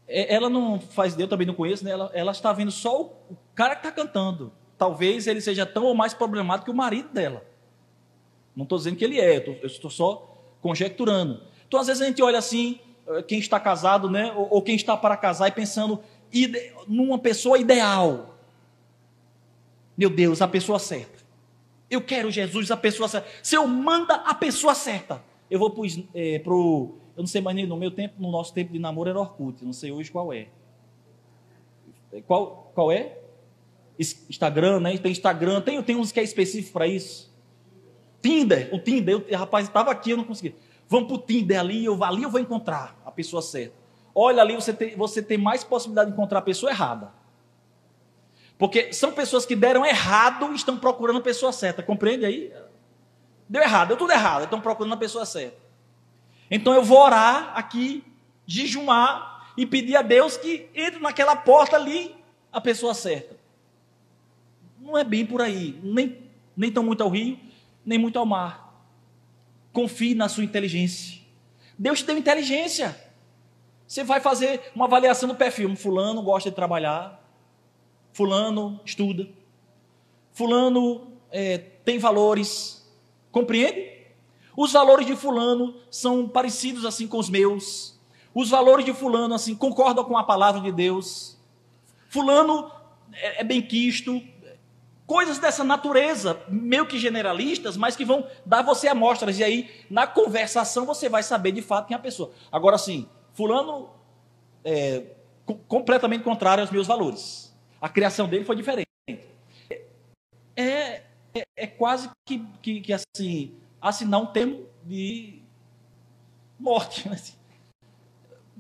É, 0.09 0.35
ela 0.35 0.49
não 0.49 0.81
faz, 0.81 1.19
eu 1.19 1.29
também 1.29 1.47
não 1.47 1.55
conheço, 1.55 1.85
né? 1.85 1.91
Ela, 1.91 2.11
ela 2.15 2.33
está 2.33 2.53
vendo 2.53 2.71
só 2.71 3.03
o 3.03 3.37
cara 3.55 3.77
que 3.77 3.87
está 3.87 3.93
cantando. 3.93 4.51
Talvez 4.79 5.27
ele 5.27 5.41
seja 5.41 5.67
tão 5.67 5.85
ou 5.85 5.95
mais 5.95 6.15
problemático 6.15 6.65
que 6.65 6.71
o 6.71 6.75
marido 6.75 7.11
dela. 7.11 7.50
Não 8.61 8.65
estou 8.65 8.77
dizendo 8.77 8.97
que 8.97 9.05
ele 9.05 9.19
é, 9.19 9.39
eu 9.39 9.67
estou 9.67 9.91
só 9.91 10.37
conjecturando. 10.61 11.41
Então, 11.67 11.81
às 11.81 11.87
vezes 11.87 12.03
a 12.03 12.07
gente 12.07 12.23
olha 12.23 12.39
assim, 12.39 12.79
eh, 13.09 13.23
quem 13.23 13.39
está 13.39 13.59
casado, 13.59 14.11
né, 14.11 14.35
ou, 14.37 14.49
ou 14.51 14.63
quem 14.63 14.77
está 14.77 14.95
para 14.99 15.17
casar 15.17 15.49
e 15.49 15.51
pensando 15.51 15.99
ide, 16.31 16.75
numa 16.87 17.19
pessoa 17.19 17.59
ideal. 17.59 18.37
Meu 19.97 20.11
Deus, 20.11 20.43
a 20.43 20.49
pessoa 20.49 20.79
certa. 20.79 21.25
Eu 21.91 22.03
quero 22.03 22.31
Jesus, 22.31 22.71
a 22.71 22.77
pessoa 22.77 23.09
certa. 23.09 23.27
Se 23.43 23.55
eu 23.55 23.67
manda 23.67 24.17
a 24.17 24.35
pessoa 24.35 24.75
certa, 24.75 25.23
eu 25.51 25.59
vou 25.59 25.71
para 25.71 25.85
é, 26.13 26.39
pro, 26.41 26.97
eu 27.17 27.23
não 27.23 27.27
sei 27.27 27.41
mais 27.41 27.57
nem 27.57 27.67
no 27.67 27.79
meu 27.79 27.91
tempo, 27.91 28.17
no 28.19 28.31
nosso 28.31 28.53
tempo 28.53 28.75
de 28.75 28.79
namoro 28.79 29.09
era 29.09 29.19
Orkut, 29.19 29.65
não 29.65 29.73
sei 29.73 29.91
hoje 29.91 30.11
qual 30.11 30.35
é. 30.35 30.49
Qual, 32.27 32.71
qual 32.75 32.93
é? 32.93 33.17
Instagram, 33.99 34.81
né? 34.81 34.99
Tem 34.99 35.13
Instagram, 35.13 35.63
tem, 35.63 35.83
tem 35.83 35.97
uns 35.97 36.13
que 36.13 36.21
é 36.21 36.23
específico 36.23 36.75
para 36.75 36.87
isso. 36.87 37.30
Tinder, 38.23 38.69
o 38.73 38.79
Tinder, 38.79 39.25
eu, 39.29 39.39
rapaz, 39.39 39.67
estava 39.67 39.91
aqui, 39.91 40.11
eu 40.11 40.17
não 40.17 40.25
consegui. 40.25 40.55
Vamos 40.89 41.09
para 41.09 41.17
o 41.17 41.19
Tinder 41.19 41.59
ali, 41.59 41.85
eu, 41.85 42.03
ali 42.05 42.23
eu 42.23 42.31
vou 42.31 42.41
encontrar 42.41 43.01
a 43.05 43.11
pessoa 43.11 43.41
certa. 43.41 43.75
Olha 44.15 44.43
ali, 44.43 44.55
você 44.55 44.73
tem, 44.73 44.97
você 44.97 45.23
tem 45.23 45.39
mais 45.39 45.63
possibilidade 45.63 46.11
de 46.11 46.17
encontrar 46.17 46.41
a 46.41 46.43
pessoa 46.43 46.71
errada. 46.71 47.13
Porque 48.59 48.93
são 48.93 49.13
pessoas 49.13 49.47
que 49.47 49.57
deram 49.57 49.87
errado 49.87 50.53
e 50.53 50.57
estão 50.57 50.77
procurando 50.77 51.19
a 51.19 51.23
pessoa 51.23 51.53
certa. 51.53 51.83
Compreende 51.83 52.27
aí? 52.27 52.53
Deu 53.49 53.63
errado, 53.63 53.89
deu 53.89 53.97
tudo 53.97 54.13
errado, 54.13 54.45
estão 54.45 54.61
procurando 54.61 54.93
a 54.93 54.99
pessoa 54.99 55.25
certa. 55.25 55.57
Então 56.51 56.75
eu 56.75 56.83
vou 56.83 56.99
orar 56.99 57.53
aqui, 57.55 58.05
jejuar 58.47 59.53
e 59.57 59.65
pedir 59.65 59.97
a 59.97 60.03
Deus 60.03 60.37
que 60.37 60.69
entre 60.75 61.01
naquela 61.01 61.37
porta 61.37 61.77
ali 61.77 62.15
a 62.53 62.61
pessoa 62.61 62.93
certa. 62.93 63.37
Não 64.79 64.99
é 64.99 65.05
bem 65.05 65.25
por 65.25 65.41
aí, 65.41 65.79
nem, 65.83 66.19
nem 66.57 66.71
tão 66.71 66.83
muito 66.83 67.03
ao 67.03 67.09
rio, 67.09 67.39
nem 67.85 67.99
muito 67.99 68.19
ao 68.19 68.27
mar. 68.27 68.85
Confie 69.73 70.15
na 70.15 70.29
sua 70.29 70.45
inteligência. 70.45 71.21
Deus 71.79 72.01
te 72.01 72.07
deu 72.07 72.19
inteligência. 72.19 72.99
Você 73.87 74.05
vai 74.05 74.21
fazer 74.21 74.71
uma 74.75 74.85
avaliação 74.85 75.29
do 75.29 75.35
perfil. 75.35 75.75
Fulano 75.75 76.23
gosta 76.23 76.51
de 76.51 76.57
trabalhar. 76.57 77.21
Fulano 78.13 78.81
estuda. 78.85 79.29
Fulano 80.33 81.13
é, 81.31 81.59
tem 81.59 81.99
valores. 81.99 82.89
Compreende? 83.33 83.91
Os 84.57 84.73
valores 84.73 85.07
de 85.07 85.17
Fulano 85.17 85.77
são 85.91 86.29
parecidos 86.29 86.85
assim 86.85 87.07
com 87.07 87.19
os 87.19 87.31
meus. 87.31 87.99
Os 88.35 88.51
valores 88.51 88.85
de 88.85 88.93
Fulano 88.93 89.35
assim 89.35 89.55
concordam 89.55 90.05
com 90.05 90.17
a 90.17 90.25
palavra 90.25 90.61
de 90.61 90.71
Deus. 90.71 91.39
Fulano 92.09 92.71
é, 93.13 93.41
é 93.41 93.45
bem 93.45 93.63
quisto, 93.63 94.21
Coisas 95.11 95.41
dessa 95.41 95.65
natureza, 95.65 96.41
meio 96.49 96.87
que 96.87 96.97
generalistas, 96.97 97.77
mas 97.77 97.97
que 97.97 98.05
vão 98.05 98.25
dar 98.47 98.63
você 98.63 98.87
amostras. 98.87 99.41
E 99.41 99.43
aí, 99.43 99.69
na 99.91 100.07
conversação, 100.07 100.87
você 100.87 101.09
vai 101.09 101.21
saber 101.25 101.51
de 101.51 101.61
fato 101.61 101.89
quem 101.89 101.97
é 101.97 101.99
a 101.99 102.01
pessoa. 102.01 102.31
Agora, 102.53 102.77
assim, 102.77 103.09
Fulano 103.33 103.91
é 104.65 105.03
completamente 105.67 106.23
contrário 106.23 106.63
aos 106.63 106.71
meus 106.71 106.87
valores. 106.87 107.53
A 107.81 107.89
criação 107.89 108.29
dele 108.29 108.45
foi 108.45 108.55
diferente. 108.55 108.87
É, 110.55 111.03
é, 111.35 111.45
é 111.57 111.67
quase 111.67 112.09
que, 112.25 112.47
que, 112.63 112.81
que, 112.81 112.93
assim, 112.93 113.53
assinar 113.83 114.21
um 114.21 114.27
termo 114.27 114.65
de 114.85 115.43
morte. 116.57 117.09
Né? 117.11 117.21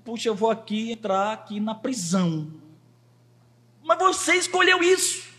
Puxa, 0.05 0.28
eu 0.28 0.34
vou 0.34 0.51
aqui 0.51 0.90
entrar 0.90 1.32
aqui 1.32 1.61
na 1.61 1.76
prisão. 1.76 2.51
Mas 3.84 3.98
você 3.98 4.34
escolheu 4.34 4.82
isso. 4.82 5.30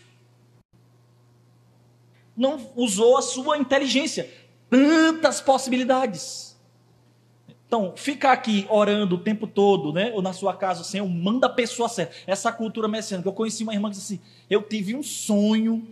Não 2.36 2.70
usou 2.76 3.16
a 3.16 3.22
sua 3.22 3.58
inteligência. 3.58 4.30
Tantas 4.70 5.40
possibilidades. 5.40 6.56
Então, 7.66 7.94
ficar 7.96 8.32
aqui 8.32 8.66
orando 8.68 9.14
o 9.14 9.18
tempo 9.18 9.46
todo, 9.46 9.92
né? 9.92 10.12
Ou 10.14 10.20
na 10.20 10.32
sua 10.32 10.54
casa, 10.54 10.84
Senhor 10.84 11.08
manda 11.08 11.46
a 11.46 11.50
pessoa 11.50 11.88
certa. 11.88 12.14
Essa 12.26 12.52
cultura 12.52 12.86
messiânica. 12.86 13.28
Eu 13.28 13.32
conheci 13.32 13.62
uma 13.62 13.72
irmã 13.72 13.88
que 13.88 13.96
disse 13.96 14.14
assim: 14.14 14.22
Eu 14.50 14.62
tive 14.62 14.94
um 14.94 15.02
sonho, 15.02 15.86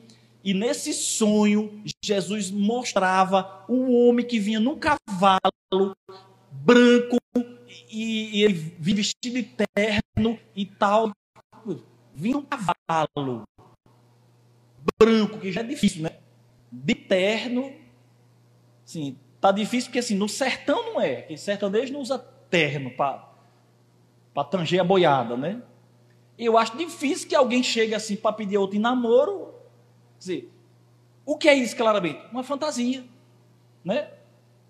e 0.44 0.52
nesse 0.52 0.92
sonho, 0.92 1.82
Jesus 2.04 2.50
mostrava 2.50 3.64
um 3.68 3.94
homem 3.94 4.26
que 4.26 4.38
vinha 4.38 4.60
num 4.60 4.78
cavalo 4.78 5.96
branco, 6.50 7.16
e, 7.90 8.42
ele 8.42 8.54
vestido 8.78 9.34
de 9.34 9.42
terno 9.42 10.38
e 10.54 10.66
tal 10.66 11.10
vinha 12.14 12.36
um 12.36 12.42
cavalo 12.42 13.44
branco, 14.98 15.38
que 15.38 15.50
já 15.50 15.60
é 15.62 15.64
difícil, 15.64 16.02
né? 16.02 16.10
De 16.70 16.94
terno, 16.94 17.72
sim, 18.84 19.16
tá 19.40 19.50
difícil 19.50 19.88
porque 19.88 19.98
assim, 19.98 20.14
no 20.14 20.28
sertão 20.28 20.92
não 20.92 21.00
é, 21.00 21.16
porque 21.16 21.36
sertanejo 21.36 21.92
não 21.92 22.00
usa 22.00 22.18
terno 22.48 22.90
para 22.90 24.44
tanger 24.50 24.80
a 24.80 24.84
boiada, 24.84 25.36
né? 25.36 25.62
Eu 26.38 26.56
acho 26.56 26.76
difícil 26.76 27.28
que 27.28 27.34
alguém 27.34 27.62
chegue 27.62 27.94
assim 27.94 28.16
para 28.16 28.32
pedir 28.32 28.56
outro 28.56 28.76
em 28.76 28.80
namoro. 28.80 29.54
Dizer, 30.18 30.50
o 31.26 31.36
que 31.36 31.48
é 31.48 31.54
isso 31.54 31.76
claramente? 31.76 32.20
Uma 32.32 32.42
fantasia, 32.42 33.04
né? 33.84 34.08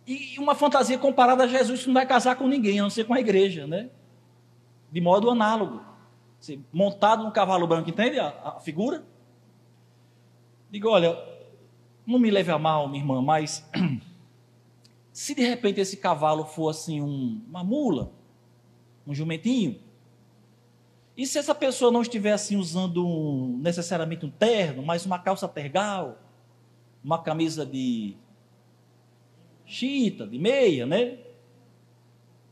E 0.06 0.36
uma 0.38 0.54
fantasia 0.54 0.98
comparada 0.98 1.44
a 1.44 1.46
Jesus 1.46 1.82
que 1.82 1.86
não 1.86 1.94
vai 1.94 2.06
casar 2.06 2.34
com 2.36 2.48
ninguém, 2.48 2.80
a 2.80 2.82
não 2.82 2.90
ser 2.90 3.04
com 3.04 3.14
a 3.14 3.20
igreja, 3.20 3.66
né? 3.66 3.90
De 4.90 5.00
modo 5.00 5.30
análogo 5.30 5.90
montado 6.72 7.22
no 7.22 7.32
cavalo 7.32 7.66
branco, 7.66 7.90
entende 7.90 8.18
a, 8.18 8.28
a 8.44 8.60
figura? 8.60 9.04
Digo, 10.70 10.88
olha, 10.88 11.18
não 12.10 12.18
me 12.18 12.30
leve 12.30 12.50
a 12.50 12.58
mal, 12.58 12.88
minha 12.88 13.02
irmã, 13.02 13.22
mas 13.22 13.68
se 15.12 15.34
de 15.34 15.42
repente 15.42 15.80
esse 15.80 15.96
cavalo 15.96 16.44
for 16.44 16.68
assim 16.68 17.00
um, 17.00 17.42
uma 17.48 17.64
mula, 17.64 18.12
um 19.06 19.14
jumentinho, 19.14 19.80
e 21.16 21.26
se 21.26 21.38
essa 21.38 21.54
pessoa 21.54 21.92
não 21.92 22.02
estiver 22.02 22.32
assim 22.32 22.56
usando 22.56 23.06
um, 23.06 23.58
necessariamente 23.58 24.24
um 24.24 24.30
terno, 24.30 24.82
mas 24.82 25.04
uma 25.04 25.18
calça 25.18 25.46
tergal, 25.46 26.18
uma 27.04 27.22
camisa 27.22 27.66
de 27.66 28.16
chita, 29.66 30.26
de 30.26 30.38
meia, 30.38 30.86
né? 30.86 31.18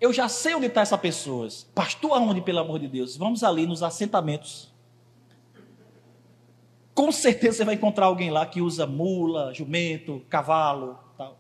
Eu 0.01 0.13
já 0.13 0.29
sei 0.29 0.55
onde 0.55 0.67
está 0.67 0.83
essa 0.83 0.97
pessoa. 0.97 1.49
Pastor 1.75 2.13
aonde, 2.13 2.41
pelo 2.41 2.59
amor 2.61 2.79
de 2.79 2.87
Deus? 2.87 3.17
Vamos 3.17 3.43
ali 3.43 3.67
nos 3.67 3.83
assentamentos. 3.83 4.68
Com 6.99 7.13
certeza 7.13 7.59
você 7.59 7.65
vai 7.65 7.77
encontrar 7.77 8.07
alguém 8.07 8.29
lá 8.29 8.45
que 8.45 8.61
usa 8.61 8.85
mula, 8.85 9.55
jumento, 9.55 10.21
cavalo, 10.29 10.99
tal. 11.17 11.39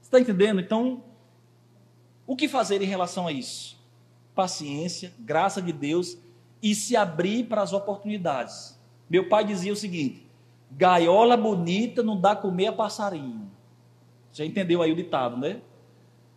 Você 0.00 0.08
está 0.08 0.18
entendendo? 0.18 0.60
Então, 0.60 1.04
o 2.26 2.34
que 2.34 2.48
fazer 2.48 2.82
em 2.82 2.86
relação 2.86 3.28
a 3.28 3.30
isso? 3.30 3.80
Paciência, 4.34 5.14
graça 5.20 5.62
de 5.62 5.72
Deus 5.72 6.18
e 6.60 6.74
se 6.74 6.96
abrir 6.96 7.44
para 7.44 7.62
as 7.62 7.72
oportunidades. 7.72 8.76
Meu 9.08 9.28
pai 9.28 9.44
dizia 9.44 9.72
o 9.72 9.76
seguinte: 9.76 10.26
gaiola 10.72 11.36
bonita 11.36 12.02
não 12.02 12.20
dá 12.20 12.34
comer 12.34 12.66
a 12.66 12.72
passarinho. 12.72 13.48
Já 14.32 14.44
entendeu 14.44 14.82
aí 14.82 14.90
o 14.90 14.96
ditado, 14.96 15.36
né? 15.36 15.60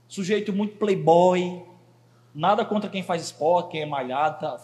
sujeito 0.08 0.54
muito 0.54 0.78
playboy, 0.78 1.64
nada 2.32 2.64
contra 2.64 2.92
quem 2.92 3.02
faz 3.02 3.24
esporte, 3.24 3.72
quem 3.72 3.82
é 3.82 3.86
malhado, 3.88 4.42
tá, 4.42 4.60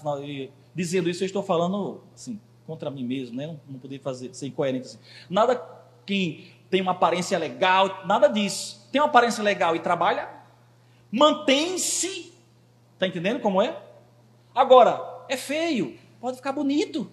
dizendo 0.76 1.10
isso 1.10 1.24
eu 1.24 1.26
estou 1.26 1.42
falando 1.42 2.04
assim, 2.14 2.40
contra 2.72 2.90
mim 2.90 3.04
mesmo, 3.04 3.36
né? 3.36 3.48
não, 3.68 3.78
poder 3.78 4.00
fazer, 4.00 4.34
ser 4.34 4.48
incoerente 4.48 4.88
assim. 4.88 5.00
Nada 5.30 5.62
quem 6.06 6.46
tem 6.70 6.82
uma 6.82 6.94
aparência 6.94 7.38
legal, 7.38 8.06
nada 8.06 8.30
disso. 8.30 8.88
Tem 8.94 9.02
uma 9.02 9.08
aparência 9.08 9.44
legal 9.44 9.76
e 9.76 9.80
trabalha, 9.80 10.30
mantém-se, 11.12 12.34
tá 12.98 13.06
entendendo 13.06 13.42
como 13.42 13.62
é? 13.62 13.78
Agora, 14.56 15.26
é 15.28 15.36
feio, 15.36 15.98
pode 16.22 16.38
ficar 16.38 16.54
bonito. 16.54 17.12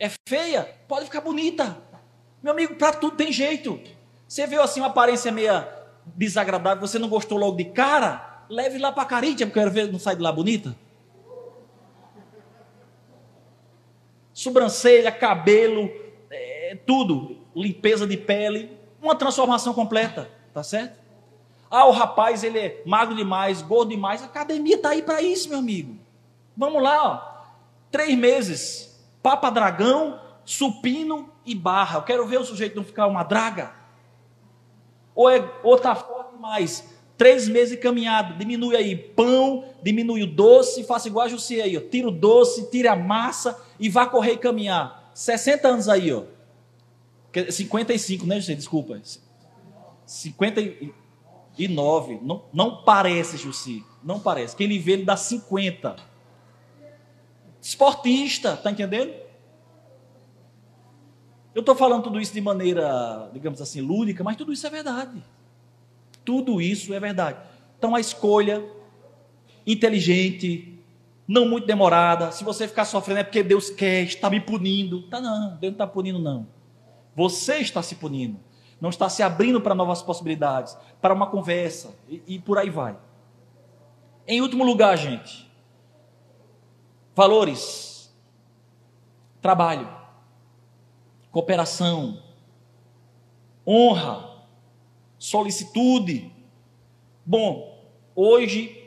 É 0.00 0.10
feia, 0.28 0.68
pode 0.88 1.04
ficar 1.04 1.20
bonita. 1.20 1.78
Meu 2.42 2.52
amigo, 2.52 2.74
para 2.74 2.92
tudo 2.92 3.16
tem 3.16 3.30
jeito. 3.30 3.80
Você 4.26 4.48
viu 4.48 4.60
assim 4.60 4.80
uma 4.80 4.88
aparência 4.88 5.30
meia 5.30 5.68
desagradável, 6.16 6.84
você 6.84 6.98
não 6.98 7.08
gostou 7.08 7.38
logo 7.38 7.56
de 7.56 7.66
cara, 7.66 8.44
leve 8.48 8.78
lá 8.78 8.90
para 8.90 9.04
Carítia, 9.04 9.46
porque 9.46 9.60
eu 9.60 9.62
quero 9.62 9.72
ver 9.72 9.92
não 9.92 10.00
sai 10.00 10.16
de 10.16 10.22
lá 10.22 10.32
bonita. 10.32 10.74
Sobrancelha, 14.32 15.12
cabelo, 15.12 15.90
é, 16.30 16.78
tudo, 16.86 17.36
limpeza 17.54 18.06
de 18.06 18.16
pele, 18.16 18.70
uma 19.00 19.14
transformação 19.14 19.74
completa, 19.74 20.30
tá 20.54 20.62
certo? 20.62 21.00
Ah, 21.70 21.86
o 21.86 21.90
rapaz, 21.90 22.44
ele 22.44 22.58
é 22.58 22.82
magro 22.84 23.16
demais, 23.16 23.62
gordo 23.62 23.90
demais, 23.90 24.22
a 24.22 24.26
academia 24.26 24.76
está 24.76 24.90
aí 24.90 25.02
para 25.02 25.22
isso, 25.22 25.48
meu 25.48 25.58
amigo. 25.58 25.96
Vamos 26.56 26.82
lá, 26.82 27.02
ó. 27.02 27.32
Três 27.90 28.16
meses, 28.16 29.02
papa 29.22 29.50
dragão, 29.50 30.20
supino 30.44 31.30
e 31.44 31.54
barra. 31.54 31.98
Eu 31.98 32.02
quero 32.02 32.26
ver 32.26 32.38
o 32.38 32.44
sujeito 32.44 32.76
não 32.76 32.84
ficar 32.84 33.06
uma 33.06 33.22
draga. 33.22 33.72
Ou 35.14 35.30
é, 35.30 35.50
ou 35.62 35.78
tá 35.78 35.94
forte 35.94 36.32
demais. 36.34 36.92
Três 37.16 37.46
meses 37.48 37.70
de 37.70 37.76
caminhada, 37.76 38.34
diminui 38.34 38.74
aí 38.74 38.96
pão, 38.96 39.64
diminui 39.82 40.22
o 40.24 40.26
doce, 40.26 40.84
faça 40.84 41.08
igual 41.08 41.26
a 41.26 41.28
Jussi 41.28 41.60
aí, 41.60 41.76
ó. 41.76 41.80
tira 41.80 42.08
o 42.08 42.10
doce, 42.10 42.70
tira 42.70 42.92
a 42.92 42.96
massa 42.96 43.58
e 43.82 43.88
vá 43.88 44.06
correr 44.06 44.34
e 44.34 44.38
caminhar. 44.38 45.10
60 45.12 45.66
anos 45.66 45.88
aí, 45.88 46.12
ó. 46.12 46.22
55, 47.50 48.24
né, 48.24 48.36
Jussi? 48.36 48.54
Desculpa. 48.54 49.02
59. 50.06 52.20
Não, 52.22 52.44
não 52.52 52.84
parece, 52.84 53.36
Jussi. 53.36 53.84
Não 54.04 54.20
parece. 54.20 54.54
Quem 54.54 54.66
ele 54.66 54.78
vê, 54.78 54.92
ele 54.92 55.04
dá 55.04 55.16
50. 55.16 55.96
Esportista, 57.60 58.56
tá 58.56 58.70
entendendo? 58.70 59.12
Eu 61.52 61.60
estou 61.60 61.74
falando 61.74 62.04
tudo 62.04 62.20
isso 62.20 62.32
de 62.32 62.40
maneira, 62.40 63.28
digamos 63.32 63.60
assim, 63.60 63.80
lúdica, 63.80 64.22
mas 64.22 64.36
tudo 64.36 64.52
isso 64.52 64.64
é 64.64 64.70
verdade. 64.70 65.24
Tudo 66.24 66.60
isso 66.60 66.94
é 66.94 67.00
verdade. 67.00 67.40
Então 67.76 67.96
a 67.96 68.00
escolha 68.00 68.64
inteligente, 69.66 70.71
não 71.26 71.48
muito 71.48 71.66
demorada. 71.66 72.30
Se 72.32 72.44
você 72.44 72.66
ficar 72.66 72.84
sofrendo 72.84 73.20
é 73.20 73.24
porque 73.24 73.42
Deus 73.42 73.70
quer, 73.70 74.02
está 74.02 74.28
me 74.28 74.40
punindo. 74.40 75.02
Tá 75.02 75.20
não, 75.20 75.50
Deus 75.56 75.60
não 75.62 75.70
está 75.70 75.86
punindo 75.86 76.18
não. 76.18 76.46
Você 77.14 77.56
está 77.56 77.82
se 77.82 77.96
punindo. 77.96 78.38
Não 78.80 78.90
está 78.90 79.08
se 79.08 79.22
abrindo 79.22 79.60
para 79.60 79.74
novas 79.74 80.02
possibilidades, 80.02 80.76
para 81.00 81.14
uma 81.14 81.26
conversa 81.28 81.94
e, 82.08 82.22
e 82.26 82.38
por 82.38 82.58
aí 82.58 82.68
vai. 82.68 82.96
Em 84.26 84.40
último 84.40 84.64
lugar, 84.64 84.96
gente, 84.96 85.50
valores, 87.14 88.12
trabalho 89.40 90.02
cooperação, 91.32 92.22
honra, 93.66 94.44
solicitude. 95.18 96.30
Bom, 97.24 97.82
hoje 98.14 98.81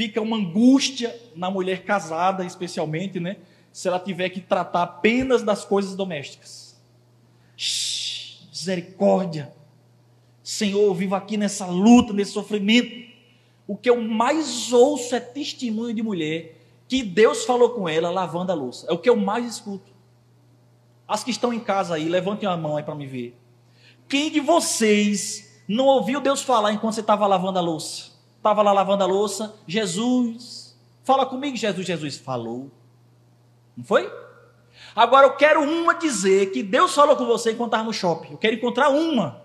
fica 0.00 0.18
uma 0.18 0.38
angústia 0.38 1.14
na 1.36 1.50
mulher 1.50 1.84
casada, 1.84 2.42
especialmente, 2.42 3.20
né? 3.20 3.36
Se 3.70 3.86
ela 3.86 4.00
tiver 4.00 4.30
que 4.30 4.40
tratar 4.40 4.84
apenas 4.84 5.42
das 5.42 5.62
coisas 5.62 5.94
domésticas. 5.94 6.80
Shhh, 7.54 8.48
misericórdia. 8.48 9.52
Senhor, 10.42 10.80
eu 10.80 10.94
vivo 10.94 11.14
aqui 11.14 11.36
nessa 11.36 11.66
luta, 11.66 12.14
nesse 12.14 12.32
sofrimento. 12.32 13.10
O 13.66 13.76
que 13.76 13.90
eu 13.90 14.00
mais 14.00 14.72
ouço 14.72 15.14
é 15.14 15.20
testemunho 15.20 15.92
de 15.92 16.02
mulher 16.02 16.56
que 16.88 17.02
Deus 17.02 17.44
falou 17.44 17.68
com 17.68 17.86
ela 17.86 18.08
lavando 18.08 18.52
a 18.52 18.54
louça. 18.54 18.86
É 18.88 18.94
o 18.94 18.98
que 18.98 19.10
eu 19.10 19.16
mais 19.16 19.44
escuto. 19.44 19.92
As 21.06 21.22
que 21.22 21.30
estão 21.30 21.52
em 21.52 21.60
casa 21.60 21.96
aí, 21.96 22.08
levantem 22.08 22.48
a 22.48 22.56
mão 22.56 22.78
aí 22.78 22.82
para 22.82 22.94
me 22.94 23.06
ver. 23.06 23.38
Quem 24.08 24.30
de 24.30 24.40
vocês 24.40 25.62
não 25.68 25.84
ouviu 25.84 26.22
Deus 26.22 26.40
falar 26.40 26.72
enquanto 26.72 26.94
você 26.94 27.02
estava 27.02 27.26
lavando 27.26 27.58
a 27.58 27.62
louça? 27.62 28.09
Estava 28.40 28.62
lá 28.62 28.72
lavando 28.72 29.04
a 29.04 29.06
louça, 29.06 29.54
Jesus, 29.66 30.74
fala 31.04 31.26
comigo, 31.26 31.58
Jesus, 31.58 31.86
Jesus 31.86 32.16
falou. 32.16 32.70
Não 33.76 33.84
foi? 33.84 34.10
Agora 34.96 35.26
eu 35.26 35.36
quero 35.36 35.60
uma 35.62 35.92
dizer 35.92 36.50
que 36.50 36.62
Deus 36.62 36.94
falou 36.94 37.16
com 37.16 37.26
você 37.26 37.52
enquanto 37.52 37.72
estava 37.72 37.84
no 37.84 37.92
shopping. 37.92 38.32
Eu 38.32 38.38
quero 38.38 38.56
encontrar 38.56 38.88
uma. 38.88 39.42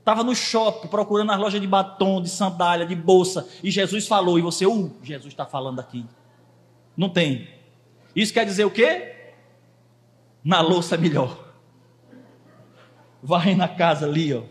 Estava 0.00 0.24
no 0.24 0.34
shopping 0.34 0.88
procurando 0.88 1.30
as 1.30 1.38
lojas 1.38 1.60
de 1.60 1.68
batom, 1.68 2.20
de 2.20 2.28
sandália, 2.28 2.84
de 2.84 2.96
bolsa, 2.96 3.48
e 3.62 3.70
Jesus 3.70 4.08
falou, 4.08 4.40
e 4.40 4.42
você, 4.42 4.66
uh, 4.66 4.90
Jesus 5.04 5.32
está 5.32 5.46
falando 5.46 5.78
aqui. 5.78 6.04
Não 6.96 7.08
tem. 7.08 7.48
Isso 8.14 8.32
quer 8.32 8.44
dizer 8.44 8.64
o 8.64 8.70
quê? 8.72 9.14
Na 10.42 10.60
louça 10.60 10.96
é 10.96 10.98
melhor. 10.98 11.44
Vai 13.22 13.54
na 13.54 13.68
casa 13.68 14.04
ali, 14.04 14.34
ó, 14.34 14.42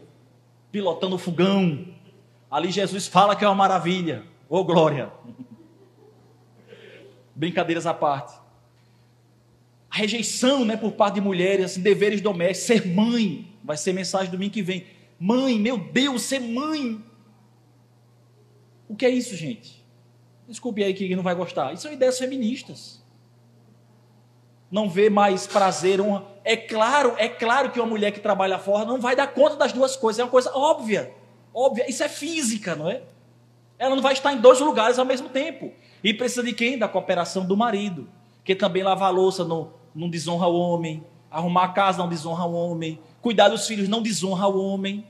pilotando 0.72 1.16
o 1.16 1.20
fogão. 1.20 1.94
Ali 2.56 2.72
Jesus 2.72 3.06
fala 3.06 3.36
que 3.36 3.44
é 3.44 3.48
uma 3.50 3.54
maravilha. 3.54 4.24
Ô 4.48 4.60
oh, 4.60 4.64
glória! 4.64 5.12
Brincadeiras 7.36 7.86
à 7.86 7.94
parte. 7.94 8.34
A 9.92 9.98
rejeição 9.98 10.64
né, 10.64 10.78
por 10.78 10.94
parte 10.94 11.16
de 11.16 11.22
mulheres, 11.22 11.66
assim, 11.66 11.82
deveres 11.82 12.22
domésticos, 12.22 12.66
ser 12.66 12.88
mãe, 12.88 13.54
vai 13.62 13.76
ser 13.76 13.92
mensagem 13.92 14.32
domingo 14.32 14.54
que 14.54 14.62
vem. 14.62 14.88
Mãe, 15.20 15.60
meu 15.60 15.78
Deus, 15.78 16.22
ser 16.22 16.40
mãe. 16.40 17.04
O 18.88 18.96
que 18.96 19.06
é 19.06 19.10
isso, 19.10 19.36
gente? 19.36 19.86
Desculpe 20.48 20.82
aí 20.82 20.94
que 20.94 21.14
não 21.14 21.24
vai 21.24 21.36
gostar. 21.36 21.74
Isso 21.74 21.84
são 21.84 21.92
ideias 21.92 22.18
feministas. 22.18 23.04
Não 24.72 24.90
vê 24.90 25.10
mais 25.10 25.46
prazer. 25.46 26.00
Uma... 26.00 26.26
É 26.46 26.56
claro, 26.56 27.16
é 27.18 27.28
claro 27.28 27.70
que 27.70 27.82
uma 27.82 27.90
mulher 27.90 28.14
que 28.14 28.22
trabalha 28.22 28.58
fora 28.58 28.86
não 28.86 29.02
vai 29.02 29.14
dar 29.14 29.28
conta 29.28 29.58
das 29.58 29.74
duas 29.74 29.98
coisas. 29.98 30.22
É 30.22 30.24
uma 30.24 30.32
coisa 30.32 30.56
óbvia. 30.56 31.25
Óbvia. 31.56 31.90
Isso 31.90 32.04
é 32.04 32.10
física, 32.10 32.76
não 32.76 32.90
é? 32.90 33.02
Ela 33.80 33.96
não 33.96 34.04
vai 34.04 34.12
estar 34.12 34.34
em 34.34 34.42
dois 34.42 34.60
lugares 34.60 35.00
ao 35.00 35.06
mesmo 35.06 35.30
tempo. 35.30 35.72
E 36.04 36.14
precisa 36.14 36.44
de 36.44 36.52
quem? 36.52 36.78
Da 36.78 36.90
cooperação 36.90 37.46
do 37.46 37.56
marido. 37.56 38.10
Que 38.44 38.54
também 38.54 38.84
lava 38.84 39.06
a 39.06 39.10
louça 39.10 39.46
não, 39.46 39.72
não 39.96 40.10
desonra 40.10 40.48
o 40.48 40.60
homem. 40.60 41.06
Arrumar 41.32 41.64
a 41.64 41.70
casa 41.70 42.00
não 42.00 42.10
desonra 42.10 42.44
o 42.44 42.54
homem. 42.54 43.00
Cuidar 43.22 43.48
dos 43.48 43.66
filhos 43.66 43.88
não 43.88 44.02
desonra 44.02 44.48
o 44.48 44.62
homem. 44.62 45.08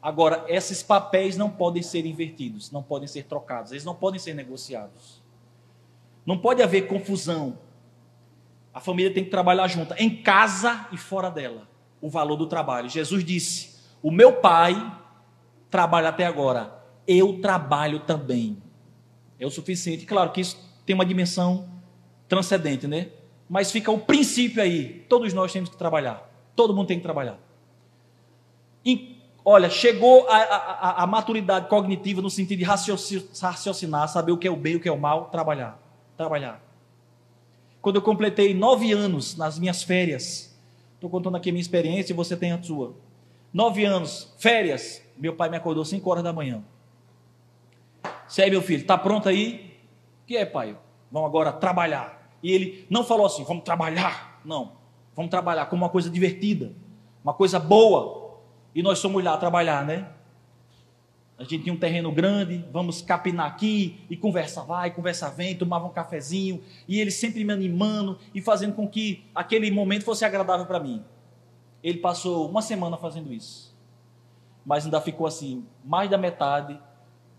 Agora, 0.00 0.44
esses 0.48 0.82
papéis 0.82 1.36
não 1.36 1.50
podem 1.50 1.82
ser 1.82 2.06
invertidos, 2.06 2.70
não 2.70 2.82
podem 2.82 3.08
ser 3.08 3.24
trocados, 3.24 3.72
eles 3.72 3.84
não 3.84 3.94
podem 3.94 4.20
ser 4.20 4.32
negociados. 4.32 5.20
Não 6.24 6.38
pode 6.38 6.62
haver 6.62 6.86
confusão. 6.86 7.58
A 8.72 8.80
família 8.80 9.12
tem 9.12 9.24
que 9.24 9.30
trabalhar 9.30 9.66
junto, 9.66 9.92
em 9.94 10.22
casa 10.22 10.86
e 10.92 10.96
fora 10.96 11.30
dela, 11.30 11.66
o 12.00 12.08
valor 12.08 12.36
do 12.36 12.46
trabalho. 12.46 12.88
Jesus 12.88 13.24
disse: 13.24 13.76
O 14.00 14.10
meu 14.12 14.34
pai 14.34 14.74
trabalha 15.70 16.08
até 16.08 16.26
agora, 16.26 16.72
eu 17.06 17.40
trabalho 17.40 18.00
também. 18.00 18.58
É 19.38 19.46
o 19.46 19.50
suficiente. 19.50 20.04
Claro 20.04 20.32
que 20.32 20.40
isso 20.40 20.58
tem 20.84 20.94
uma 20.94 21.06
dimensão 21.06 21.68
transcendente, 22.28 22.86
né? 22.86 23.08
Mas 23.48 23.70
fica 23.70 23.90
o 23.90 23.98
princípio 23.98 24.62
aí: 24.62 25.04
todos 25.08 25.32
nós 25.32 25.52
temos 25.52 25.68
que 25.68 25.76
trabalhar, 25.76 26.28
todo 26.54 26.74
mundo 26.74 26.88
tem 26.88 26.98
que 26.98 27.02
trabalhar. 27.02 27.38
Olha, 29.50 29.70
chegou 29.70 30.28
a, 30.28 30.36
a, 30.36 31.02
a, 31.04 31.06
maturidade 31.06 31.70
cognitiva 31.70 32.20
no 32.20 32.28
sentido 32.28 32.58
de 32.58 32.64
raciocinar, 32.64 34.06
saber 34.06 34.30
o 34.30 34.36
que 34.36 34.46
é 34.46 34.50
o 34.50 34.56
bem 34.56 34.74
e 34.74 34.76
o 34.76 34.80
que 34.80 34.86
é 34.86 34.92
o 34.92 35.00
mal, 35.00 35.30
trabalhar. 35.30 35.80
Trabalhar. 36.18 36.62
Quando 37.80 37.96
eu 37.96 38.02
completei 38.02 38.52
nove 38.52 38.92
anos 38.92 39.38
nas 39.38 39.58
minhas 39.58 39.82
férias, 39.82 40.54
estou 40.96 41.08
contando 41.08 41.38
aqui 41.38 41.48
a 41.48 41.52
minha 41.52 41.62
experiência 41.62 42.12
e 42.12 42.14
você 42.14 42.36
tem 42.36 42.52
a 42.52 42.62
sua. 42.62 42.94
Nove 43.50 43.86
anos, 43.86 44.34
férias, 44.38 45.00
meu 45.18 45.34
pai 45.34 45.48
me 45.48 45.56
acordou 45.56 45.84
cinco 45.84 46.10
horas 46.10 46.24
da 46.24 46.32
manhã. 46.32 46.62
Se 48.26 48.42
aí, 48.42 48.50
meu 48.50 48.62
filho, 48.62 48.82
está 48.82 48.96
pronto 48.96 49.28
aí? 49.28 49.78
Que 50.26 50.36
é, 50.36 50.44
pai? 50.44 50.76
Vamos 51.10 51.28
agora 51.28 51.52
trabalhar. 51.52 52.30
E 52.42 52.52
ele 52.52 52.86
não 52.88 53.04
falou 53.04 53.26
assim, 53.26 53.44
vamos 53.44 53.64
trabalhar. 53.64 54.40
Não, 54.44 54.72
vamos 55.14 55.30
trabalhar 55.30 55.66
como 55.66 55.82
uma 55.82 55.90
coisa 55.90 56.08
divertida, 56.08 56.72
uma 57.24 57.34
coisa 57.34 57.58
boa, 57.58 58.38
e 58.74 58.82
nós 58.82 58.98
somos 58.98 59.22
lá 59.22 59.36
trabalhar, 59.36 59.84
né? 59.84 60.08
A 61.36 61.44
gente 61.44 61.62
tinha 61.62 61.72
um 61.72 61.78
terreno 61.78 62.10
grande, 62.10 62.64
vamos 62.72 63.00
capinar 63.00 63.46
aqui, 63.46 64.00
e 64.10 64.16
conversa 64.16 64.62
vai, 64.62 64.90
conversa 64.90 65.30
vem, 65.30 65.56
tomava 65.56 65.86
um 65.86 65.90
cafezinho, 65.90 66.62
e 66.86 67.00
ele 67.00 67.10
sempre 67.10 67.44
me 67.44 67.52
animando 67.52 68.18
e 68.34 68.40
fazendo 68.40 68.74
com 68.74 68.88
que 68.88 69.24
aquele 69.34 69.70
momento 69.70 70.04
fosse 70.04 70.24
agradável 70.24 70.66
para 70.66 70.80
mim. 70.80 71.04
Ele 71.82 71.98
passou 71.98 72.48
uma 72.48 72.60
semana 72.60 72.96
fazendo 72.96 73.32
isso, 73.32 73.67
mas 74.68 74.84
ainda 74.84 75.00
ficou 75.00 75.26
assim, 75.26 75.64
mais 75.82 76.10
da 76.10 76.18
metade 76.18 76.78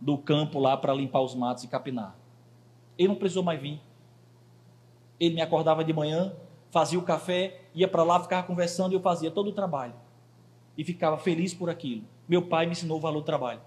do 0.01 0.17
campo 0.17 0.57
lá 0.57 0.75
para 0.75 0.91
limpar 0.95 1.21
os 1.21 1.36
matos 1.36 1.63
e 1.63 1.67
capinar. 1.67 2.15
Ele 2.97 3.09
não 3.09 3.15
precisou 3.15 3.43
mais 3.43 3.61
vir. 3.61 3.80
Ele 5.19 5.36
me 5.36 5.41
acordava 5.41 5.84
de 5.84 5.93
manhã, 5.93 6.34
fazia 6.71 6.97
o 6.97 7.03
café, 7.03 7.61
ia 7.75 7.88
para 7.88 8.01
lá, 8.01 8.19
ficava 8.19 8.47
conversando 8.47 8.93
e 8.93 8.95
eu 8.95 8.99
fazia 8.99 9.30
todo 9.30 9.51
o 9.51 9.53
trabalho 9.53 9.93
e 10.75 10.84
ficava 10.84 11.19
feliz 11.19 11.53
por 11.53 11.69
aquilo. 11.69 12.01
Meu 12.27 12.41
pai 12.41 12.65
me 12.65 12.71
ensinou 12.71 12.97
o 12.97 13.01
valor 13.01 13.19
do 13.19 13.25
trabalho. 13.25 13.61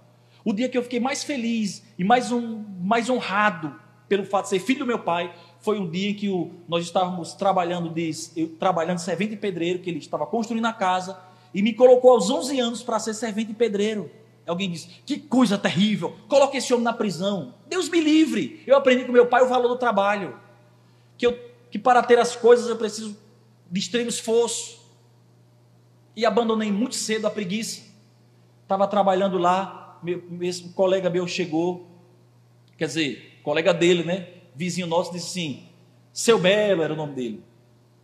O 0.45 0.53
dia 0.53 0.69
que 0.69 0.77
eu 0.77 0.83
fiquei 0.83 0.99
mais 0.99 1.23
feliz 1.23 1.87
e 1.97 2.03
mais, 2.03 2.33
um, 2.33 2.65
mais 2.81 3.09
honrado 3.09 3.79
pelo 4.09 4.25
fato 4.25 4.47
de 4.47 4.49
ser 4.49 4.59
filho 4.59 4.81
do 4.81 4.87
meu 4.87 4.99
pai 4.99 5.33
foi 5.61 5.79
um 5.79 5.89
dia 5.89 6.11
em 6.11 6.15
que 6.15 6.29
o, 6.29 6.51
nós 6.67 6.85
estávamos 6.85 7.33
trabalhando 7.35 7.91
de, 7.91 8.11
eu, 8.35 8.49
trabalhando 8.57 8.97
de 8.97 9.03
servente 9.03 9.35
e 9.35 9.37
pedreiro, 9.37 9.79
que 9.79 9.89
ele 9.89 10.01
estava 10.01 10.27
construindo 10.27 10.67
a 10.67 10.73
casa 10.73 11.31
e 11.55 11.63
me 11.63 11.73
colocou 11.73 12.13
aos 12.13 12.31
11 12.31 12.59
anos 12.61 12.83
para 12.83 12.99
ser 12.99 13.15
servente 13.15 13.53
e 13.53 13.55
pedreiro. 13.55 14.11
Alguém 14.47 14.71
disse: 14.71 14.89
Que 15.07 15.19
coisa 15.19 15.57
terrível, 15.57 16.17
coloque 16.29 16.57
esse 16.57 16.73
homem 16.73 16.85
na 16.85 16.93
prisão. 16.93 17.55
Deus 17.69 17.89
me 17.89 18.01
livre. 18.01 18.63
Eu 18.67 18.77
aprendi 18.77 19.05
com 19.05 19.13
meu 19.13 19.27
pai 19.27 19.43
o 19.43 19.49
valor 19.49 19.69
do 19.69 19.77
trabalho. 19.77 20.39
Que, 21.17 21.27
eu, 21.27 21.39
que 21.71 21.79
para 21.79 22.03
ter 22.03 22.19
as 22.19 22.35
coisas 22.35 22.69
eu 22.69 22.77
preciso 22.77 23.17
de 23.71 23.81
extremo 23.81 24.09
esforço 24.09 24.81
e 26.17 26.27
abandonei 26.27 26.71
muito 26.71 26.95
cedo 26.95 27.27
a 27.27 27.31
preguiça. 27.31 27.83
Estava 28.63 28.87
trabalhando 28.87 29.39
lá, 29.39 29.99
meu, 30.03 30.23
mesmo 30.29 30.73
colega 30.73 31.09
meu 31.09 31.27
chegou, 31.27 31.87
quer 32.77 32.87
dizer, 32.87 33.41
colega 33.43 33.73
dele, 33.73 34.03
né? 34.03 34.29
Vizinho 34.55 34.87
nosso 34.87 35.13
disse 35.13 35.27
assim: 35.27 35.69
Seu 36.13 36.39
Belo 36.39 36.83
era 36.83 36.93
o 36.93 36.97
nome 36.97 37.15
dele. 37.15 37.45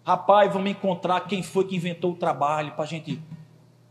Rapaz, 0.05 0.51
vamos 0.53 0.71
encontrar 0.71 1.21
quem 1.23 1.43
foi 1.43 1.67
que 1.67 1.77
inventou 1.77 2.13
o 2.13 2.17
trabalho 2.17 2.73
para 2.73 2.85
a 2.85 2.87
gente 2.87 3.21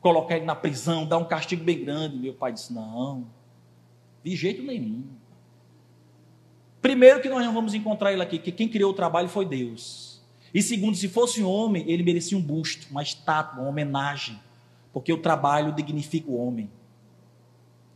colocar 0.07 0.37
ele 0.37 0.45
na 0.45 0.55
prisão, 0.55 1.05
dar 1.05 1.17
um 1.17 1.25
castigo 1.25 1.65
bem 1.65 1.83
grande. 1.83 2.17
Meu 2.17 2.33
pai 2.33 2.53
disse: 2.53 2.71
Não, 2.71 3.27
de 4.23 4.35
jeito 4.35 4.63
nenhum. 4.63 5.03
Primeiro 6.81 7.21
que 7.21 7.27
nós 7.27 7.45
não 7.45 7.53
vamos 7.53 7.73
encontrar 7.73 8.13
ele 8.13 8.21
aqui, 8.21 8.39
que 8.39 8.51
quem 8.51 8.69
criou 8.69 8.91
o 8.91 8.93
trabalho 8.93 9.27
foi 9.27 9.45
Deus. 9.45 10.21
E 10.53 10.61
segundo, 10.61 10.95
se 10.95 11.09
fosse 11.09 11.43
um 11.43 11.49
homem, 11.49 11.83
ele 11.91 12.03
merecia 12.03 12.37
um 12.37 12.41
busto, 12.41 12.87
uma 12.89 13.03
estátua, 13.03 13.59
uma 13.59 13.69
homenagem, 13.69 14.39
porque 14.93 15.11
o 15.11 15.17
trabalho 15.17 15.73
dignifica 15.73 16.31
o 16.31 16.37
homem. 16.37 16.71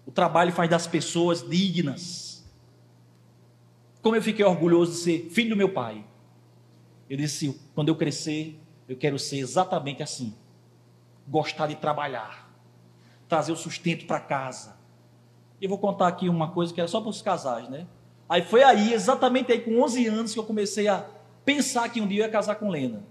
O 0.05 0.12
trabalho 0.12 0.51
faz 0.51 0.70
das 0.70 0.86
pessoas 0.86 1.47
dignas. 1.47 2.45
Como 4.01 4.18
eu 4.18 4.22
fiquei 4.22 4.43
orgulhoso 4.43 4.91
de 4.91 4.97
ser 4.97 5.30
filho 5.30 5.51
do 5.51 5.55
meu 5.55 5.70
pai. 5.70 6.03
Eu 7.09 7.16
disse: 7.16 7.57
quando 7.74 7.88
eu 7.88 7.95
crescer, 7.95 8.59
eu 8.89 8.97
quero 8.97 9.18
ser 9.18 9.38
exatamente 9.38 10.03
assim. 10.03 10.34
Gostar 11.28 11.67
de 11.67 11.76
trabalhar, 11.76 12.49
trazer 13.28 13.51
o 13.51 13.55
sustento 13.55 14.05
para 14.05 14.19
casa. 14.19 14.76
E 15.59 15.67
vou 15.67 15.78
contar 15.78 16.07
aqui 16.07 16.28
uma 16.28 16.51
coisa 16.51 16.74
que 16.74 16.82
era 16.82 16.88
só 16.88 16.99
para 16.99 17.09
os 17.09 17.22
casais, 17.22 17.69
né? 17.69 17.86
Aí 18.28 18.41
foi 18.41 18.63
aí, 18.63 18.93
exatamente 18.93 19.51
aí, 19.51 19.59
com 19.59 19.82
11 19.82 20.07
anos, 20.07 20.34
que 20.34 20.39
eu 20.39 20.43
comecei 20.43 20.88
a 20.88 21.05
pensar 21.43 21.89
que 21.89 21.99
um 21.99 22.07
dia 22.07 22.24
eu 22.24 22.26
ia 22.26 22.32
casar 22.32 22.55
com 22.55 22.69
Lena. 22.69 23.03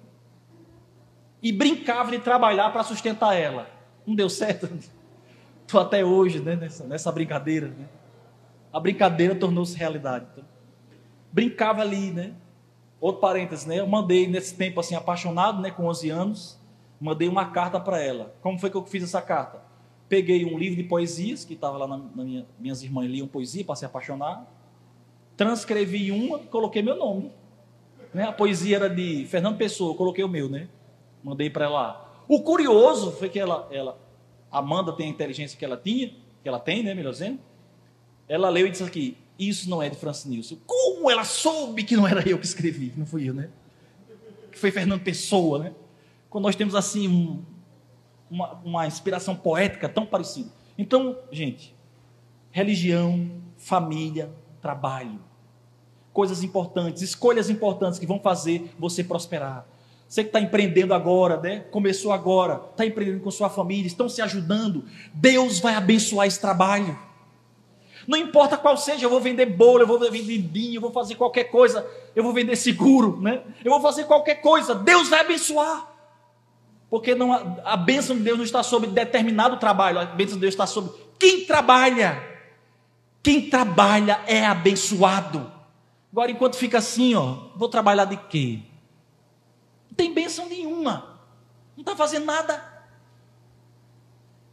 E 1.43 1.53
brincava 1.53 2.11
de 2.11 2.19
trabalhar 2.19 2.71
para 2.71 2.83
sustentar 2.83 3.35
ela. 3.35 3.69
Não 4.07 4.15
deu 4.15 4.29
certo. 4.29 4.69
Estou 5.67 5.81
até 5.81 6.05
hoje 6.05 6.41
né, 6.41 6.57
nessa, 6.57 6.85
nessa 6.85 7.13
brincadeira. 7.13 7.69
Né? 7.69 7.87
A 8.73 8.81
brincadeira 8.81 9.35
tornou-se 9.35 9.77
realidade. 9.77 10.27
Então, 10.33 10.45
brincava 11.33 11.81
ali, 11.81 12.11
né? 12.11 12.33
Outro 13.01 13.21
parênteses, 13.21 13.67
né? 13.67 13.81
Eu 13.81 13.87
mandei 13.87 14.27
nesse 14.27 14.55
tempo 14.55 14.81
assim, 14.81 14.95
apaixonado, 14.95 15.63
né? 15.63 15.71
Com 15.71 15.87
11 15.87 16.11
anos, 16.11 16.60
mandei 17.01 17.27
uma 17.27 17.47
carta 17.47 17.81
para 17.81 17.99
ela. 17.99 18.35
Como 18.43 18.59
foi 18.59 18.71
que 18.71 18.77
eu 18.77 18.85
fiz 18.85 19.03
essa 19.03 19.23
carta? 19.23 19.63
Peguei 20.09 20.45
um 20.45 20.59
livro 20.59 20.77
de 20.77 20.85
poesias, 20.85 21.45
que 21.45 21.55
estava 21.55 21.79
lá 21.79 21.87
na, 21.87 21.97
na 21.97 22.25
minha, 22.25 22.47
minhas 22.59 22.83
irmãs 22.83 23.11
liam 23.11 23.27
poesia 23.27 23.65
para 23.65 23.77
se 23.77 23.85
apaixonar. 23.85 24.47
Transcrevi 25.37 26.13
uma, 26.13 26.39
coloquei 26.39 26.83
meu 26.83 26.97
nome. 26.97 27.33
Né? 28.13 28.25
A 28.25 28.33
poesia 28.33 28.77
era 28.77 28.91
de 28.91 29.25
Fernando 29.27 29.57
Pessoa, 29.57 29.97
coloquei 29.97 30.23
o 30.23 30.29
meu, 30.29 30.49
né? 30.49 30.69
Mandei 31.23 31.49
para 31.49 31.65
ela. 31.65 32.25
O 32.29 32.43
curioso 32.43 33.13
foi 33.13 33.29
que 33.29 33.39
ela, 33.39 33.69
ela, 33.71 33.99
Amanda 34.51 34.93
tem 34.93 35.07
a 35.07 35.11
inteligência 35.11 35.59
que 35.59 35.65
ela 35.65 35.77
tinha, 35.77 36.09
que 36.43 36.49
ela 36.49 36.59
tem, 36.59 36.83
né, 36.83 36.93
melhor 36.93 37.13
dizendo. 37.13 37.39
Ela 38.29 38.49
leu 38.49 38.67
e 38.67 38.71
disse 38.71 38.83
aqui: 38.83 39.17
Isso 39.39 39.71
não 39.71 39.83
é 39.83 39.89
de 39.89 39.97
Francis 39.97 40.27
Nilson. 40.27 40.57
Como 40.67 41.11
ela 41.11 41.25
soube 41.25 41.85
que 41.85 41.97
não 41.97 42.07
era 42.07 42.29
eu 42.29 42.39
que 42.39 42.47
escrevi, 42.47 42.93
não 42.97 43.07
fui 43.07 43.29
eu, 43.29 43.35
né? 43.35 43.49
Que 44.51 44.59
foi 44.59 44.71
Fernando 44.71 45.03
Pessoa, 45.03 45.61
né? 45.61 45.73
Quando 46.31 46.45
nós 46.45 46.57
temos 46.57 46.75
assim 46.75 47.07
um, 47.07 47.45
uma, 48.31 48.53
uma 48.65 48.87
inspiração 48.87 49.37
poética 49.37 49.89
tão 49.89 50.07
parecida. 50.07 50.51
Então, 50.79 51.19
gente, 51.31 51.77
religião, 52.51 53.43
família, 53.59 54.33
trabalho 54.63 55.21
coisas 56.13 56.43
importantes, 56.43 57.03
escolhas 57.03 57.49
importantes 57.49 57.99
que 57.99 58.07
vão 58.07 58.19
fazer 58.19 58.71
você 58.79 59.03
prosperar. 59.03 59.67
Você 60.09 60.25
que 60.25 60.29
está 60.29 60.41
empreendendo 60.41 60.93
agora, 60.93 61.37
né? 61.41 61.61
Começou 61.71 62.13
agora, 62.13 62.61
está 62.71 62.85
empreendendo 62.85 63.23
com 63.23 63.31
sua 63.31 63.49
família, 63.49 63.87
estão 63.87 64.09
se 64.09 64.21
ajudando. 64.21 64.85
Deus 65.15 65.61
vai 65.61 65.75
abençoar 65.75 66.27
esse 66.27 66.41
trabalho. 66.41 66.99
Não 68.09 68.19
importa 68.19 68.57
qual 68.57 68.77
seja, 68.77 69.07
eu 69.07 69.11
vou 69.11 69.21
vender 69.21 69.47
bolo, 69.47 69.83
eu 69.83 69.87
vou 69.87 70.01
vender 70.01 70.39
vinho, 70.39 70.77
eu 70.77 70.81
vou 70.81 70.91
fazer 70.91 71.15
qualquer 71.15 71.45
coisa, 71.45 71.87
eu 72.17 72.25
vou 72.25 72.33
vender 72.33 72.57
seguro, 72.57 73.21
né? 73.21 73.43
Eu 73.65 73.71
vou 73.71 73.81
fazer 73.81 74.05
qualquer 74.05 74.37
coisa, 74.37 74.75
Deus 74.75 75.09
vai 75.09 75.21
abençoar. 75.21 75.90
Porque 76.91 77.15
não, 77.15 77.33
a 77.65 77.77
bênção 77.77 78.17
de 78.17 78.23
Deus 78.23 78.37
não 78.37 78.45
está 78.45 78.65
sobre 78.65 78.91
determinado 78.91 79.57
trabalho, 79.59 80.01
a 80.01 80.05
bênção 80.05 80.35
de 80.35 80.41
Deus 80.41 80.53
está 80.53 80.67
sobre 80.67 80.93
quem 81.19 81.47
trabalha. 81.47 82.29
Quem 83.23 83.49
trabalha 83.49 84.21
é 84.27 84.45
abençoado. 84.45 85.53
Agora, 86.11 86.31
enquanto 86.31 86.57
fica 86.57 86.79
assim, 86.79 87.15
ó, 87.15 87.51
vou 87.55 87.69
trabalhar 87.69 88.07
de 88.07 88.17
quê? 88.17 88.59
Não 89.89 89.95
tem 89.95 90.13
bênção 90.13 90.49
nenhuma. 90.49 91.21
Não 91.77 91.83
está 91.83 91.95
fazendo 91.95 92.25
nada. 92.25 92.83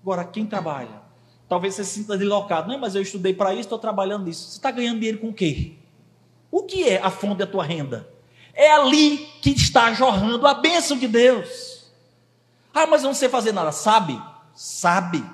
Agora, 0.01 0.23
quem 0.23 0.45
trabalha? 0.45 1.01
Talvez 1.49 1.75
você 1.75 1.83
se 1.83 2.01
sinta 2.01 2.17
deslocado. 2.17 2.67
Não, 2.67 2.77
mas 2.77 2.93
eu 2.93 3.01
estudei 3.01 3.33
para 3.33 3.53
isso, 3.53 3.61
estou 3.61 3.79
trabalhando 3.79 4.25
nisso. 4.25 4.49
Você 4.49 4.57
está 4.57 4.69
ganhando 4.69 4.99
dinheiro 4.99 5.17
com 5.17 5.29
o 5.29 5.33
quê? 5.33 5.73
O 6.51 6.63
que 6.63 6.87
é 6.87 7.01
a 7.01 7.09
fonte 7.09 7.39
da 7.39 7.47
tua 7.47 7.63
renda? 7.63 8.07
É 8.53 8.71
ali 8.71 9.17
que 9.41 9.51
está 9.51 9.93
jorrando 9.93 10.45
a 10.45 10.53
bênção 10.53 10.97
de 10.97 11.07
Deus. 11.07 11.76
Ah, 12.77 12.85
mas 12.85 13.01
eu 13.01 13.07
não 13.07 13.15
sei 13.15 13.27
fazer 13.27 13.51
nada. 13.51 13.71
Sabe? 13.71 14.21
Sabe. 14.53 15.25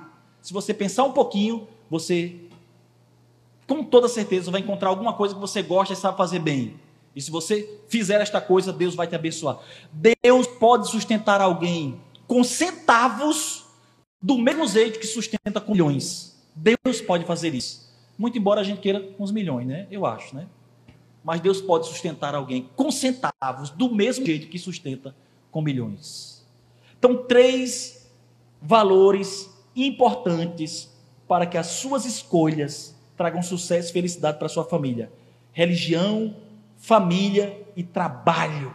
Se 0.41 0.53
você 0.53 0.73
pensar 0.73 1.03
um 1.03 1.11
pouquinho, 1.11 1.67
você, 1.89 2.39
com 3.67 3.83
toda 3.83 4.07
certeza, 4.07 4.49
vai 4.49 4.61
encontrar 4.61 4.87
alguma 4.87 5.11
coisa 5.11 5.35
que 5.35 5.41
você 5.41 5.61
gosta 5.61 5.93
e 5.93 5.97
sabe 5.97 6.15
fazer 6.15 6.39
bem. 6.39 6.79
E 7.13 7.21
se 7.21 7.29
você 7.29 7.81
fizer 7.89 8.21
esta 8.21 8.39
coisa, 8.39 8.71
Deus 8.71 8.95
vai 8.95 9.07
te 9.07 9.15
abençoar. 9.15 9.59
Deus 9.91 10.47
pode 10.47 10.89
sustentar 10.89 11.41
alguém 11.41 11.99
com 12.25 12.45
centavos 12.45 13.65
do 14.21 14.37
mesmo 14.37 14.65
jeito 14.65 14.97
que 14.97 15.05
sustenta 15.05 15.59
com 15.59 15.73
milhões. 15.73 16.41
Deus 16.55 17.01
pode 17.05 17.25
fazer 17.25 17.53
isso. 17.53 17.91
Muito 18.17 18.37
embora 18.37 18.61
a 18.61 18.63
gente 18.63 18.79
queira 18.79 19.01
com 19.01 19.27
milhões, 19.27 19.67
né? 19.67 19.85
Eu 19.91 20.05
acho, 20.05 20.33
né? 20.33 20.47
Mas 21.21 21.41
Deus 21.41 21.59
pode 21.59 21.87
sustentar 21.87 22.35
alguém 22.35 22.69
com 22.73 22.89
centavos 22.89 23.69
do 23.69 23.93
mesmo 23.93 24.25
jeito 24.25 24.47
que 24.47 24.57
sustenta 24.57 25.13
com 25.51 25.61
milhões. 25.61 26.32
Então, 27.04 27.18
três 27.18 28.10
valores 28.62 29.54
importantes 29.76 30.89
para 31.28 31.45
que 31.45 31.58
as 31.58 31.68
suas 31.68 32.06
escolhas 32.06 32.97
tragam 33.18 33.41
sucesso 33.41 33.89
e 33.89 33.91
felicidade 33.91 34.39
para 34.39 34.47
sua 34.47 34.64
família: 34.64 35.12
religião, 35.51 36.34
família 36.78 37.62
e 37.76 37.84
trabalho. 37.84 38.74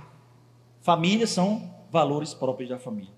Família 0.83 1.27
são 1.27 1.75
valores 1.91 2.35
próprios 2.35 2.69
da 2.69 2.79
família. 2.79 3.18